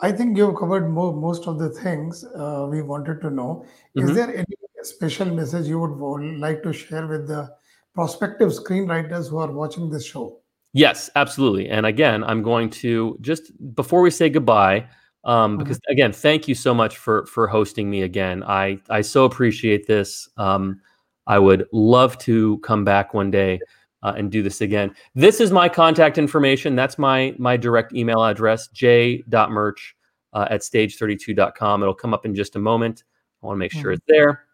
I 0.00 0.10
think 0.10 0.36
you've 0.36 0.56
covered 0.56 0.90
mo- 0.90 1.12
most 1.12 1.46
of 1.46 1.60
the 1.60 1.70
things 1.70 2.24
uh, 2.24 2.66
we 2.68 2.82
wanted 2.82 3.20
to 3.20 3.30
know. 3.30 3.64
Is 3.94 4.04
mm-hmm. 4.04 4.14
there 4.14 4.36
any 4.36 4.54
special 4.82 5.26
message 5.26 5.66
you 5.66 5.78
would 5.78 6.38
like 6.38 6.62
to 6.62 6.72
share 6.72 7.06
with 7.06 7.28
the 7.28 7.48
prospective 7.94 8.50
screenwriters 8.50 9.30
who 9.30 9.38
are 9.38 9.52
watching 9.52 9.88
this 9.88 10.04
show? 10.04 10.40
Yes, 10.72 11.08
absolutely. 11.14 11.68
And 11.68 11.86
again, 11.86 12.24
I'm 12.24 12.42
going 12.42 12.68
to 12.82 13.16
just 13.20 13.52
before 13.74 14.02
we 14.02 14.10
say 14.10 14.28
goodbye, 14.28 14.88
um, 15.24 15.52
mm-hmm. 15.52 15.62
because 15.62 15.80
again, 15.88 16.12
thank 16.12 16.48
you 16.48 16.54
so 16.54 16.74
much 16.74 16.96
for 16.96 17.26
for 17.26 17.46
hosting 17.46 17.88
me 17.88 18.02
again. 18.02 18.42
I 18.42 18.80
I 18.90 19.00
so 19.00 19.24
appreciate 19.24 19.86
this. 19.86 20.28
Um, 20.36 20.80
I 21.26 21.38
would 21.38 21.66
love 21.72 22.18
to 22.18 22.58
come 22.58 22.84
back 22.84 23.14
one 23.14 23.30
day 23.30 23.60
uh, 24.04 24.12
and 24.16 24.30
do 24.30 24.42
this 24.42 24.60
again. 24.60 24.94
This 25.14 25.40
is 25.40 25.50
my 25.50 25.68
contact 25.68 26.18
information. 26.18 26.76
That's 26.76 26.98
my 26.98 27.34
my 27.38 27.56
direct 27.56 27.94
email 27.94 28.22
address, 28.22 28.68
j.mirch 28.68 29.96
uh, 30.34 30.46
at 30.50 30.60
stage32.com. 30.60 31.82
It'll 31.82 31.94
come 31.94 32.14
up 32.14 32.24
in 32.24 32.34
just 32.34 32.54
a 32.54 32.58
moment. 32.60 33.02
I 33.42 33.46
want 33.46 33.56
to 33.56 33.60
make 33.60 33.72
sure 33.72 33.92
it's 33.92 34.04
there. 34.06 34.44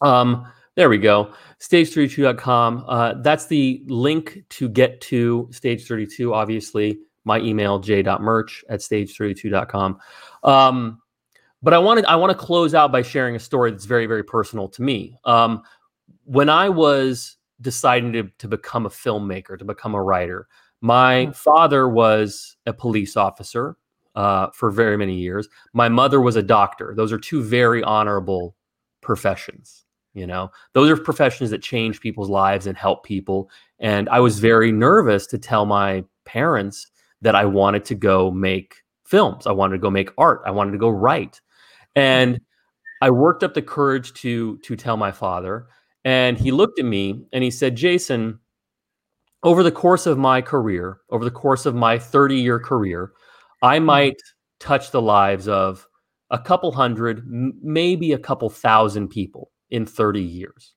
Um, 0.00 0.50
there 0.76 0.88
we 0.88 0.98
go. 0.98 1.32
Stage32.com. 1.60 2.84
Uh, 2.88 3.14
that's 3.22 3.46
the 3.46 3.82
link 3.86 4.42
to 4.50 4.68
get 4.68 5.00
to 5.02 5.48
Stage 5.52 5.86
32, 5.86 6.34
obviously. 6.34 6.98
My 7.24 7.38
email, 7.40 7.78
j.mirch 7.78 8.64
at 8.68 8.80
stage32.com. 8.80 9.98
Um, 10.42 11.00
but 11.62 11.72
I 11.72 11.78
wanted 11.78 12.04
I 12.04 12.16
want 12.16 12.30
to 12.30 12.36
close 12.36 12.74
out 12.74 12.92
by 12.92 13.00
sharing 13.00 13.34
a 13.34 13.38
story 13.38 13.70
that's 13.70 13.86
very, 13.86 14.04
very 14.04 14.22
personal 14.22 14.68
to 14.68 14.82
me. 14.82 15.16
Um, 15.24 15.62
when 16.24 16.50
I 16.50 16.68
was 16.68 17.38
deciding 17.64 18.12
to, 18.12 18.24
to 18.38 18.46
become 18.46 18.86
a 18.86 18.90
filmmaker, 18.90 19.58
to 19.58 19.64
become 19.64 19.94
a 19.94 20.02
writer. 20.02 20.46
My 20.80 21.26
mm. 21.26 21.34
father 21.34 21.88
was 21.88 22.56
a 22.66 22.72
police 22.72 23.16
officer 23.16 23.76
uh, 24.14 24.48
for 24.52 24.70
very 24.70 24.96
many 24.96 25.16
years. 25.16 25.48
My 25.72 25.88
mother 25.88 26.20
was 26.20 26.36
a 26.36 26.42
doctor. 26.42 26.94
Those 26.96 27.12
are 27.12 27.18
two 27.18 27.42
very 27.42 27.82
honorable 27.82 28.54
professions. 29.00 29.84
You 30.12 30.28
know, 30.28 30.52
those 30.74 30.90
are 30.90 30.96
professions 30.96 31.50
that 31.50 31.62
change 31.62 32.00
people's 32.00 32.30
lives 32.30 32.68
and 32.68 32.76
help 32.76 33.02
people. 33.02 33.50
And 33.80 34.08
I 34.10 34.20
was 34.20 34.38
very 34.38 34.70
nervous 34.70 35.26
to 35.28 35.38
tell 35.38 35.66
my 35.66 36.04
parents 36.24 36.86
that 37.22 37.34
I 37.34 37.46
wanted 37.46 37.84
to 37.86 37.96
go 37.96 38.30
make 38.30 38.76
films. 39.04 39.46
I 39.46 39.52
wanted 39.52 39.74
to 39.74 39.80
go 39.80 39.90
make 39.90 40.10
art. 40.16 40.42
I 40.46 40.52
wanted 40.52 40.70
to 40.72 40.78
go 40.78 40.90
write. 40.90 41.40
And 41.96 42.40
I 43.02 43.10
worked 43.10 43.42
up 43.42 43.54
the 43.54 43.62
courage 43.62 44.12
to 44.14 44.58
to 44.58 44.76
tell 44.76 44.96
my 44.96 45.10
father. 45.10 45.66
And 46.04 46.38
he 46.38 46.50
looked 46.50 46.78
at 46.78 46.84
me 46.84 47.24
and 47.32 47.42
he 47.42 47.50
said, 47.50 47.76
Jason, 47.76 48.38
over 49.42 49.62
the 49.62 49.72
course 49.72 50.06
of 50.06 50.18
my 50.18 50.40
career, 50.40 50.98
over 51.10 51.24
the 51.24 51.30
course 51.30 51.66
of 51.66 51.74
my 51.74 51.98
30 51.98 52.36
year 52.36 52.58
career, 52.58 53.12
I 53.62 53.78
hmm. 53.78 53.86
might 53.86 54.16
touch 54.60 54.90
the 54.90 55.02
lives 55.02 55.48
of 55.48 55.86
a 56.30 56.38
couple 56.38 56.72
hundred, 56.72 57.22
maybe 57.26 58.12
a 58.12 58.18
couple 58.18 58.50
thousand 58.50 59.08
people 59.08 59.50
in 59.70 59.86
30 59.86 60.22
years. 60.22 60.74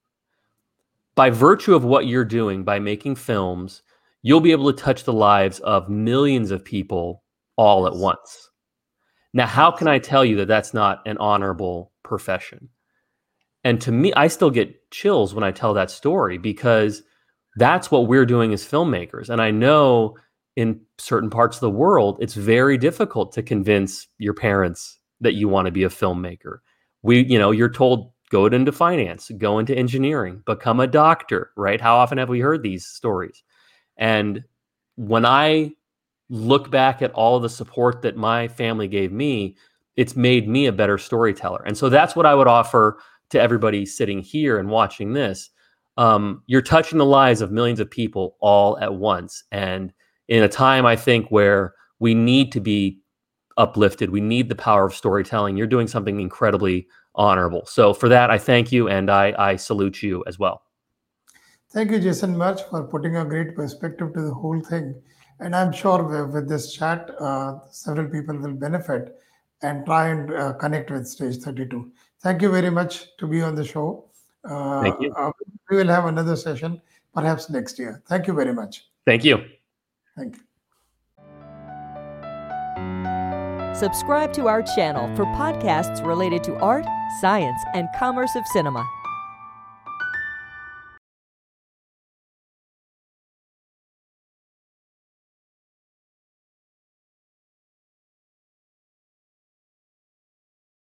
By 1.15 1.29
virtue 1.29 1.73
of 1.73 1.83
what 1.83 2.05
you're 2.05 2.25
doing, 2.25 2.63
by 2.63 2.79
making 2.79 3.15
films, 3.15 3.81
you'll 4.21 4.41
be 4.41 4.51
able 4.51 4.71
to 4.71 4.83
touch 4.83 5.03
the 5.03 5.13
lives 5.13 5.59
of 5.61 5.89
millions 5.89 6.51
of 6.51 6.63
people 6.63 7.23
all 7.55 7.87
at 7.87 7.95
once. 7.95 8.49
Now, 9.33 9.47
how 9.47 9.71
can 9.71 9.87
I 9.87 9.99
tell 9.99 10.23
you 10.23 10.35
that 10.37 10.47
that's 10.47 10.73
not 10.73 11.01
an 11.07 11.17
honorable 11.17 11.91
profession? 12.03 12.69
And 13.67 13.81
to 13.81 13.91
me, 13.91 14.13
I 14.13 14.29
still 14.29 14.49
get 14.49 14.91
chills 14.91 15.35
when 15.35 15.43
I 15.43 15.51
tell 15.51 15.73
that 15.73 15.91
story 15.91 16.37
because 16.37 17.03
that's 17.57 17.91
what 17.91 18.07
we're 18.07 18.25
doing 18.25 18.53
as 18.53 18.63
filmmakers. 18.63 19.27
And 19.27 19.41
I 19.41 19.51
know 19.51 20.15
in 20.55 20.79
certain 20.97 21.29
parts 21.29 21.57
of 21.57 21.61
the 21.61 21.69
world, 21.69 22.17
it's 22.21 22.33
very 22.33 22.77
difficult 22.77 23.33
to 23.33 23.43
convince 23.43 24.07
your 24.19 24.33
parents 24.33 24.97
that 25.19 25.33
you 25.33 25.49
want 25.49 25.65
to 25.65 25.73
be 25.73 25.83
a 25.83 25.89
filmmaker. 25.89 26.59
We, 27.03 27.25
you 27.25 27.37
know, 27.37 27.51
you're 27.51 27.67
told 27.67 28.13
go 28.29 28.45
into 28.45 28.71
finance, 28.71 29.29
go 29.37 29.59
into 29.59 29.77
engineering, 29.77 30.43
become 30.45 30.79
a 30.79 30.87
doctor, 30.87 31.51
right? 31.57 31.81
How 31.81 31.97
often 31.97 32.19
have 32.19 32.29
we 32.29 32.39
heard 32.39 32.63
these 32.63 32.85
stories? 32.85 33.43
And 33.97 34.45
when 34.95 35.25
I 35.25 35.73
look 36.29 36.71
back 36.71 37.01
at 37.01 37.11
all 37.11 37.41
the 37.41 37.49
support 37.49 38.01
that 38.03 38.15
my 38.15 38.47
family 38.47 38.87
gave 38.87 39.11
me, 39.11 39.57
it's 39.97 40.15
made 40.15 40.47
me 40.47 40.67
a 40.67 40.71
better 40.71 40.97
storyteller. 40.97 41.63
And 41.65 41.77
so 41.77 41.89
that's 41.89 42.15
what 42.15 42.25
I 42.25 42.33
would 42.33 42.47
offer 42.47 42.99
to 43.29 43.41
everybody 43.41 43.85
sitting 43.85 44.21
here 44.21 44.59
and 44.59 44.69
watching 44.69 45.13
this. 45.13 45.49
Um, 45.97 46.43
you're 46.45 46.61
touching 46.61 46.97
the 46.97 47.05
lives 47.05 47.41
of 47.41 47.51
millions 47.51 47.79
of 47.79 47.89
people 47.89 48.37
all 48.39 48.77
at 48.79 48.93
once. 48.93 49.43
And 49.51 49.91
in 50.27 50.43
a 50.43 50.49
time, 50.49 50.85
I 50.85 50.95
think, 50.95 51.29
where 51.29 51.73
we 51.99 52.13
need 52.13 52.51
to 52.51 52.59
be 52.59 53.01
uplifted, 53.57 54.11
we 54.11 54.21
need 54.21 54.49
the 54.49 54.55
power 54.55 54.85
of 54.85 54.93
storytelling. 54.93 55.57
You're 55.57 55.67
doing 55.67 55.87
something 55.87 56.19
incredibly 56.19 56.87
honorable. 57.15 57.65
So 57.65 57.93
for 57.93 58.07
that, 58.09 58.29
I 58.29 58.37
thank 58.37 58.71
you 58.71 58.87
and 58.87 59.09
I, 59.09 59.33
I 59.37 59.55
salute 59.55 60.03
you 60.03 60.23
as 60.27 60.37
well. 60.37 60.61
Thank 61.71 61.91
you, 61.91 61.99
Jason, 61.99 62.37
much 62.37 62.63
for 62.69 62.83
putting 62.83 63.17
a 63.17 63.25
great 63.25 63.55
perspective 63.55 64.13
to 64.13 64.21
the 64.21 64.33
whole 64.33 64.61
thing. 64.61 65.01
And 65.39 65.55
I'm 65.55 65.71
sure 65.71 66.27
with 66.27 66.47
this 66.47 66.73
chat, 66.73 67.09
uh, 67.19 67.59
several 67.71 68.07
people 68.09 68.37
will 68.37 68.53
benefit 68.53 69.15
and 69.61 69.85
try 69.85 70.09
and 70.09 70.33
uh, 70.33 70.53
connect 70.53 70.91
with 70.91 71.07
Stage 71.07 71.37
32. 71.37 71.91
Thank 72.27 72.41
you 72.41 72.51
very 72.51 72.69
much 72.69 73.15
to 73.19 73.25
be 73.25 73.41
on 73.41 73.55
the 73.55 73.63
show. 73.63 74.03
Uh, 74.43 74.81
Thank 74.81 74.99
you. 74.99 75.13
Uh, 75.13 75.31
we 75.69 75.77
will 75.77 75.87
have 75.87 76.07
another 76.07 76.35
session 76.35 76.81
perhaps 77.13 77.49
next 77.49 77.79
year. 77.79 78.03
Thank 78.05 78.27
you 78.27 78.33
very 78.33 78.53
much. 78.53 78.89
Thank 79.05 79.23
you. 79.23 79.45
Thank 80.17 80.35
you. 80.35 80.41
Subscribe 83.73 84.33
to 84.33 84.49
our 84.49 84.61
channel 84.61 85.07
for 85.15 85.23
podcasts 85.37 86.05
related 86.05 86.43
to 86.43 86.57
art, 86.57 86.85
science, 87.21 87.61
and 87.73 87.87
commerce 87.97 88.35
of 88.35 88.45
cinema. 88.47 88.85